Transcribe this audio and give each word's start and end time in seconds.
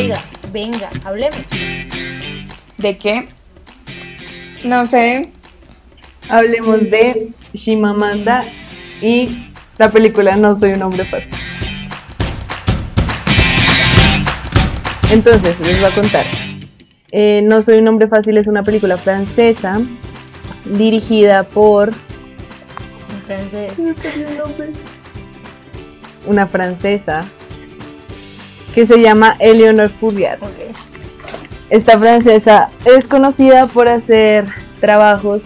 Oiga, 0.00 0.20
venga, 0.50 0.88
hablemos. 1.04 1.40
¿De 2.78 2.96
qué? 2.96 3.28
No 4.64 4.86
sé. 4.86 5.30
Hablemos 6.30 6.88
de 6.90 7.32
Shimamanda 7.52 8.44
y 9.02 9.50
la 9.76 9.90
película 9.90 10.36
No 10.36 10.54
soy 10.54 10.72
un 10.72 10.82
hombre 10.82 11.04
fácil. 11.04 11.34
Entonces, 15.10 15.60
les 15.60 15.78
voy 15.78 15.90
a 15.90 15.94
contar. 15.94 16.24
Eh, 17.12 17.42
no 17.42 17.60
soy 17.60 17.78
un 17.78 17.88
hombre 17.88 18.08
fácil 18.08 18.38
es 18.38 18.46
una 18.46 18.62
película 18.62 18.96
francesa 18.96 19.80
dirigida 20.64 21.42
por 21.42 21.92
francés. 23.26 23.72
una 26.26 26.46
francesa 26.46 27.26
que 28.74 28.86
se 28.86 29.00
llama 29.00 29.36
Eleonore 29.38 29.90
Pouliot. 29.90 30.42
Ok. 30.42 30.50
Esta 31.70 31.98
francesa 31.98 32.70
es 32.84 33.06
conocida 33.06 33.66
por 33.66 33.88
hacer 33.88 34.46
trabajos 34.80 35.44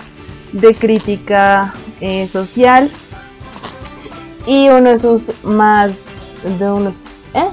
de 0.53 0.75
crítica 0.75 1.75
eh, 2.01 2.27
social 2.27 2.91
y 4.47 4.69
uno 4.69 4.91
de 4.91 4.99
sus 4.99 5.33
más 5.43 6.13
de 6.59 6.71
unos 6.71 7.05
¿eh? 7.35 7.49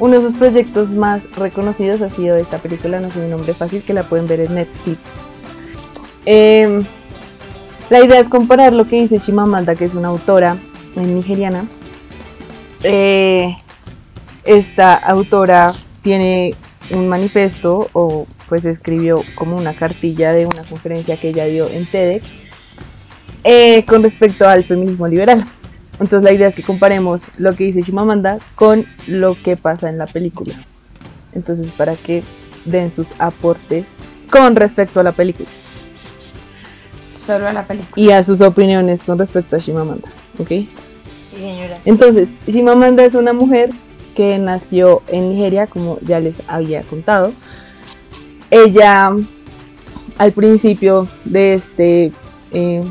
uno 0.00 0.16
de 0.16 0.20
sus 0.20 0.34
proyectos 0.34 0.90
más 0.90 1.30
reconocidos 1.36 2.02
ha 2.02 2.08
sido 2.08 2.36
esta 2.36 2.58
película 2.58 3.00
No 3.00 3.10
soy 3.10 3.26
un 3.26 3.34
hombre 3.34 3.54
fácil 3.54 3.82
que 3.82 3.94
la 3.94 4.02
pueden 4.02 4.26
ver 4.26 4.40
en 4.40 4.54
Netflix. 4.54 5.00
Em, 6.24 6.84
la 7.88 8.04
idea 8.04 8.18
es 8.18 8.28
comparar 8.28 8.72
lo 8.72 8.86
que 8.86 9.00
dice 9.00 9.18
Chimamanda, 9.18 9.74
que 9.74 9.84
es 9.84 9.94
una 9.94 10.08
autora 10.08 10.56
nigeriana. 10.96 11.66
Eh, 12.82 13.56
esta 14.46 14.94
autora 14.94 15.74
tiene 16.02 16.54
un 16.90 17.08
manifiesto 17.08 17.88
o 17.92 18.26
pues 18.48 18.64
escribió 18.64 19.24
como 19.34 19.56
una 19.56 19.76
cartilla 19.76 20.32
de 20.32 20.46
una 20.46 20.62
conferencia 20.62 21.18
que 21.18 21.30
ella 21.30 21.46
dio 21.46 21.68
en 21.68 21.90
TEDx 21.90 22.26
eh, 23.44 23.84
con 23.84 24.02
respecto 24.02 24.48
al 24.48 24.64
feminismo 24.64 25.08
liberal. 25.08 25.44
Entonces 25.94 26.22
la 26.22 26.32
idea 26.32 26.46
es 26.46 26.54
que 26.54 26.62
comparemos 26.62 27.30
lo 27.38 27.54
que 27.54 27.64
dice 27.64 27.80
Shimamanda 27.80 28.38
con 28.54 28.86
lo 29.06 29.36
que 29.38 29.56
pasa 29.56 29.88
en 29.88 29.98
la 29.98 30.06
película. 30.06 30.64
Entonces 31.32 31.72
para 31.72 31.94
que 31.96 32.22
den 32.64 32.92
sus 32.92 33.08
aportes 33.18 33.88
con 34.30 34.56
respecto 34.56 35.00
a 35.00 35.02
la 35.04 35.12
película 35.12 35.48
Solo 37.14 37.48
a 37.48 37.52
la 37.52 37.66
película. 37.66 37.92
y 37.96 38.10
a 38.10 38.22
sus 38.22 38.40
opiniones 38.40 39.02
con 39.04 39.18
respecto 39.18 39.56
a 39.56 39.58
Shimamanda. 39.58 40.08
¿ok? 40.38 40.48
Sí, 40.48 40.68
señora. 41.36 41.78
Entonces, 41.84 42.34
Shimamanda 42.46 43.04
es 43.04 43.14
una 43.14 43.32
mujer 43.32 43.70
que 44.16 44.38
nació 44.38 45.02
en 45.08 45.28
Nigeria, 45.28 45.66
como 45.66 45.98
ya 46.00 46.18
les 46.18 46.42
había 46.48 46.82
contado. 46.82 47.30
Ella, 48.50 49.14
al 50.18 50.32
principio 50.32 51.06
de 51.24 51.54
este 51.54 52.12
eh, 52.50 52.82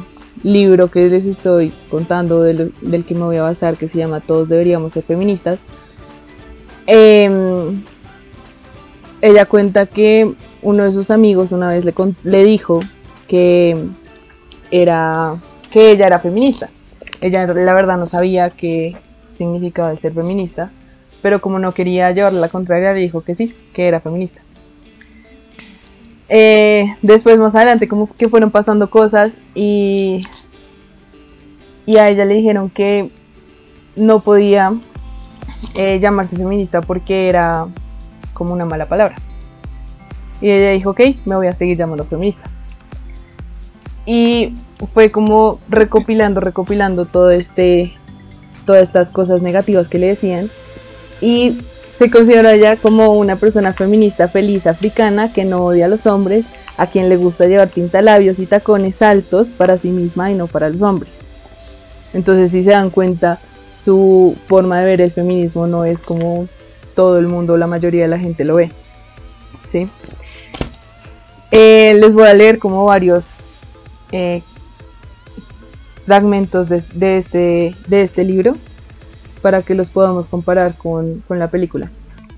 libro 0.43 0.91
que 0.91 1.09
les 1.09 1.25
estoy 1.25 1.73
contando, 1.89 2.43
del, 2.43 2.71
que 3.05 3.15
me 3.15 3.21
voy 3.21 3.37
a 3.37 3.41
basar, 3.41 3.75
que 3.75 3.87
se 3.87 3.97
llama 3.97 4.21
Todos 4.21 4.47
deberíamos 4.47 4.93
ser 4.93 5.03
feministas, 5.03 5.63
em, 6.85 7.81
ella 9.21 9.45
cuenta 9.47 9.87
que 9.87 10.31
uno 10.61 10.83
de 10.83 10.91
sus 10.91 11.09
amigos 11.09 11.51
una 11.51 11.69
vez 11.69 11.85
le, 11.85 11.93
le 12.23 12.43
dijo 12.43 12.81
que 13.27 13.75
era 14.69 15.37
que 15.71 15.91
ella 15.91 16.05
era 16.05 16.19
feminista. 16.19 16.69
Ella 17.21 17.47
la 17.47 17.73
verdad 17.73 17.97
no 17.97 18.05
sabía 18.05 18.51
qué 18.51 18.95
significaba 19.33 19.95
ser 19.95 20.13
feminista, 20.13 20.71
pero 21.25 21.41
como 21.41 21.57
no 21.57 21.73
quería 21.73 22.11
llevarle 22.11 22.39
la 22.39 22.49
contraria, 22.49 22.93
le 22.93 22.99
dijo 22.99 23.21
que 23.21 23.33
sí, 23.33 23.55
que 23.73 23.87
era 23.87 23.99
feminista. 23.99 24.43
Eh, 26.29 26.85
después, 27.01 27.39
más 27.39 27.55
adelante, 27.55 27.87
como 27.87 28.07
que 28.13 28.29
fueron 28.29 28.51
pasando 28.51 28.91
cosas 28.91 29.41
y, 29.55 30.21
y 31.87 31.97
a 31.97 32.09
ella 32.09 32.25
le 32.25 32.35
dijeron 32.35 32.69
que 32.69 33.09
no 33.95 34.19
podía 34.19 34.71
eh, 35.75 35.97
llamarse 35.99 36.37
feminista 36.37 36.81
porque 36.81 37.27
era 37.27 37.65
como 38.35 38.53
una 38.53 38.65
mala 38.65 38.87
palabra. 38.87 39.15
Y 40.41 40.51
ella 40.51 40.73
dijo, 40.73 40.91
ok, 40.91 41.01
me 41.25 41.35
voy 41.37 41.47
a 41.47 41.55
seguir 41.55 41.75
llamando 41.75 42.05
feminista. 42.05 42.51
Y 44.05 44.53
fue 44.93 45.09
como 45.09 45.59
recopilando, 45.69 46.39
recopilando 46.39 47.07
todo 47.07 47.31
este, 47.31 47.95
todas 48.67 48.83
estas 48.83 49.09
cosas 49.09 49.41
negativas 49.41 49.89
que 49.89 49.97
le 49.97 50.05
decían. 50.05 50.51
Y 51.21 51.57
se 51.95 52.11
considera 52.11 52.53
ella 52.53 52.75
como 52.75 53.13
una 53.13 53.37
persona 53.37 53.71
feminista 53.71 54.27
feliz 54.27 54.67
africana 54.67 55.31
que 55.31 55.45
no 55.45 55.63
odia 55.63 55.85
a 55.85 55.87
los 55.87 56.05
hombres, 56.05 56.47
a 56.77 56.87
quien 56.87 57.07
le 57.07 57.15
gusta 57.15 57.47
llevar 57.47 57.69
tintalabios 57.69 58.39
y 58.39 58.45
tacones 58.45 59.01
altos 59.01 59.49
para 59.49 59.77
sí 59.77 59.91
misma 59.91 60.29
y 60.29 60.35
no 60.35 60.47
para 60.47 60.69
los 60.69 60.81
hombres. 60.81 61.25
Entonces, 62.13 62.51
si 62.51 62.63
se 62.63 62.71
dan 62.71 62.89
cuenta, 62.89 63.39
su 63.71 64.35
forma 64.47 64.79
de 64.79 64.85
ver 64.85 65.01
el 65.01 65.11
feminismo 65.11 65.67
no 65.67 65.85
es 65.85 66.01
como 66.01 66.47
todo 66.95 67.17
el 67.17 67.27
mundo, 67.27 67.57
la 67.57 67.67
mayoría 67.67 68.03
de 68.03 68.07
la 68.09 68.19
gente 68.19 68.43
lo 68.43 68.55
ve. 68.55 68.71
¿Sí? 69.65 69.87
Eh, 71.51 71.93
les 71.99 72.13
voy 72.13 72.27
a 72.27 72.33
leer 72.33 72.59
como 72.59 72.83
varios 72.85 73.45
eh, 74.11 74.41
fragmentos 76.05 76.67
de 76.67 77.17
este, 77.17 77.75
de 77.87 78.01
este 78.01 78.25
libro 78.25 78.55
para 79.45 79.61
que 79.61 79.75
los 79.75 79.91
podamos 79.91 80.25
comparar 80.25 80.73
con, 80.73 81.21
con 81.27 81.37
la 81.37 81.51
película. 81.51 81.91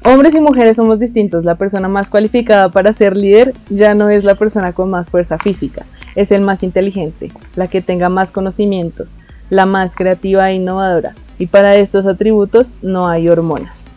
Hombres 0.04 0.36
y 0.36 0.42
mujeres 0.42 0.76
somos 0.76 1.00
distintos. 1.00 1.46
La 1.46 1.56
persona 1.56 1.88
más 1.88 2.10
cualificada 2.10 2.68
para 2.70 2.92
ser 2.92 3.16
líder 3.16 3.54
ya 3.70 3.96
no 3.96 4.10
es 4.10 4.26
la 4.26 4.36
persona 4.36 4.74
con 4.74 4.90
más 4.90 5.10
fuerza 5.10 5.38
física, 5.38 5.86
es 6.16 6.34
el 6.34 6.42
más 6.42 6.64
inteligente, 6.64 7.32
la 7.56 7.70
que 7.70 7.82
tenga 7.82 8.10
más 8.10 8.34
conocimientos, 8.34 9.16
la 9.50 9.66
más 9.66 9.96
creativa 9.96 10.52
e 10.52 10.56
innovadora. 10.56 11.16
Y 11.40 11.48
para 11.48 11.76
estos 11.76 12.06
atributos 12.06 12.76
no 12.82 13.08
hay 13.08 13.30
hormonas. 13.30 13.96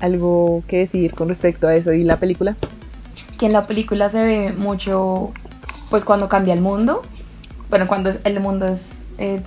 ¿Algo 0.00 0.64
que 0.66 0.78
decir 0.78 1.14
con 1.14 1.28
respecto 1.28 1.68
a 1.68 1.76
eso 1.76 1.92
y 1.92 2.02
la 2.02 2.16
película? 2.16 2.56
que 3.38 3.46
en 3.46 3.52
la 3.52 3.68
película 3.68 4.10
se 4.10 4.24
ve 4.24 4.52
mucho, 4.58 5.32
pues 5.88 6.04
cuando 6.04 6.28
cambia 6.28 6.52
el 6.52 6.60
mundo, 6.60 7.02
bueno, 7.70 7.86
cuando 7.86 8.12
el 8.24 8.40
mundo 8.40 8.66
es 8.66 8.98
eh, 9.18 9.40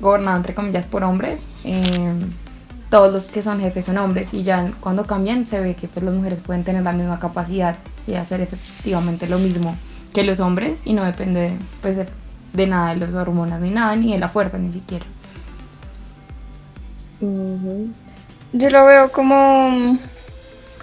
gobernado 0.00 0.36
entre 0.36 0.54
comillas 0.54 0.86
por 0.86 1.04
hombres, 1.04 1.42
eh, 1.64 1.82
todos 2.90 3.12
los 3.12 3.30
que 3.30 3.42
son 3.42 3.60
jefes 3.60 3.84
son 3.84 3.98
hombres 3.98 4.32
y 4.32 4.42
ya 4.42 4.70
cuando 4.80 5.04
cambian 5.04 5.46
se 5.46 5.60
ve 5.60 5.74
que 5.74 5.88
pues 5.88 6.04
las 6.04 6.14
mujeres 6.14 6.40
pueden 6.40 6.64
tener 6.64 6.82
la 6.82 6.92
misma 6.92 7.18
capacidad 7.18 7.76
y 8.06 8.14
hacer 8.14 8.40
efectivamente 8.40 9.26
lo 9.26 9.38
mismo 9.38 9.76
que 10.12 10.22
los 10.22 10.40
hombres 10.40 10.82
y 10.84 10.92
no 10.92 11.04
depende 11.04 11.52
pues 11.82 11.96
de, 11.96 12.06
de 12.52 12.66
nada 12.66 12.94
de 12.94 13.06
las 13.06 13.14
hormonas 13.14 13.60
ni 13.60 13.70
nada 13.70 13.96
ni 13.96 14.12
de 14.12 14.18
la 14.18 14.28
fuerza 14.28 14.58
ni 14.58 14.72
siquiera. 14.72 15.04
Yo 17.20 18.70
lo 18.70 18.86
veo 18.86 19.10
como 19.10 19.98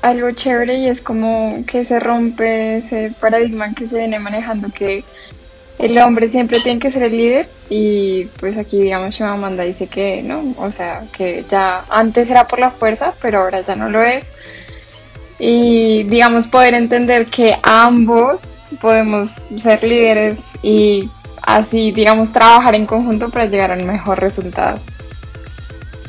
algo 0.02 0.32
chévere 0.32 0.80
y 0.80 0.88
es 0.88 1.02
como 1.02 1.64
que 1.66 1.86
se 1.86 2.00
rompe 2.00 2.78
ese 2.78 3.14
paradigma 3.22 3.74
que 3.74 3.88
se 3.88 4.00
viene 4.00 4.20
manejando 4.20 4.70
que 4.70 5.04
el 5.80 5.98
hombre 5.98 6.28
siempre 6.28 6.60
tiene 6.60 6.80
que 6.80 6.92
ser 6.92 7.04
el 7.04 7.18
líder 7.18 7.48
y 7.70 8.26
pues 8.40 8.58
aquí 8.58 8.82
digamos 8.82 9.16
Shimamanda 9.16 9.64
dice 9.64 9.88
que 9.88 10.22
no, 10.24 10.54
o 10.58 10.72
sea 10.72 11.04
que 11.16 11.44
ya 11.50 11.84
antes 11.90 12.30
era 12.30 12.48
por 12.48 12.60
la 12.60 12.72
fuerza 12.72 13.14
pero 13.22 13.40
ahora 13.40 13.62
ya 13.62 13.76
no 13.76 13.90
lo 13.90 14.02
es 14.04 14.28
y 15.40 16.04
digamos 16.04 16.48
poder 16.48 16.74
entender 16.74 17.26
que 17.26 17.58
ambos 17.64 18.52
podemos 18.82 19.44
ser 19.58 19.84
líderes 19.84 20.40
y 20.62 21.10
así 21.42 21.92
digamos 21.92 22.32
trabajar 22.32 22.76
en 22.76 22.86
conjunto 22.86 23.30
para 23.30 23.46
llegar 23.46 23.72
a 23.72 23.76
un 23.76 23.86
mejor 23.86 24.20
resultado. 24.20 24.80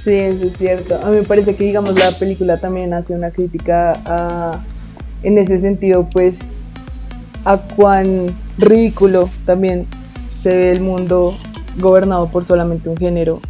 Sí, 0.04 0.12
eso 0.12 0.48
es 0.48 0.58
cierto. 0.58 1.00
A 1.02 1.08
mí 1.08 1.16
me 1.16 1.22
parece 1.22 1.56
que, 1.56 1.64
digamos, 1.64 1.98
la 1.98 2.10
película 2.18 2.58
también 2.58 2.92
hace 2.92 3.14
una 3.14 3.30
crítica 3.30 3.98
a, 4.04 4.60
en 5.22 5.38
ese 5.38 5.58
sentido, 5.58 6.06
pues, 6.12 6.40
a 7.46 7.56
cuán 7.56 8.26
ridículo 8.58 9.30
también 9.44 9.86
se 10.32 10.54
ve 10.54 10.70
el 10.72 10.80
mundo 10.80 11.36
gobernado 11.78 12.28
por 12.28 12.44
solamente 12.44 12.88
un 12.88 12.96
género, 12.96 13.40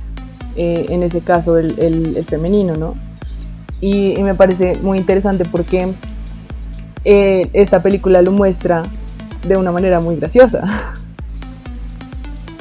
eh, 0.57 0.87
en 0.91 1.03
ese 1.03 1.21
caso 1.21 1.59
el, 1.59 1.79
el- 1.79 2.25
femenino, 2.25 2.75
¿no? 2.75 2.95
Y, 3.81 4.19
y 4.19 4.23
me 4.23 4.35
parece 4.35 4.77
muy 4.83 4.99
interesante 4.99 5.45
porque 5.45 5.93
eh, 7.05 7.49
esta 7.53 7.83
película 7.83 8.23
lo 8.23 8.33
muestra 8.33 8.85
de 9.47 9.57
una 9.57 9.73
manera 9.73 10.01
muy 10.01 10.17
graciosa. 10.17 10.65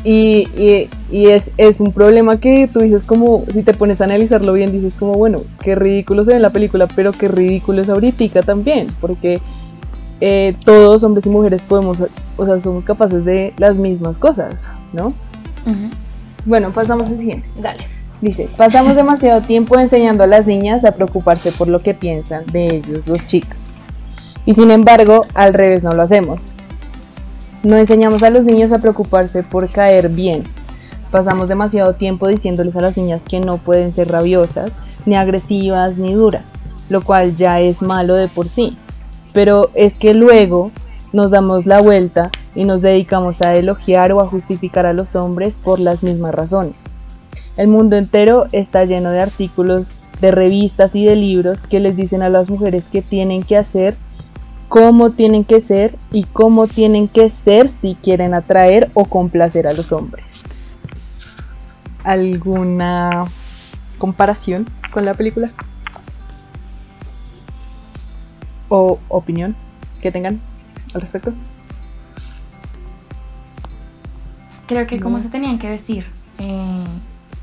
Y, 0.06 0.50
y- 0.58 0.90
y 1.12 1.28
es, 1.28 1.52
es 1.58 1.80
un 1.80 1.94
problema 1.94 2.38
que 2.38 2.68
tú 2.72 2.82
dices 2.82 3.06
como, 3.06 3.46
si 3.54 3.64
te 3.64 3.74
pones 3.74 4.02
a 4.02 4.04
analizarlo 4.04 4.52
bien, 4.52 4.72
dices 4.72 4.96
como, 4.98 5.14
bueno, 5.14 5.40
qué 5.62 5.76
ridículo 5.76 6.24
se 6.26 6.32
ve 6.32 6.36
en 6.38 6.42
la 6.42 6.50
película, 6.52 6.88
pero 6.88 7.14
qué 7.14 7.30
ridículo 7.30 7.82
es 7.82 7.90
ahorita 7.90 8.42
también, 8.42 8.88
porque 9.00 9.40
eh, 10.26 10.56
todos, 10.64 11.04
hombres 11.04 11.26
y 11.26 11.30
mujeres, 11.30 11.64
podemos, 11.64 12.02
o 12.38 12.46
sea, 12.46 12.58
somos 12.58 12.86
capaces 12.86 13.26
de 13.26 13.54
las 13.58 13.78
mismas 13.78 14.18
cosas, 14.18 14.64
¿no? 14.94 15.14
Bueno, 16.46 16.72
pasamos 16.72 17.10
al 17.10 17.20
siguiente. 17.20 17.50
Dale. 17.60 17.84
Dice, 18.22 18.48
pasamos 18.56 18.96
demasiado 18.96 19.42
tiempo 19.42 19.78
enseñando 19.78 20.24
a 20.24 20.28
las 20.28 20.48
niñas 20.48 20.86
a 20.86 20.94
preocuparse 20.94 21.52
por 21.52 21.68
lo 21.68 21.82
que 21.82 21.94
piensan 21.94 22.46
de 22.54 22.74
ellos 22.74 23.06
los 23.06 23.28
chicos. 23.28 23.58
Y 24.46 24.54
sin 24.54 24.72
embargo, 24.72 25.26
al 25.34 25.54
revés 25.54 25.84
no 25.84 25.94
lo 25.94 26.04
hacemos. 26.04 26.54
No 27.64 27.76
enseñamos 27.76 28.24
a 28.24 28.30
los 28.30 28.46
niños 28.46 28.72
a 28.72 28.80
preocuparse 28.80 29.44
por 29.44 29.70
caer 29.70 30.08
bien. 30.08 30.44
Pasamos 31.12 31.50
demasiado 31.50 31.96
tiempo 31.96 32.30
diciéndoles 32.30 32.78
a 32.78 32.82
las 32.82 32.96
niñas 32.96 33.26
que 33.26 33.42
no 33.42 33.58
pueden 33.58 33.92
ser 33.92 34.08
rabiosas, 34.08 34.72
ni 35.06 35.16
agresivas, 35.16 35.98
ni 35.98 36.14
duras, 36.14 36.54
lo 36.88 37.04
cual 37.04 37.36
ya 37.36 37.60
es 37.60 37.82
malo 37.82 38.16
de 38.16 38.30
por 38.30 38.48
sí. 38.48 38.78
Pero 39.34 39.72
es 39.74 39.96
que 39.96 40.14
luego 40.14 40.72
nos 41.12 41.32
damos 41.32 41.66
la 41.66 41.82
vuelta 41.82 42.32
y 42.56 42.66
nos 42.66 42.82
dedicamos 42.82 43.42
a 43.42 43.56
elogiar 43.56 44.12
o 44.12 44.22
a 44.22 44.28
justificar 44.28 44.86
a 44.86 44.94
los 44.94 45.16
hombres 45.16 45.58
por 45.58 45.80
las 45.80 46.04
mismas 46.04 46.34
razones. 46.34 46.96
El 47.58 47.68
mundo 47.68 47.96
entero 47.96 48.48
está 48.52 48.86
lleno 48.86 49.12
de 49.12 49.22
artículos, 49.22 49.94
de 50.22 50.32
revistas 50.32 50.96
y 50.96 51.06
de 51.06 51.16
libros 51.16 51.68
que 51.68 51.80
les 51.80 51.96
dicen 51.96 52.24
a 52.24 52.30
las 52.30 52.50
mujeres 52.50 52.90
qué 52.90 53.02
tienen 53.02 53.44
que 53.44 53.58
hacer, 53.58 53.96
cómo 54.70 55.12
tienen 55.12 55.44
que 55.44 55.60
ser 55.60 55.96
y 56.12 56.24
cómo 56.24 56.68
tienen 56.68 57.08
que 57.08 57.30
ser 57.30 57.70
si 57.70 57.96
quieren 57.96 58.34
atraer 58.34 58.90
o 58.96 59.06
complacer 59.06 59.68
a 59.68 59.74
los 59.74 59.92
hombres. 59.92 60.46
¿Alguna 62.04 63.26
comparación 64.00 64.68
con 64.92 65.06
la 65.06 65.14
película? 65.14 65.52
¿O 68.76 68.98
opinión 69.08 69.56
que 70.02 70.12
tengan 70.12 70.42
al 70.96 71.02
respecto? 71.02 71.32
Creo 74.68 74.88
que 74.88 75.00
cómo 75.00 75.18
No. 75.18 75.24
se 75.24 75.30
tenían 75.30 75.60
que 75.60 75.70
vestir. 75.70 76.08
eh, 76.40 76.84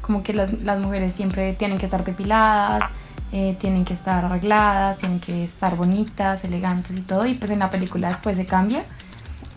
como 0.00 0.24
que 0.24 0.34
las, 0.34 0.52
las 0.64 0.80
mujeres 0.80 1.14
siempre 1.14 1.52
tienen 1.52 1.78
que 1.78 1.84
estar 1.86 2.04
depiladas, 2.04 2.82
eh, 3.30 3.56
tienen 3.60 3.84
que 3.84 3.94
estar 3.94 4.24
arregladas, 4.24 4.98
tienen 4.98 5.20
que 5.20 5.44
estar 5.44 5.76
bonitas, 5.76 6.42
elegantes 6.42 6.96
y 6.98 7.02
todo. 7.02 7.24
Y 7.26 7.34
pues 7.34 7.52
en 7.52 7.60
la 7.60 7.70
película 7.70 8.08
después 8.08 8.36
se 8.36 8.44
cambia 8.46 8.84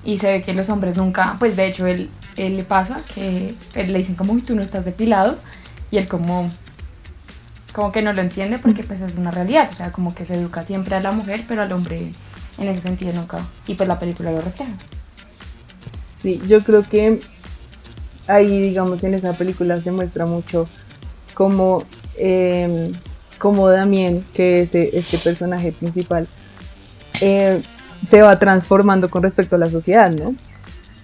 y 0.05 0.19
se 0.19 0.27
ve 0.31 0.41
que 0.43 0.53
los 0.53 0.69
hombres 0.69 0.95
nunca, 0.95 1.37
pues 1.39 1.55
de 1.55 1.65
hecho 1.65 1.87
él, 1.87 2.11
él 2.35 2.55
le 2.57 2.63
pasa 2.63 2.97
que 3.15 3.55
él 3.73 3.91
le 3.91 3.97
dicen 3.97 4.15
como, 4.15 4.33
uy, 4.33 4.43
tú 4.43 4.55
no 4.55 4.61
estás 4.61 4.85
depilado. 4.85 5.39
Y 5.89 5.97
él 5.97 6.07
como, 6.07 6.51
como 7.73 7.91
que 7.91 8.01
no 8.01 8.13
lo 8.13 8.21
entiende 8.21 8.59
porque 8.59 8.83
pues 8.83 9.01
es 9.01 9.17
una 9.17 9.31
realidad. 9.31 9.67
O 9.71 9.75
sea, 9.75 9.91
como 9.91 10.15
que 10.15 10.25
se 10.25 10.35
educa 10.35 10.63
siempre 10.63 10.95
a 10.95 11.01
la 11.01 11.11
mujer, 11.11 11.43
pero 11.47 11.63
al 11.63 11.71
hombre 11.71 12.11
en 12.57 12.67
ese 12.67 12.81
sentido 12.81 13.11
nunca. 13.13 13.39
Y 13.67 13.75
pues 13.75 13.89
la 13.89 13.99
película 13.99 14.31
lo 14.31 14.41
refleja. 14.41 14.73
Sí, 16.13 16.39
yo 16.47 16.63
creo 16.63 16.87
que 16.87 17.19
ahí, 18.27 18.61
digamos, 18.61 19.03
en 19.03 19.15
esa 19.15 19.33
película 19.33 19.81
se 19.81 19.91
muestra 19.91 20.25
mucho 20.25 20.69
cómo, 21.33 21.83
eh, 22.15 22.91
cómo 23.39 23.67
Damien, 23.67 24.23
que 24.33 24.61
es 24.61 24.75
eh, 24.75 24.91
este 24.93 25.17
personaje 25.17 25.71
principal, 25.71 26.27
eh, 27.19 27.63
se 28.05 28.21
va 28.21 28.37
transformando 28.39 29.09
con 29.09 29.23
respecto 29.23 29.55
a 29.55 29.59
la 29.59 29.69
sociedad, 29.69 30.11
¿no? 30.11 30.35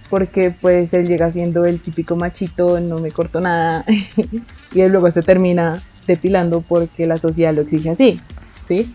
Porque 0.08 0.50
pues 0.50 0.92
él 0.94 1.06
llega 1.06 1.30
siendo 1.30 1.64
el 1.64 1.80
típico 1.80 2.16
machito, 2.16 2.80
no 2.80 2.98
me 2.98 3.12
corto 3.12 3.40
nada, 3.40 3.84
y 4.72 4.80
él 4.80 4.92
luego 4.92 5.10
se 5.10 5.22
termina 5.22 5.82
depilando 6.10 6.60
porque 6.60 7.06
la 7.06 7.18
sociedad 7.18 7.54
lo 7.54 7.62
exige 7.62 7.90
así, 7.90 8.20
¿sí? 8.58 8.94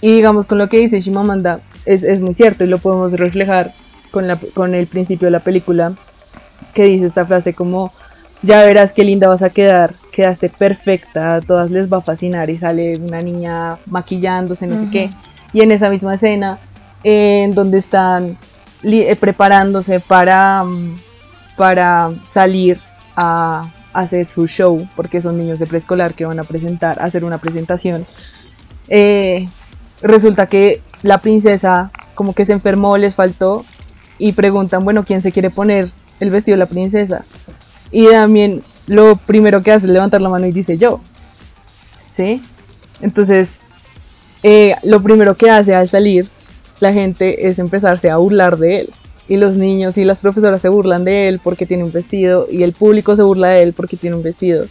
Y 0.00 0.12
digamos, 0.12 0.46
con 0.46 0.58
lo 0.58 0.68
que 0.68 0.78
dice 0.78 1.00
Shimamanda, 1.00 1.60
es, 1.84 2.02
es 2.04 2.20
muy 2.20 2.32
cierto 2.32 2.64
y 2.64 2.68
lo 2.68 2.78
podemos 2.78 3.12
reflejar 3.12 3.74
con, 4.10 4.26
la, 4.26 4.38
con 4.54 4.74
el 4.74 4.86
principio 4.86 5.26
de 5.26 5.32
la 5.32 5.40
película, 5.40 5.92
que 6.74 6.84
dice 6.84 7.06
esta 7.06 7.26
frase 7.26 7.54
como, 7.54 7.92
ya 8.42 8.64
verás 8.64 8.92
qué 8.92 9.04
linda 9.04 9.28
vas 9.28 9.42
a 9.42 9.50
quedar, 9.50 9.94
quedaste 10.12 10.48
perfecta, 10.48 11.36
a 11.36 11.40
todas 11.40 11.70
les 11.70 11.92
va 11.92 11.98
a 11.98 12.02
fascinar 12.02 12.48
y 12.50 12.56
sale 12.56 12.96
una 12.96 13.20
niña 13.20 13.78
maquillándose, 13.86 14.66
no 14.66 14.78
sé 14.78 14.88
qué, 14.90 15.10
y 15.52 15.60
en 15.60 15.72
esa 15.72 15.90
misma 15.90 16.14
escena, 16.14 16.58
eh, 17.04 17.42
en 17.44 17.54
donde 17.54 17.78
están 17.78 18.38
eh, 18.82 19.16
preparándose 19.16 20.00
para, 20.00 20.64
mm, 20.64 21.00
para 21.56 22.10
salir 22.24 22.80
a 23.16 23.70
hacer 23.92 24.24
su 24.24 24.46
show, 24.46 24.88
porque 24.96 25.20
son 25.20 25.38
niños 25.38 25.58
de 25.58 25.66
preescolar 25.66 26.14
que 26.14 26.26
van 26.26 26.38
a 26.38 26.44
presentar, 26.44 27.00
hacer 27.02 27.24
una 27.24 27.38
presentación, 27.38 28.06
eh, 28.88 29.48
resulta 30.02 30.46
que 30.46 30.82
la 31.02 31.18
princesa 31.18 31.90
como 32.14 32.34
que 32.34 32.44
se 32.44 32.52
enfermó, 32.52 32.98
les 32.98 33.14
faltó, 33.14 33.64
y 34.18 34.32
preguntan, 34.32 34.84
bueno, 34.84 35.04
¿quién 35.04 35.22
se 35.22 35.32
quiere 35.32 35.50
poner 35.50 35.90
el 36.20 36.30
vestido 36.30 36.56
de 36.56 36.58
la 36.58 36.66
princesa? 36.66 37.24
Y 37.90 38.06
también 38.08 38.62
lo 38.86 39.16
primero 39.16 39.62
que 39.62 39.72
hace 39.72 39.86
es 39.86 39.92
levantar 39.92 40.20
la 40.20 40.28
mano 40.28 40.46
y 40.46 40.52
dice 40.52 40.76
yo. 40.76 41.00
¿Sí? 42.06 42.44
Entonces, 43.00 43.60
eh, 44.42 44.76
lo 44.82 45.02
primero 45.02 45.36
que 45.36 45.50
hace 45.50 45.74
al 45.74 45.88
salir 45.88 46.28
la 46.80 46.92
gente 46.92 47.48
es 47.48 47.58
empezarse 47.58 48.10
a 48.10 48.18
burlar 48.18 48.58
de 48.58 48.80
él. 48.80 48.94
Y 49.30 49.36
los 49.36 49.56
niños 49.56 49.96
y 49.96 50.04
las 50.04 50.20
profesoras 50.20 50.60
se 50.60 50.68
burlan 50.68 51.04
de 51.04 51.28
él 51.28 51.40
porque 51.42 51.64
tiene 51.64 51.84
un 51.84 51.92
vestido 51.92 52.48
y 52.50 52.64
el 52.64 52.72
público 52.72 53.14
se 53.14 53.22
burla 53.22 53.48
de 53.50 53.62
él 53.62 53.72
porque 53.72 53.96
tiene 53.96 54.16
un 54.16 54.24
vestido. 54.24 54.66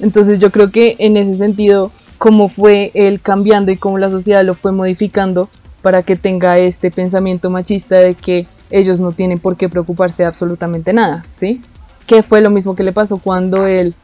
Entonces 0.00 0.40
yo 0.40 0.50
creo 0.50 0.72
que 0.72 0.96
en 0.98 1.16
ese 1.16 1.36
sentido, 1.36 1.92
cómo 2.18 2.48
fue 2.48 2.90
él 2.94 3.20
cambiando 3.20 3.70
y 3.70 3.76
cómo 3.76 3.96
la 3.96 4.10
sociedad 4.10 4.44
lo 4.44 4.54
fue 4.54 4.72
modificando 4.72 5.48
para 5.82 6.02
que 6.02 6.16
tenga 6.16 6.58
este 6.58 6.90
pensamiento 6.90 7.48
machista 7.48 7.96
de 7.96 8.14
que 8.16 8.48
ellos 8.70 8.98
no 8.98 9.12
tienen 9.12 9.38
por 9.38 9.56
qué 9.56 9.68
preocuparse 9.68 10.24
de 10.24 10.26
absolutamente 10.26 10.92
nada, 10.92 11.24
¿sí? 11.30 11.62
Que 12.06 12.24
fue 12.24 12.40
lo 12.40 12.50
mismo 12.50 12.74
que 12.74 12.82
le 12.82 12.92
pasó 12.92 13.18
cuando 13.18 13.66
él 13.66 13.94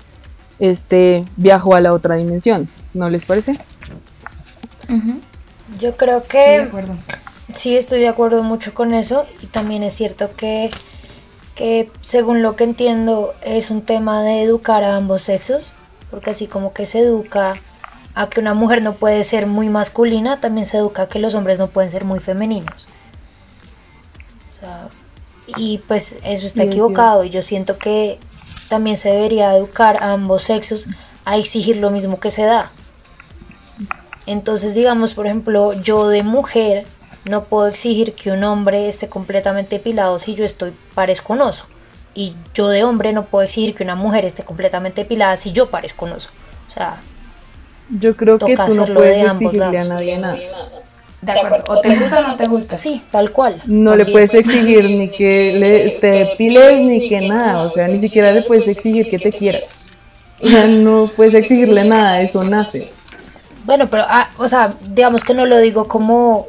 este, 0.60 1.24
viajó 1.36 1.74
a 1.74 1.80
la 1.80 1.92
otra 1.92 2.14
dimensión, 2.14 2.68
¿no 2.94 3.10
les 3.10 3.26
parece? 3.26 3.58
Yo 5.80 5.96
creo 5.96 6.20
Sí, 6.20 6.26
de 6.26 6.28
que 6.28 6.56
acuerdo. 6.60 6.94
Sí 7.56 7.76
estoy 7.76 8.00
de 8.00 8.08
acuerdo 8.08 8.42
mucho 8.42 8.74
con 8.74 8.94
eso 8.94 9.24
y 9.42 9.46
también 9.46 9.82
es 9.82 9.94
cierto 9.94 10.30
que, 10.30 10.70
que 11.54 11.90
según 12.02 12.42
lo 12.42 12.56
que 12.56 12.64
entiendo 12.64 13.34
es 13.42 13.70
un 13.70 13.82
tema 13.82 14.22
de 14.22 14.42
educar 14.42 14.84
a 14.84 14.96
ambos 14.96 15.22
sexos, 15.22 15.72
porque 16.10 16.30
así 16.30 16.46
como 16.46 16.72
que 16.72 16.86
se 16.86 17.00
educa 17.00 17.54
a 18.14 18.28
que 18.28 18.40
una 18.40 18.54
mujer 18.54 18.82
no 18.82 18.94
puede 18.94 19.24
ser 19.24 19.46
muy 19.46 19.68
masculina, 19.68 20.40
también 20.40 20.66
se 20.66 20.78
educa 20.78 21.02
a 21.02 21.08
que 21.08 21.18
los 21.18 21.34
hombres 21.34 21.58
no 21.58 21.66
pueden 21.66 21.90
ser 21.90 22.04
muy 22.04 22.20
femeninos. 22.20 22.86
O 24.56 24.60
sea, 24.60 24.88
y 25.56 25.78
pues 25.86 26.16
eso 26.24 26.46
está 26.46 26.62
equivocado 26.62 27.24
y 27.24 27.30
yo 27.30 27.42
siento 27.42 27.78
que 27.78 28.18
también 28.68 28.96
se 28.96 29.10
debería 29.10 29.54
educar 29.56 30.02
a 30.02 30.12
ambos 30.12 30.44
sexos 30.44 30.88
a 31.24 31.36
exigir 31.36 31.76
lo 31.76 31.90
mismo 31.90 32.18
que 32.18 32.30
se 32.30 32.42
da. 32.42 32.70
Entonces, 34.26 34.74
digamos, 34.74 35.14
por 35.14 35.26
ejemplo, 35.26 35.72
yo 35.72 36.08
de 36.08 36.22
mujer 36.22 36.86
no 37.26 37.42
puedo 37.42 37.66
exigir 37.66 38.12
que 38.12 38.30
un 38.30 38.44
hombre 38.44 38.88
esté 38.88 39.08
completamente 39.08 39.76
depilado 39.76 40.18
si 40.18 40.34
yo 40.34 40.44
estoy 40.44 40.72
parezco 40.94 41.32
un 41.32 41.42
oso. 41.42 41.66
Y 42.14 42.34
yo 42.54 42.68
de 42.68 42.84
hombre 42.84 43.12
no 43.12 43.26
puedo 43.26 43.44
exigir 43.44 43.74
que 43.74 43.82
una 43.82 43.96
mujer 43.96 44.24
esté 44.24 44.42
completamente 44.42 45.02
depilada 45.02 45.36
si 45.36 45.52
yo 45.52 45.68
parezco 45.68 46.06
un 46.06 46.12
oso. 46.12 46.30
O 46.68 46.72
sea, 46.72 47.00
Yo 47.90 48.16
creo 48.16 48.38
que 48.38 48.52
Toca 48.52 48.66
tú 48.66 48.74
no 48.74 48.82
hacerlo 48.82 49.00
puedes 49.00 49.20
de 49.20 49.28
ambos 49.28 49.42
exigirle 49.42 49.78
a 49.78 49.84
nadie 49.84 50.18
nada. 50.18 50.36
De 51.20 51.32
acuerdo. 51.32 51.64
O 51.68 51.80
te 51.80 51.96
gusta 51.96 52.20
o 52.20 52.28
no 52.28 52.36
te 52.36 52.46
gusta. 52.46 52.76
sí, 52.76 53.02
tal 53.10 53.32
cual. 53.32 53.60
No 53.66 53.96
le 53.96 54.06
puedes 54.06 54.32
exigir 54.34 54.84
ni 54.84 55.10
que 55.10 55.52
le, 55.58 55.90
te 55.98 56.06
depiles 56.06 56.80
ni 56.82 57.08
que 57.08 57.26
nada, 57.26 57.62
o 57.62 57.68
sea, 57.68 57.88
ni 57.88 57.98
siquiera 57.98 58.30
le 58.32 58.42
puedes 58.42 58.68
exigir 58.68 59.08
que 59.08 59.18
te 59.18 59.32
quiera. 59.32 59.60
O 60.40 60.46
sea, 60.46 60.66
no 60.66 61.10
puedes 61.16 61.34
exigirle 61.34 61.84
nada, 61.84 62.20
eso 62.20 62.44
nace. 62.44 62.92
Bueno, 63.64 63.88
pero, 63.90 64.04
ah, 64.06 64.28
o 64.38 64.48
sea, 64.48 64.72
digamos 64.90 65.24
que 65.24 65.34
no 65.34 65.44
lo 65.44 65.58
digo 65.58 65.88
como, 65.88 66.46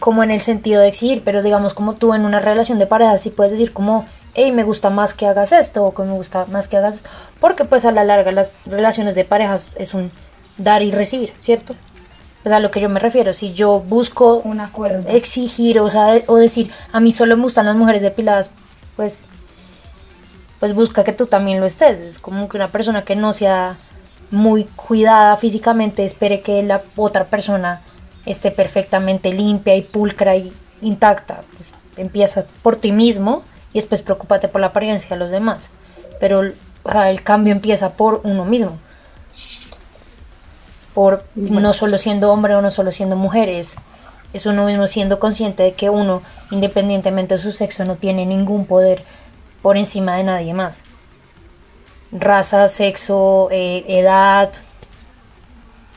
como 0.00 0.24
en 0.24 0.32
el 0.32 0.40
sentido 0.40 0.80
de 0.80 0.88
exigir, 0.88 1.22
pero 1.24 1.42
digamos 1.42 1.74
como 1.74 1.94
tú 1.94 2.12
en 2.14 2.24
una 2.24 2.40
relación 2.40 2.78
de 2.80 2.86
pareja 2.86 3.16
sí 3.18 3.30
puedes 3.30 3.52
decir 3.52 3.72
como, 3.72 4.06
hey, 4.34 4.50
me 4.50 4.64
gusta 4.64 4.90
más 4.90 5.14
que 5.14 5.26
hagas 5.26 5.52
esto 5.52 5.84
o 5.84 5.94
que 5.94 6.02
me 6.02 6.12
gusta 6.14 6.46
más 6.46 6.66
que 6.66 6.76
hagas 6.78 6.96
esto, 6.96 7.10
porque 7.38 7.64
pues 7.64 7.84
a 7.84 7.92
la 7.92 8.02
larga 8.04 8.32
las 8.32 8.54
relaciones 8.66 9.14
de 9.14 9.24
parejas 9.24 9.70
es 9.76 9.94
un 9.94 10.10
dar 10.58 10.82
y 10.82 10.90
recibir, 10.90 11.32
¿cierto? 11.38 11.74
Pues 12.42 12.54
a 12.54 12.60
lo 12.60 12.70
que 12.70 12.80
yo 12.80 12.88
me 12.88 13.00
refiero, 13.00 13.32
si 13.34 13.52
yo 13.52 13.80
busco 13.80 14.36
Un 14.44 14.60
acuerdo. 14.60 15.08
exigir, 15.10 15.78
o 15.80 15.90
sea, 15.90 16.06
de- 16.06 16.24
o 16.26 16.36
decir, 16.36 16.70
a 16.92 16.98
mí 17.00 17.12
solo 17.12 17.36
me 17.36 17.42
gustan 17.44 17.66
las 17.66 17.76
mujeres 17.76 18.00
depiladas, 18.02 18.50
pues, 18.96 19.20
pues 20.58 20.74
busca 20.74 21.04
que 21.04 21.12
tú 21.12 21.26
también 21.26 21.60
lo 21.60 21.66
estés. 21.66 21.98
Es 21.98 22.18
como 22.18 22.48
que 22.48 22.56
una 22.56 22.68
persona 22.68 23.04
que 23.04 23.16
no 23.16 23.32
sea 23.32 23.76
muy 24.30 24.64
cuidada 24.64 25.36
físicamente 25.36 26.04
espere 26.04 26.40
que 26.40 26.62
la 26.62 26.82
otra 26.96 27.24
persona 27.26 27.80
esté 28.26 28.50
perfectamente 28.50 29.32
limpia 29.32 29.76
y 29.76 29.82
pulcra 29.82 30.36
y 30.36 30.52
intacta. 30.82 31.42
Pues 31.56 31.70
empieza 31.96 32.44
por 32.62 32.76
ti 32.76 32.92
mismo 32.92 33.44
y 33.72 33.78
después 33.78 34.02
preocúpate 34.02 34.48
por 34.48 34.60
la 34.60 34.68
apariencia 34.68 35.10
de 35.10 35.16
los 35.16 35.30
demás. 35.30 35.70
Pero 36.18 36.42
o 36.82 36.92
sea, 36.92 37.10
el 37.10 37.22
cambio 37.22 37.52
empieza 37.52 37.90
por 37.96 38.20
uno 38.24 38.44
mismo. 38.44 38.78
Por 40.94 41.24
no 41.34 41.72
solo 41.72 41.98
siendo 41.98 42.32
hombre 42.32 42.54
o 42.54 42.62
no 42.62 42.70
solo 42.70 42.90
siendo 42.92 43.16
mujer, 43.16 43.48
es, 43.48 43.74
es 44.32 44.46
uno 44.46 44.66
mismo 44.66 44.86
siendo 44.86 45.20
consciente 45.20 45.62
de 45.62 45.74
que 45.74 45.88
uno, 45.88 46.22
independientemente 46.50 47.36
de 47.36 47.42
su 47.42 47.52
sexo, 47.52 47.84
no 47.84 47.96
tiene 47.96 48.26
ningún 48.26 48.66
poder 48.66 49.04
por 49.62 49.76
encima 49.76 50.16
de 50.16 50.24
nadie 50.24 50.54
más. 50.54 50.82
raza, 52.12 52.66
sexo, 52.68 53.48
eh, 53.52 53.84
edad. 53.86 54.52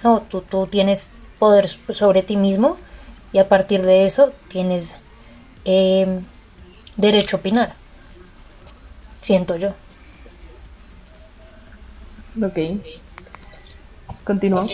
No, 0.04 0.22
tú, 0.22 0.42
tú 0.42 0.68
tienes 0.68 1.12
poder 1.44 1.68
sobre 1.68 2.22
ti 2.22 2.38
mismo 2.38 2.78
y 3.34 3.40
a 3.40 3.50
partir 3.50 3.82
de 3.82 4.06
eso 4.06 4.32
tienes 4.48 4.96
eh, 5.66 6.22
derecho 6.96 7.36
a 7.36 7.40
opinar. 7.42 7.74
Siento 9.20 9.58
yo. 9.58 9.74
Ok. 12.42 12.80
Continúo. 14.24 14.66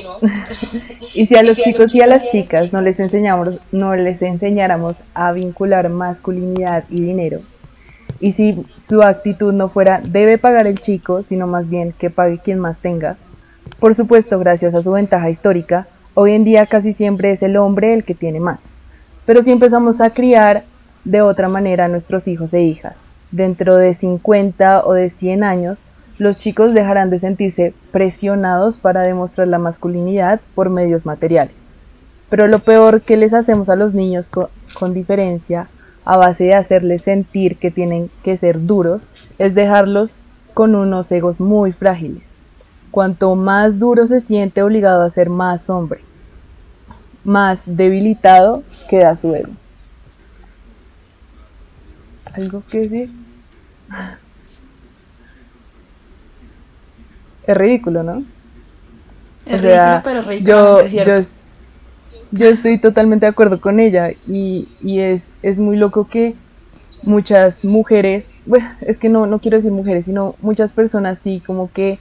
y 1.16 1.26
si 1.26 1.36
a 1.36 1.42
los 1.42 1.58
chicos 1.58 1.96
y 1.96 2.04
a 2.04 2.06
las 2.06 2.28
chicas 2.28 2.72
no 2.72 2.82
les 2.82 3.00
enseñamos, 3.00 3.58
no 3.72 3.96
les 3.96 4.22
enseñáramos 4.22 5.06
a 5.16 5.32
vincular 5.32 5.90
masculinidad 5.90 6.84
y 6.92 7.02
dinero, 7.02 7.42
y 8.20 8.30
si 8.30 8.64
su 8.76 9.02
actitud 9.02 9.54
no 9.54 9.70
fuera 9.70 10.02
debe 10.06 10.38
pagar 10.38 10.68
el 10.68 10.78
chico, 10.80 11.24
sino 11.24 11.48
más 11.48 11.68
bien 11.70 11.94
que 11.94 12.12
pague 12.12 12.38
quien 12.38 12.60
más 12.60 12.80
tenga, 12.80 13.18
por 13.80 13.96
supuesto, 13.96 14.38
gracias 14.38 14.76
a 14.76 14.84
su 14.84 14.92
ventaja 14.92 15.32
histórica, 15.32 15.88
hoy 16.22 16.34
en 16.34 16.44
día 16.44 16.66
casi 16.66 16.92
siempre 16.92 17.32
es 17.32 17.42
el 17.44 17.56
hombre 17.56 17.94
el 17.94 18.04
que 18.04 18.14
tiene 18.14 18.42
más. 18.42 18.74
Pero 19.26 19.42
si 19.42 19.54
empezamos 19.54 20.02
a 20.02 20.10
criar 20.10 20.66
de 21.06 21.22
otra 21.22 21.48
manera 21.48 21.86
a 21.86 21.88
nuestros 21.88 22.28
hijos 22.28 22.54
e 22.54 22.62
hijas, 22.62 23.06
dentro 23.32 23.78
de 23.78 23.94
50 23.94 24.86
o 24.86 24.92
de 24.92 25.08
100 25.08 25.46
años, 25.46 25.86
los 26.18 26.38
chicos 26.38 26.74
dejarán 26.74 27.10
de 27.10 27.20
sentirse 27.20 27.74
presionados 27.92 28.80
para 28.80 29.04
demostrar 29.04 29.48
la 29.48 29.60
masculinidad 29.60 30.42
por 30.56 30.70
medios 30.70 31.06
materiales. 31.06 31.70
Pero 32.30 32.48
lo 32.48 32.60
peor 32.60 33.02
que 33.02 33.16
les 33.16 33.34
hacemos 33.34 33.70
a 33.70 33.78
los 33.78 33.94
niños 33.94 34.30
con, 34.30 34.94
diferencia, 34.94 35.70
a 36.04 36.18
base 36.18 36.44
de 36.44 36.54
hacerles 36.54 37.04
sentir 37.04 37.56
que 37.56 37.72
tienen 37.72 38.12
que 38.24 38.36
ser 38.36 38.66
duros, 38.66 39.10
es 39.38 39.56
dejarlos 39.56 40.24
con 40.54 40.76
unos 40.76 41.10
egos 41.14 41.40
muy 41.40 41.72
frágiles. 41.72 42.40
Cuanto 42.92 43.38
más 43.38 43.80
duro 43.80 44.06
se 44.06 44.20
siente 44.20 44.62
obligado 44.62 45.04
a 45.04 45.10
ser 45.10 45.30
más 45.30 45.70
hombre, 45.70 46.02
más 47.30 47.78
debilitado 47.78 48.64
queda 48.90 49.16
su 49.16 49.34
ego. 49.36 49.52
¿Algo 52.34 52.64
que 52.70 52.80
decir? 52.80 53.12
es 57.48 57.58
ridículo, 57.58 58.04
¿no? 58.04 58.24
Es 59.46 59.62
ridículo, 59.62 60.02
pero 60.04 60.22
ridículo. 60.24 60.88
Yo, 60.88 61.04
yo, 61.04 61.22
yo, 62.32 62.50
estoy 62.50 62.80
totalmente 62.80 63.26
de 63.28 63.32
acuerdo 63.32 63.62
con 63.62 63.80
ella 63.80 64.12
y, 64.28 64.68
y 64.82 65.00
es, 65.00 65.34
es, 65.44 65.60
muy 65.60 65.78
loco 65.78 66.08
que 66.08 66.34
muchas 67.04 67.64
mujeres, 67.64 68.38
bueno, 68.46 68.68
es 68.82 68.98
que 68.98 69.10
no, 69.10 69.28
no 69.28 69.40
quiero 69.40 69.58
decir 69.58 69.72
mujeres, 69.72 70.06
sino 70.06 70.36
muchas 70.42 70.74
personas 70.74 71.20
sí 71.20 71.44
como 71.46 71.72
que 71.72 72.00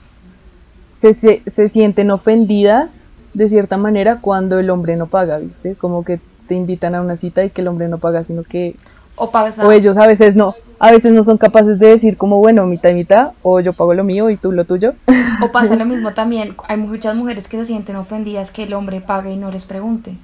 se, 0.91 1.13
se, 1.13 1.43
se 1.45 1.67
sienten 1.67 2.09
ofendidas 2.09 3.08
de 3.39 3.47
cierta 3.47 3.77
manera 3.77 4.19
cuando 4.19 4.59
el 4.59 4.69
hombre 4.69 4.97
no 4.97 5.07
paga, 5.07 5.37
¿viste? 5.37 5.75
Como 5.75 6.03
que 6.03 6.19
te 6.45 6.55
invitan 6.55 6.93
a 6.93 7.01
una 7.01 7.15
cita 7.15 7.45
y 7.45 7.49
que 7.49 7.61
el 7.61 7.69
hombre 7.69 7.87
no 7.87 7.97
paga, 7.97 8.21
sino 8.21 8.43
que 8.43 8.75
o, 9.15 9.31
o 9.63 9.71
ellos 9.71 9.95
a 9.95 10.05
veces 10.05 10.35
no, 10.35 10.55
a 10.77 10.91
veces 10.91 11.13
no 11.13 11.23
son 11.23 11.37
capaces 11.37 11.79
de 11.79 11.87
decir 11.87 12.17
como, 12.17 12.39
bueno, 12.39 12.65
mitad 12.65 12.89
y 12.89 12.95
mitad, 12.95 13.31
o 13.41 13.61
yo 13.61 13.71
pago 13.71 13.93
lo 13.93 14.03
mío 14.03 14.29
y 14.29 14.35
tú 14.35 14.51
lo 14.51 14.65
tuyo. 14.65 14.93
O 15.41 15.53
pasa 15.53 15.77
lo 15.77 15.85
mismo 15.85 16.11
también, 16.11 16.53
hay 16.67 16.75
muchas 16.75 17.15
mujeres 17.15 17.47
que 17.47 17.55
se 17.55 17.65
sienten 17.65 17.95
ofendidas 17.95 18.51
que 18.51 18.63
el 18.63 18.73
hombre 18.73 18.99
pague 18.99 19.31
y 19.31 19.37
no 19.37 19.51
les 19.51 19.63
pregunte, 19.63 20.15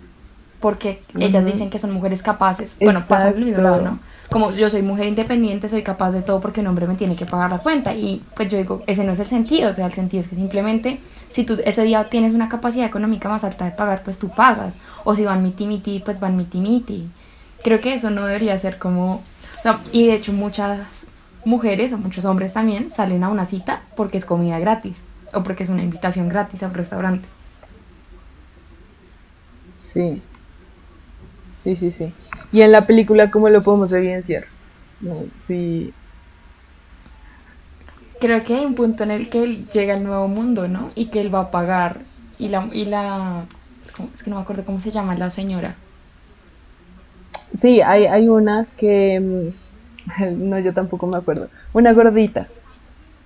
porque 0.60 1.02
ellas 1.18 1.46
dicen 1.46 1.70
que 1.70 1.80
son 1.80 1.94
mujeres 1.94 2.22
capaces, 2.22 2.78
bueno, 2.82 3.02
pasa 3.08 3.32
lo 3.32 3.46
mismo, 3.46 3.62
¿no? 3.62 4.00
Como 4.30 4.52
yo 4.52 4.70
soy 4.70 4.82
mujer 4.82 5.06
independiente, 5.06 5.70
soy 5.70 5.84
capaz 5.84 6.12
de 6.12 6.22
todo 6.22 6.42
porque 6.42 6.60
un 6.60 6.68
hombre 6.68 6.86
me 6.86 6.96
tiene 6.96 7.16
que 7.16 7.26
pagar 7.26 7.52
la 7.52 7.60
cuenta. 7.60 7.94
Y 7.94 8.24
pues 8.36 8.52
yo 8.52 8.58
digo, 8.58 8.82
ese 8.88 9.04
no 9.04 9.14
es 9.14 9.20
el 9.20 9.28
sentido, 9.28 9.70
o 9.70 9.74
sea, 9.74 9.86
el 9.86 9.94
sentido 9.94 10.22
es 10.22 10.28
que 10.28 10.36
simplemente 10.36 11.00
si 11.32 11.44
tú 11.44 11.58
ese 11.66 11.84
día 11.84 12.10
tienes 12.10 12.34
una 12.34 12.50
capacidad 12.50 12.86
económica 12.86 13.30
más 13.30 13.44
alta 13.44 13.66
de 13.66 13.72
pagar, 13.72 14.04
pues 14.04 14.18
tú 14.18 14.30
pagas. 14.30 14.76
O 15.04 15.16
si 15.16 15.24
van 15.24 15.44
miti 15.44 15.68
miti, 15.68 16.00
pues 16.00 16.20
van 16.20 16.38
miti 16.38 16.60
miti 16.60 17.10
creo 17.66 17.82
que 17.82 17.96
eso 17.96 18.12
no 18.12 18.28
debería 18.28 18.56
ser 18.60 18.78
como... 18.78 19.24
y 19.92 20.06
de 20.06 20.14
hecho 20.14 20.32
muchas 20.32 20.82
mujeres 21.46 21.92
o 21.94 21.98
muchos 21.98 22.24
hombres 22.24 22.54
también 22.54 22.92
salen 22.92 23.24
a 23.24 23.30
una 23.30 23.48
cita 23.48 23.82
porque 23.96 24.20
es 24.20 24.26
comida 24.26 24.60
gratis 24.60 25.02
o 25.34 25.42
porque 25.42 25.64
es 25.64 25.70
una 25.70 25.82
invitación 25.82 26.30
gratis 26.30 26.62
a 26.62 26.68
un 26.68 26.76
restaurante. 26.76 27.28
Sí. 29.80 30.22
Sí, 31.56 31.76
sí, 31.76 31.90
sí. 31.90 32.14
Y 32.52 32.62
en 32.62 32.72
la 32.72 32.86
película, 32.86 33.32
¿cómo 33.32 33.50
lo 33.50 33.64
podemos 33.64 33.92
evidenciar? 33.94 34.46
No, 35.02 35.24
sí. 35.36 35.92
Creo 38.26 38.44
que 38.44 38.56
hay 38.56 38.66
un 38.66 38.74
punto 38.74 39.04
en 39.04 39.12
el 39.12 39.30
que 39.30 39.44
él 39.44 39.68
llega 39.72 39.94
al 39.94 40.04
nuevo 40.04 40.28
mundo, 40.28 40.68
¿no? 40.68 40.90
Y 40.96 41.10
que 41.10 41.22
él 41.22 41.32
va 41.32 41.42
a 41.42 41.52
pagar. 41.52 42.00
Y 42.40 42.48
la. 42.48 42.68
Y 42.74 42.86
la 42.86 43.44
es 44.16 44.24
que 44.24 44.32
no 44.32 44.38
me 44.38 44.42
acuerdo 44.42 44.66
cómo 44.66 44.80
se 44.80 44.90
llama 44.90 45.14
la 45.14 45.30
señora. 45.30 45.76
Sí, 47.54 47.82
hay, 47.82 48.08
hay 48.08 48.28
una 48.28 48.66
que, 48.78 49.54
mm, 50.18 50.40
no, 50.50 50.58
yo 50.58 50.74
tampoco 50.74 51.06
me 51.06 51.18
acuerdo, 51.18 51.50
una 51.72 51.94
gordita, 51.94 52.48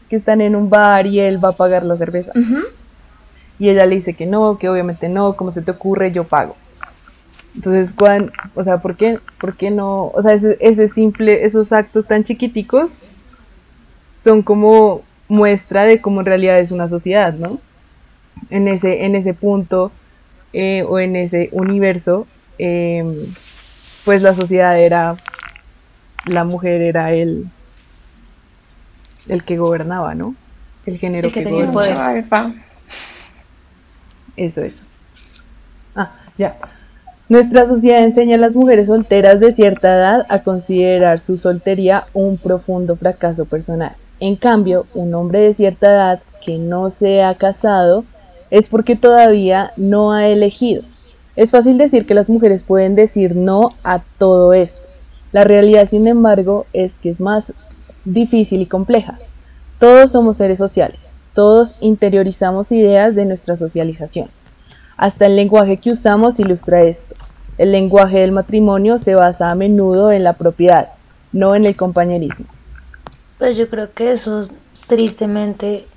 que 0.09 0.17
están 0.17 0.41
en 0.41 0.53
un 0.53 0.69
bar 0.69 1.07
y 1.07 1.21
él 1.21 1.41
va 1.41 1.51
a 1.51 1.55
pagar 1.55 1.85
la 1.85 1.95
cerveza. 1.95 2.33
Y 3.57 3.69
ella 3.69 3.85
le 3.85 3.95
dice 3.95 4.15
que 4.15 4.25
no, 4.25 4.57
que 4.57 4.67
obviamente 4.67 5.07
no, 5.07 5.37
como 5.37 5.49
se 5.49 5.61
te 5.61 5.71
ocurre, 5.71 6.11
yo 6.11 6.25
pago. 6.25 6.57
Entonces, 7.55 7.93
Juan, 7.97 8.33
o 8.53 8.63
sea, 8.63 8.81
¿por 8.81 8.97
qué, 8.97 9.19
¿por 9.39 9.55
qué 9.55 9.71
no? 9.71 10.07
O 10.07 10.21
sea, 10.21 10.33
ese, 10.33 10.57
ese 10.59 10.89
simple, 10.89 11.45
esos 11.45 11.71
actos 11.71 12.05
tan 12.05 12.25
chiquiticos 12.25 13.05
son 14.21 14.41
como 14.41 15.01
muestra 15.27 15.85
de 15.85 16.01
cómo 16.01 16.21
en 16.21 16.25
realidad 16.25 16.59
es 16.59 16.71
una 16.71 16.87
sociedad, 16.87 17.33
¿no? 17.33 17.59
En 18.49 18.67
ese, 18.67 19.05
en 19.05 19.15
ese 19.15 19.33
punto 19.33 19.91
eh, 20.53 20.83
o 20.83 20.99
en 20.99 21.15
ese 21.15 21.49
universo, 21.51 22.27
eh, 22.57 23.27
pues 24.05 24.21
la 24.21 24.33
sociedad 24.33 24.79
era, 24.79 25.15
la 26.25 26.43
mujer 26.43 26.81
era 26.81 27.11
el, 27.11 27.47
el 29.27 29.43
que 29.43 29.57
gobernaba, 29.57 30.15
¿no? 30.15 30.35
El 30.85 30.97
género 30.97 31.31
que, 31.31 31.43
gobernaba. 31.43 32.53
Eso, 34.35 34.61
eso. 34.61 34.85
Ah, 35.95 36.13
ya. 36.37 36.55
Nuestra 37.27 37.67
sociedad 37.67 38.03
enseña 38.03 38.35
a 38.35 38.39
las 38.39 38.55
mujeres 38.55 38.87
solteras 38.87 39.39
de 39.39 39.51
cierta 39.51 39.93
edad 39.93 40.25
a 40.29 40.41
considerar 40.41 41.19
su 41.19 41.37
soltería 41.37 42.07
un 42.13 42.37
profundo 42.37 42.95
fracaso 42.95 43.45
personal. 43.45 43.95
En 44.19 44.35
cambio, 44.35 44.85
un 44.93 45.13
hombre 45.13 45.39
de 45.39 45.53
cierta 45.53 45.87
edad 45.87 46.21
que 46.45 46.57
no 46.57 46.89
se 46.89 47.23
ha 47.23 47.35
casado 47.35 48.05
es 48.49 48.67
porque 48.67 48.95
todavía 48.95 49.73
no 49.77 50.11
ha 50.11 50.27
elegido 50.27 50.83
es 51.39 51.51
fácil 51.51 51.77
decir 51.77 52.05
que 52.05 52.15
las 52.15 52.27
mujeres 52.27 52.63
pueden 52.63 52.95
decir 52.95 53.33
no 53.33 53.69
a 53.85 54.03
todo 54.17 54.51
esto. 54.51 54.89
La 55.31 55.45
realidad, 55.45 55.85
sin 55.85 56.05
embargo, 56.05 56.65
es 56.73 56.97
que 56.97 57.09
es 57.09 57.21
más 57.21 57.53
difícil 58.03 58.61
y 58.61 58.65
compleja. 58.65 59.17
Todos 59.79 60.11
somos 60.11 60.35
seres 60.35 60.57
sociales, 60.57 61.15
todos 61.33 61.77
interiorizamos 61.79 62.73
ideas 62.73 63.15
de 63.15 63.23
nuestra 63.23 63.55
socialización. 63.55 64.27
Hasta 64.97 65.27
el 65.27 65.37
lenguaje 65.37 65.77
que 65.77 65.91
usamos 65.91 66.41
ilustra 66.41 66.81
esto. 66.81 67.15
El 67.57 67.71
lenguaje 67.71 68.19
del 68.19 68.33
matrimonio 68.33 68.97
se 68.97 69.15
basa 69.15 69.49
a 69.49 69.55
menudo 69.55 70.11
en 70.11 70.25
la 70.25 70.33
propiedad, 70.33 70.89
no 71.31 71.55
en 71.55 71.63
el 71.63 71.77
compañerismo. 71.77 72.47
Pues 73.39 73.55
yo 73.55 73.69
creo 73.69 73.93
que 73.93 74.11
eso 74.11 74.43
tristemente, 74.87 75.87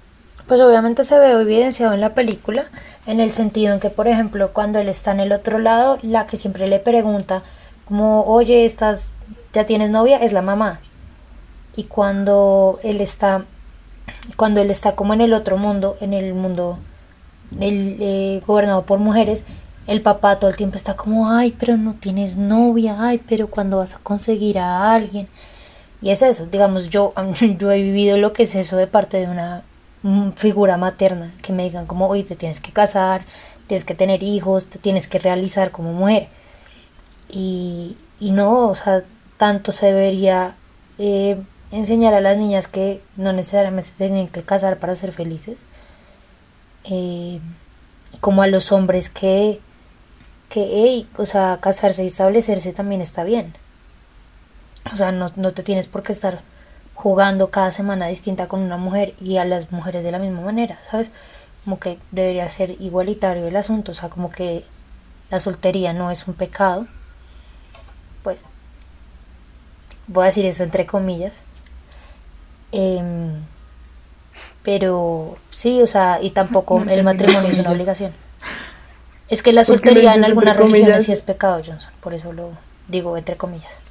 pues 0.46 0.60
obviamente 0.60 1.02
se 1.02 1.18
ve 1.18 1.32
evidenciado 1.32 1.92
en 1.92 2.00
la 2.00 2.14
película, 2.14 2.66
en 3.04 3.18
el 3.18 3.32
sentido 3.32 3.74
en 3.74 3.80
que, 3.80 3.90
por 3.90 4.06
ejemplo, 4.06 4.52
cuando 4.52 4.78
él 4.78 4.88
está 4.88 5.10
en 5.10 5.18
el 5.18 5.32
otro 5.32 5.58
lado, 5.58 5.98
la 6.02 6.26
que 6.28 6.36
siempre 6.36 6.68
le 6.68 6.78
pregunta, 6.78 7.42
como, 7.84 8.22
oye, 8.26 8.64
estás, 8.64 9.10
ya 9.52 9.66
tienes 9.66 9.90
novia, 9.90 10.18
es 10.18 10.32
la 10.32 10.40
mamá. 10.40 10.78
Y 11.74 11.84
cuando 11.84 12.78
él 12.84 13.00
está, 13.00 13.44
cuando 14.36 14.60
él 14.60 14.70
está 14.70 14.94
como 14.94 15.12
en 15.12 15.20
el 15.20 15.32
otro 15.32 15.56
mundo, 15.56 15.96
en 16.00 16.12
el 16.12 16.34
mundo 16.34 16.78
el, 17.60 17.96
eh, 18.00 18.42
gobernado 18.46 18.82
por 18.82 19.00
mujeres, 19.00 19.44
el 19.88 20.00
papá 20.00 20.38
todo 20.38 20.48
el 20.48 20.56
tiempo 20.56 20.76
está 20.76 20.94
como, 20.94 21.28
ay, 21.28 21.56
pero 21.58 21.76
no 21.76 21.94
tienes 21.94 22.36
novia, 22.36 22.96
ay, 23.00 23.20
pero 23.28 23.48
cuando 23.48 23.78
vas 23.78 23.96
a 23.96 23.98
conseguir 23.98 24.60
a 24.60 24.92
alguien. 24.92 25.26
Y 26.02 26.10
es 26.10 26.20
eso, 26.20 26.46
digamos, 26.46 26.90
yo, 26.90 27.14
yo 27.58 27.70
he 27.70 27.80
vivido 27.80 28.18
lo 28.18 28.32
que 28.32 28.42
es 28.42 28.54
eso 28.54 28.76
de 28.76 28.86
parte 28.86 29.18
de 29.18 29.28
una 29.28 29.62
figura 30.36 30.76
materna, 30.76 31.32
que 31.42 31.52
me 31.52 31.62
digan 31.62 31.86
como, 31.86 32.08
oye, 32.08 32.24
te 32.24 32.34
tienes 32.36 32.60
que 32.60 32.72
casar, 32.72 33.24
tienes 33.68 33.84
que 33.84 33.94
tener 33.94 34.22
hijos, 34.22 34.66
te 34.66 34.78
tienes 34.78 35.06
que 35.06 35.20
realizar 35.20 35.70
como 35.70 35.92
mujer. 35.92 36.28
Y, 37.30 37.96
y 38.18 38.32
no, 38.32 38.68
o 38.68 38.74
sea, 38.74 39.04
tanto 39.36 39.72
se 39.72 39.86
debería 39.86 40.56
eh, 40.98 41.40
enseñar 41.70 42.14
a 42.14 42.20
las 42.20 42.36
niñas 42.36 42.68
que 42.68 43.00
no 43.16 43.32
necesariamente 43.32 43.90
tienen 43.96 44.28
que 44.28 44.42
casar 44.42 44.78
para 44.78 44.96
ser 44.96 45.12
felices, 45.12 45.60
eh, 46.84 47.40
como 48.20 48.42
a 48.42 48.48
los 48.48 48.72
hombres 48.72 49.08
que, 49.08 49.60
que 50.48 51.06
o 51.16 51.26
sea, 51.26 51.58
casarse 51.60 52.02
y 52.02 52.06
establecerse 52.06 52.72
también 52.72 53.00
está 53.00 53.24
bien. 53.24 53.54
O 54.90 54.96
sea, 54.96 55.12
no, 55.12 55.30
no 55.36 55.52
te 55.52 55.62
tienes 55.62 55.86
por 55.86 56.02
qué 56.02 56.12
estar 56.12 56.40
jugando 56.94 57.50
cada 57.50 57.70
semana 57.72 58.06
distinta 58.06 58.48
con 58.48 58.60
una 58.60 58.76
mujer 58.76 59.14
y 59.20 59.36
a 59.36 59.44
las 59.44 59.72
mujeres 59.72 60.04
de 60.04 60.12
la 60.12 60.18
misma 60.18 60.40
manera, 60.40 60.78
¿sabes? 60.90 61.10
Como 61.64 61.78
que 61.78 61.98
debería 62.10 62.48
ser 62.48 62.76
igualitario 62.80 63.46
el 63.46 63.56
asunto, 63.56 63.92
o 63.92 63.94
sea, 63.94 64.08
como 64.08 64.30
que 64.30 64.64
la 65.30 65.40
soltería 65.40 65.92
no 65.92 66.10
es 66.10 66.26
un 66.28 66.34
pecado, 66.34 66.86
pues 68.22 68.44
voy 70.06 70.24
a 70.24 70.26
decir 70.26 70.46
eso 70.46 70.62
entre 70.64 70.86
comillas. 70.86 71.34
Em, 72.72 73.44
pero 74.62 75.38
sí, 75.50 75.82
o 75.82 75.86
sea, 75.86 76.20
y 76.22 76.30
tampoco 76.30 76.80
No 76.84 76.92
el 76.92 77.02
matrimonio 77.02 77.50
es 77.50 77.58
una 77.58 77.70
obligación. 77.72 78.12
Es 79.28 79.42
que 79.42 79.52
la 79.52 79.64
¿Por 79.64 79.80
qué 79.80 79.92
lo 79.92 80.02
soltería 80.02 80.14
en 80.14 80.24
algunas 80.24 80.56
religiones 80.56 80.56
comillas? 80.56 81.04
sí 81.04 81.12
es 81.12 81.22
pecado, 81.22 81.62
Johnson, 81.64 81.92
por 82.00 82.14
eso 82.14 82.32
lo 82.32 82.50
digo 82.88 83.16
entre 83.16 83.36
comillas. 83.36 83.82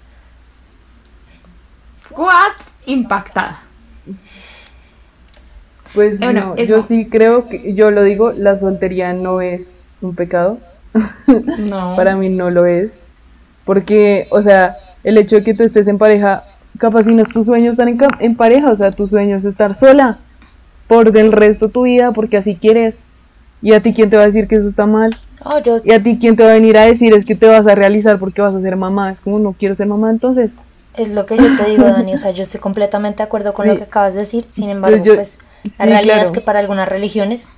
What? 2.17 2.53
Impactada. 2.85 3.61
Pues 5.93 6.21
Eh, 6.21 6.25
bueno, 6.25 6.47
no, 6.47 6.55
eso. 6.55 6.77
yo 6.77 6.81
sí 6.81 7.07
creo 7.09 7.47
que, 7.49 7.73
yo 7.73 7.91
lo 7.91 8.03
digo, 8.03 8.31
la 8.31 8.55
soltería 8.55 9.13
no 9.13 9.41
es 9.41 9.77
un 10.01 10.15
pecado. 10.15 10.57
No. 11.59 11.95
Para 11.95 12.15
mí 12.15 12.29
no 12.29 12.49
lo 12.49 12.65
es. 12.65 13.03
Porque, 13.65 14.27
o 14.31 14.41
sea, 14.41 14.75
el 15.03 15.17
hecho 15.17 15.37
de 15.37 15.43
que 15.43 15.53
tú 15.53 15.63
estés 15.63 15.87
en 15.87 15.97
pareja, 15.97 16.43
capaz 16.77 17.03
si 17.03 17.13
no 17.13 17.21
es 17.21 17.29
tu 17.29 17.43
sueño 17.43 17.69
estar 17.69 17.87
en, 17.87 17.97
en 18.19 18.35
pareja, 18.35 18.69
o 18.69 18.75
sea, 18.75 18.91
tu 18.91 19.07
sueño 19.07 19.35
es 19.37 19.45
estar 19.45 19.75
sola 19.75 20.17
por 20.87 21.15
el 21.15 21.31
resto 21.31 21.67
de 21.67 21.73
tu 21.73 21.83
vida, 21.83 22.11
porque 22.11 22.37
así 22.37 22.55
quieres. 22.55 22.99
¿Y 23.61 23.73
a 23.73 23.81
ti 23.81 23.93
quién 23.93 24.09
te 24.09 24.17
va 24.17 24.23
a 24.23 24.25
decir 24.25 24.47
que 24.47 24.55
eso 24.55 24.67
está 24.67 24.85
mal? 24.85 25.11
No, 25.45 25.59
yo 25.63 25.79
¿Y 25.85 25.91
a 25.93 26.01
ti 26.01 26.17
quién 26.19 26.35
te 26.35 26.43
va 26.43 26.49
a 26.51 26.53
venir 26.55 26.77
a 26.77 26.85
decir 26.85 27.13
es 27.13 27.23
que 27.23 27.35
te 27.35 27.47
vas 27.47 27.67
a 27.67 27.75
realizar 27.75 28.19
porque 28.19 28.41
vas 28.41 28.55
a 28.55 28.59
ser 28.61 28.75
mamá? 28.75 29.11
Es 29.11 29.21
como, 29.21 29.39
no 29.39 29.55
quiero 29.57 29.75
ser 29.75 29.87
mamá 29.87 30.09
entonces. 30.09 30.55
Es 30.95 31.13
lo 31.13 31.25
que 31.25 31.37
yo 31.37 31.43
te 31.57 31.69
digo, 31.69 31.83
Dani, 31.85 32.13
o 32.13 32.17
sea, 32.17 32.31
yo 32.31 32.43
estoy 32.43 32.59
completamente 32.59 33.17
de 33.17 33.23
acuerdo 33.23 33.53
con 33.53 33.65
Sí. 33.65 33.71
lo 33.71 33.77
que 33.77 33.83
acabas 33.83 34.13
de 34.13 34.21
decir, 34.21 34.45
sin 34.49 34.69
embargo, 34.69 34.97
yo- 35.03 35.15
pues 35.15 35.37
la 35.79 35.85
realidad 35.85 36.13
claro. 36.15 36.27
es 36.27 36.31
que 36.33 36.41
para 36.41 36.59
algunas 36.59 36.87
religiones 36.89 37.49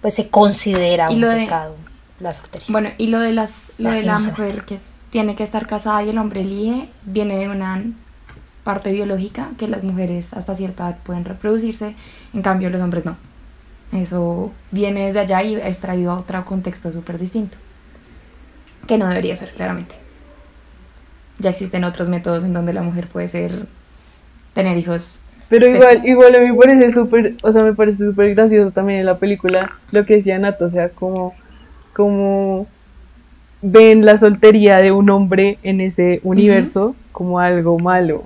pues 0.00 0.14
se 0.14 0.28
considera 0.28 1.10
Y 1.10 1.14
un 1.16 1.20
lo 1.22 1.28
de- 1.28 1.36
pecado 1.36 1.76
la 2.20 2.32
soltería. 2.32 2.66
Bueno, 2.70 2.90
y 2.98 3.06
lo 3.08 3.20
de 3.20 3.32
las 3.32 3.70
lo 3.78 3.90
de 3.90 4.02
la 4.02 4.18
mujer 4.18 4.64
que 4.64 4.78
tiene 5.10 5.34
que 5.36 5.42
estar 5.42 5.66
casada 5.66 6.02
y 6.02 6.10
el 6.10 6.18
hombre 6.18 6.40
elige 6.42 6.88
viene 7.04 7.36
de 7.38 7.48
una 7.48 7.82
parte 8.64 8.92
biológica 8.92 9.48
que 9.58 9.66
las 9.68 9.82
mujeres 9.82 10.32
hasta 10.34 10.54
cierta 10.56 10.88
edad 10.88 10.98
pueden 11.02 11.24
reproducirse, 11.24 11.94
en 12.34 12.42
cambio 12.42 12.68
los 12.70 12.80
hombres 12.82 13.04
no. 13.04 13.16
Eso 13.92 14.52
viene 14.70 15.06
desde 15.06 15.20
allá 15.20 15.42
y 15.42 15.54
es 15.56 15.78
traído 15.78 16.12
a 16.12 16.18
otro 16.20 16.44
contexto 16.44 16.92
súper 16.92 17.18
distinto. 17.18 17.56
Que 18.86 18.98
no 18.98 19.06
debería 19.08 19.36
ser, 19.36 19.52
claramente. 19.52 19.94
Ya 21.40 21.50
existen 21.50 21.84
otros 21.84 22.08
métodos 22.08 22.44
en 22.44 22.52
donde 22.52 22.72
la 22.72 22.82
mujer 22.82 23.08
puede 23.08 23.28
ser 23.28 23.66
tener 24.54 24.76
hijos. 24.76 25.18
Pero 25.48 25.66
igual, 25.66 26.02
Después. 26.02 26.08
igual 26.08 26.34
a 26.36 26.40
mí 26.40 26.50
me 26.50 26.56
parece 26.56 26.90
súper, 26.92 27.34
o 27.42 27.50
sea, 27.50 27.62
me 27.62 27.74
parece 27.74 28.04
súper 28.04 28.34
gracioso 28.34 28.70
también 28.70 29.00
en 29.00 29.06
la 29.06 29.18
película 29.18 29.72
lo 29.90 30.06
que 30.06 30.14
decía 30.14 30.38
Nato, 30.38 30.66
o 30.66 30.70
sea, 30.70 30.90
como, 30.90 31.34
como 31.94 32.68
ven 33.62 34.04
la 34.04 34.16
soltería 34.16 34.78
de 34.78 34.92
un 34.92 35.10
hombre 35.10 35.58
en 35.62 35.80
ese 35.80 36.20
universo 36.22 36.94
como 37.12 37.40
algo 37.40 37.78
malo. 37.78 38.22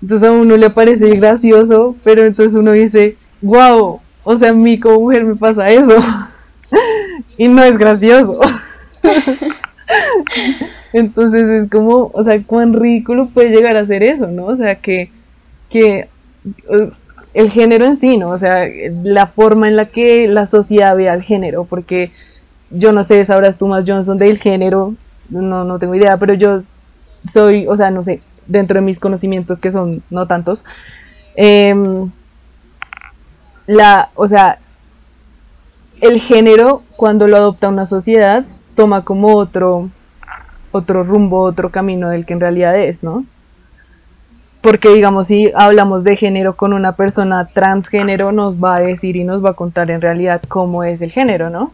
Entonces 0.00 0.28
a 0.28 0.32
uno 0.32 0.56
le 0.56 0.70
parece 0.70 1.08
gracioso, 1.16 1.96
pero 2.04 2.24
entonces 2.24 2.56
uno 2.56 2.72
dice, 2.72 3.16
wow, 3.42 4.00
o 4.22 4.36
sea, 4.36 4.50
a 4.50 4.54
mí 4.54 4.78
como 4.78 5.00
mujer 5.00 5.24
me 5.24 5.34
pasa 5.36 5.68
eso. 5.70 5.96
y 7.36 7.48
no 7.48 7.62
es 7.62 7.76
gracioso. 7.76 8.38
Entonces 10.92 11.48
es 11.48 11.70
como, 11.70 12.10
o 12.12 12.24
sea, 12.24 12.42
cuán 12.42 12.72
ridículo 12.72 13.28
puede 13.28 13.50
llegar 13.50 13.76
a 13.76 13.86
ser 13.86 14.02
eso, 14.02 14.28
¿no? 14.28 14.46
O 14.46 14.56
sea, 14.56 14.76
que, 14.76 15.10
que 15.68 16.08
el 17.34 17.50
género 17.50 17.84
en 17.84 17.96
sí, 17.96 18.16
¿no? 18.16 18.30
O 18.30 18.38
sea, 18.38 18.66
la 19.02 19.26
forma 19.26 19.68
en 19.68 19.76
la 19.76 19.86
que 19.86 20.28
la 20.28 20.46
sociedad 20.46 20.96
ve 20.96 21.08
al 21.08 21.22
género, 21.22 21.64
porque 21.64 22.10
yo 22.70 22.92
no 22.92 23.04
sé, 23.04 23.24
sabrás 23.24 23.58
tú 23.58 23.68
más 23.68 23.84
Johnson 23.86 24.18
del 24.18 24.38
género, 24.38 24.94
no, 25.28 25.64
no 25.64 25.78
tengo 25.78 25.94
idea, 25.94 26.16
pero 26.16 26.34
yo 26.34 26.62
soy, 27.26 27.66
o 27.66 27.76
sea, 27.76 27.90
no 27.90 28.02
sé, 28.02 28.22
dentro 28.46 28.80
de 28.80 28.86
mis 28.86 28.98
conocimientos 28.98 29.60
que 29.60 29.70
son 29.70 30.02
no 30.10 30.26
tantos, 30.26 30.64
em, 31.36 32.10
la, 33.66 34.10
o 34.14 34.26
sea, 34.26 34.58
el 36.00 36.20
género 36.20 36.82
cuando 36.96 37.26
lo 37.26 37.36
adopta 37.36 37.68
una 37.68 37.84
sociedad 37.84 38.44
toma 38.74 39.04
como 39.04 39.36
otro, 39.36 39.90
otro 40.72 41.02
rumbo, 41.02 41.42
otro 41.42 41.70
camino 41.70 42.10
del 42.10 42.26
que 42.26 42.34
en 42.34 42.40
realidad 42.40 42.78
es, 42.78 43.02
¿no? 43.02 43.24
Porque 44.60 44.88
digamos, 44.90 45.28
si 45.28 45.52
hablamos 45.54 46.04
de 46.04 46.16
género 46.16 46.56
con 46.56 46.72
una 46.72 46.92
persona 46.92 47.46
transgénero, 47.46 48.32
nos 48.32 48.62
va 48.62 48.76
a 48.76 48.80
decir 48.80 49.16
y 49.16 49.24
nos 49.24 49.44
va 49.44 49.50
a 49.50 49.54
contar 49.54 49.90
en 49.90 50.00
realidad 50.00 50.42
cómo 50.48 50.84
es 50.84 51.00
el 51.00 51.10
género, 51.10 51.48
¿no? 51.48 51.72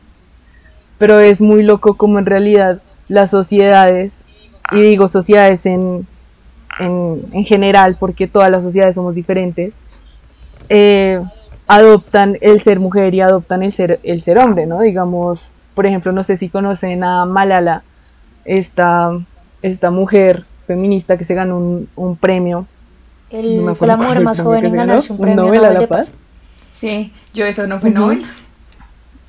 Pero 0.98 1.18
es 1.18 1.40
muy 1.40 1.62
loco 1.62 1.94
como 1.94 2.18
en 2.18 2.26
realidad 2.26 2.80
las 3.08 3.30
sociedades, 3.30 4.26
y 4.70 4.80
digo 4.80 5.08
sociedades 5.08 5.66
en, 5.66 6.06
en, 6.78 7.24
en 7.32 7.44
general, 7.44 7.96
porque 7.98 8.26
todas 8.26 8.50
las 8.50 8.62
sociedades 8.62 8.94
somos 8.94 9.14
diferentes, 9.14 9.80
eh, 10.68 11.20
adoptan 11.66 12.38
el 12.40 12.60
ser 12.60 12.80
mujer 12.80 13.14
y 13.14 13.20
adoptan 13.20 13.62
el 13.62 13.72
ser, 13.72 14.00
el 14.02 14.20
ser 14.20 14.38
hombre, 14.38 14.66
¿no? 14.66 14.80
Digamos, 14.80 15.52
por 15.74 15.86
ejemplo, 15.86 16.12
no 16.12 16.22
sé 16.22 16.36
si 16.36 16.48
conocen 16.48 17.04
a 17.04 17.24
Malala, 17.24 17.82
esta, 18.44 19.18
esta 19.62 19.90
mujer 19.90 20.44
feminista 20.66 21.16
que 21.18 21.24
se 21.24 21.34
ganó 21.34 21.58
un, 21.58 21.88
un 21.96 22.16
premio. 22.16 22.66
El- 23.30 23.64
no 23.64 23.74
fue 23.74 23.86
la 23.86 23.96
mujer 23.96 24.20
más 24.22 24.40
joven 24.40 24.66
en 24.66 24.74
ganarse 24.74 25.12
un 25.12 25.18
premio 25.18 25.36
Nobel 25.44 25.60
Nobel 25.60 25.64
a 25.70 25.72
la 25.74 25.80
de 25.80 25.86
Paz. 25.88 26.06
Paz. 26.06 26.16
Sí, 26.78 27.12
yo 27.32 27.44
eso 27.46 27.66
no 27.66 27.80
fue. 27.80 27.90
Nobel. 27.90 28.24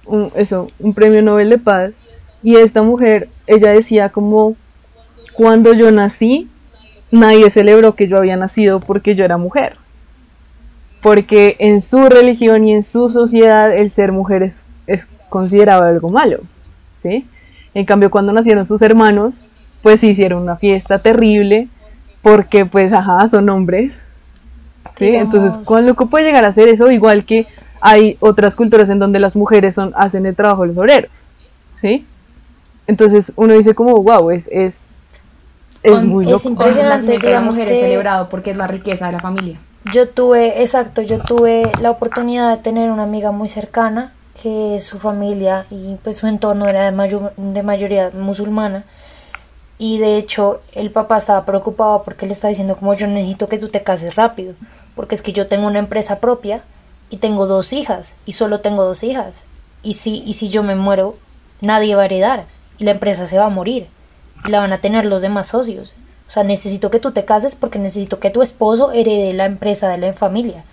un- 0.06 0.32
eso, 0.36 0.67
un 0.80 0.93
premio 0.93 1.21
Nobel 1.21 1.49
de 1.49 1.58
Paz. 1.58 2.04
Y 2.43 2.56
esta 2.58 2.84
mujer, 2.84 3.30
ella 3.47 3.71
decía 3.71 4.10
como, 4.10 4.56
cuando 5.34 5.73
yo 5.73 5.89
nací, 5.91 6.47
nadie 7.12 7.49
celebró 7.49 7.95
que 7.95 8.08
yo 8.08 8.17
había 8.17 8.38
nacido 8.38 8.80
porque 8.80 9.15
yo 9.15 9.25
era 9.25 9.38
mujer. 9.38 9.78
Porque 11.01 11.56
en 11.60 11.82
su 11.82 12.08
religión 12.10 12.65
y 12.67 12.73
en 12.73 12.84
su 12.84 13.10
sociedad 13.10 13.75
el 13.75 13.89
ser 13.89 14.12
mujer 14.12 14.43
es, 14.43 14.67
es 14.88 15.10
considerado 15.30 15.84
algo 15.84 16.10
malo. 16.10 16.39
¿sí? 16.95 17.25
En 17.75 17.85
cambio, 17.85 18.09
cuando 18.09 18.33
nacieron 18.33 18.65
sus 18.65 18.81
hermanos, 18.81 19.47
pues 19.83 20.03
hicieron 20.03 20.41
una 20.41 20.55
fiesta 20.55 20.97
terrible 20.99 21.67
porque 22.23 22.65
pues, 22.65 22.91
ajá, 22.93 23.27
son 23.27 23.47
hombres. 23.49 24.03
¿sí? 24.97 25.05
Digamos- 25.05 25.35
Entonces, 25.35 25.61
¿cuán 25.65 25.85
loco 25.85 26.07
puede 26.07 26.25
llegar 26.25 26.43
a 26.45 26.51
ser 26.51 26.67
eso? 26.69 26.89
Igual 26.89 27.23
que 27.25 27.45
hay 27.81 28.17
otras 28.21 28.55
culturas 28.55 28.89
en 28.89 28.97
donde 28.97 29.19
las 29.19 29.35
mujeres 29.35 29.75
son, 29.75 29.93
hacen 29.95 30.25
el 30.25 30.35
trabajo 30.35 30.63
de 30.63 30.69
los 30.69 30.77
obreros, 30.77 31.23
¿sí? 31.73 32.05
Entonces 32.88 33.33
uno 33.35 33.53
dice 33.53 33.75
como, 33.75 33.95
wow, 34.01 34.31
es, 34.31 34.47
es, 34.51 34.89
es 35.83 36.01
muy 36.03 36.25
es 36.25 36.31
loco. 36.31 36.49
Impresionante, 36.49 36.81
el 36.81 36.89
nacimiento 36.89 37.11
de 37.11 37.17
la 37.33 37.39
digamos 37.39 37.55
mujer 37.55 37.67
es 37.71 37.79
que- 37.79 37.85
celebrado 37.85 38.29
porque 38.29 38.51
es 38.51 38.57
la 38.57 38.67
riqueza 38.67 39.07
de 39.07 39.11
la 39.11 39.19
familia. 39.19 39.59
Yo 39.93 40.09
tuve, 40.09 40.61
exacto, 40.63 41.03
yo 41.03 41.19
tuve 41.19 41.71
la 41.79 41.91
oportunidad 41.91 42.55
de 42.55 42.63
tener 42.63 42.89
una 42.89 43.03
amiga 43.03 43.31
muy 43.31 43.47
cercana 43.49 44.13
que 44.41 44.80
su 44.80 45.00
familia 45.00 45.65
y 45.71 45.95
pues 46.04 46.17
su 46.17 46.28
entorno 46.28 46.67
era 46.67 46.86
de, 46.86 46.91
mayo- 46.91 47.32
de 47.38 47.63
mayoría 47.63 48.12
musulmana 48.13 48.84
y 49.78 49.98
de 50.00 50.17
hecho 50.17 50.62
el 50.74 50.91
papá 50.91 51.17
estaba 51.17 51.45
preocupado 51.45 52.04
porque 52.04 52.26
le 52.26 52.34
estaba 52.34 52.50
diciendo 52.50 52.76
como 52.78 52.93
yo 52.93 53.08
necesito 53.08 53.48
que 53.48 53.58
tú 53.58 53.67
te 53.67 53.84
cases 53.84 54.15
rápido 54.15 54.54
porque 54.95 55.15
es 55.15 55.21
que 55.21 55.34
yo 55.34 55.48
tengo 55.48 55.67
una 55.67 55.80
empresa 55.80 56.19
propia 56.19 56.62
y 57.10 57.17
tengo 57.17 57.45
dos 57.45 57.74
hijas 57.74 58.13
y 58.26 58.34
solo 58.34 58.60
tengo 58.62 58.84
dos 58.84 59.04
hijas 59.04 59.43
y 59.84 59.95
si, 59.95 60.24
y 60.26 60.34
si 60.36 60.50
yo 60.50 60.63
me 60.63 60.76
muero 60.76 61.15
nadie 61.62 61.95
va 61.95 62.04
a 62.04 62.06
heredar 62.06 62.45
y 62.78 62.84
la 62.84 62.91
empresa 62.91 63.28
se 63.28 63.38
va 63.38 63.45
a 63.45 63.50
morir 63.50 63.88
y 64.45 64.50
la 64.50 64.60
van 64.60 64.74
a 64.74 64.80
tener 64.82 65.06
los 65.06 65.21
demás 65.21 65.48
socios. 65.48 65.93
O 66.28 66.32
sea, 66.32 66.43
necesito 66.43 66.89
que 66.91 67.00
tú 67.00 67.12
te 67.12 67.24
cases 67.24 67.56
porque 67.56 67.80
necesito 67.80 68.19
que 68.19 68.30
tu 68.32 68.41
esposo 68.41 68.91
herede 68.91 69.34
la 69.34 69.45
empresa 69.45 69.89
de 69.89 69.98
la 69.98 70.13
familia. 70.13 70.63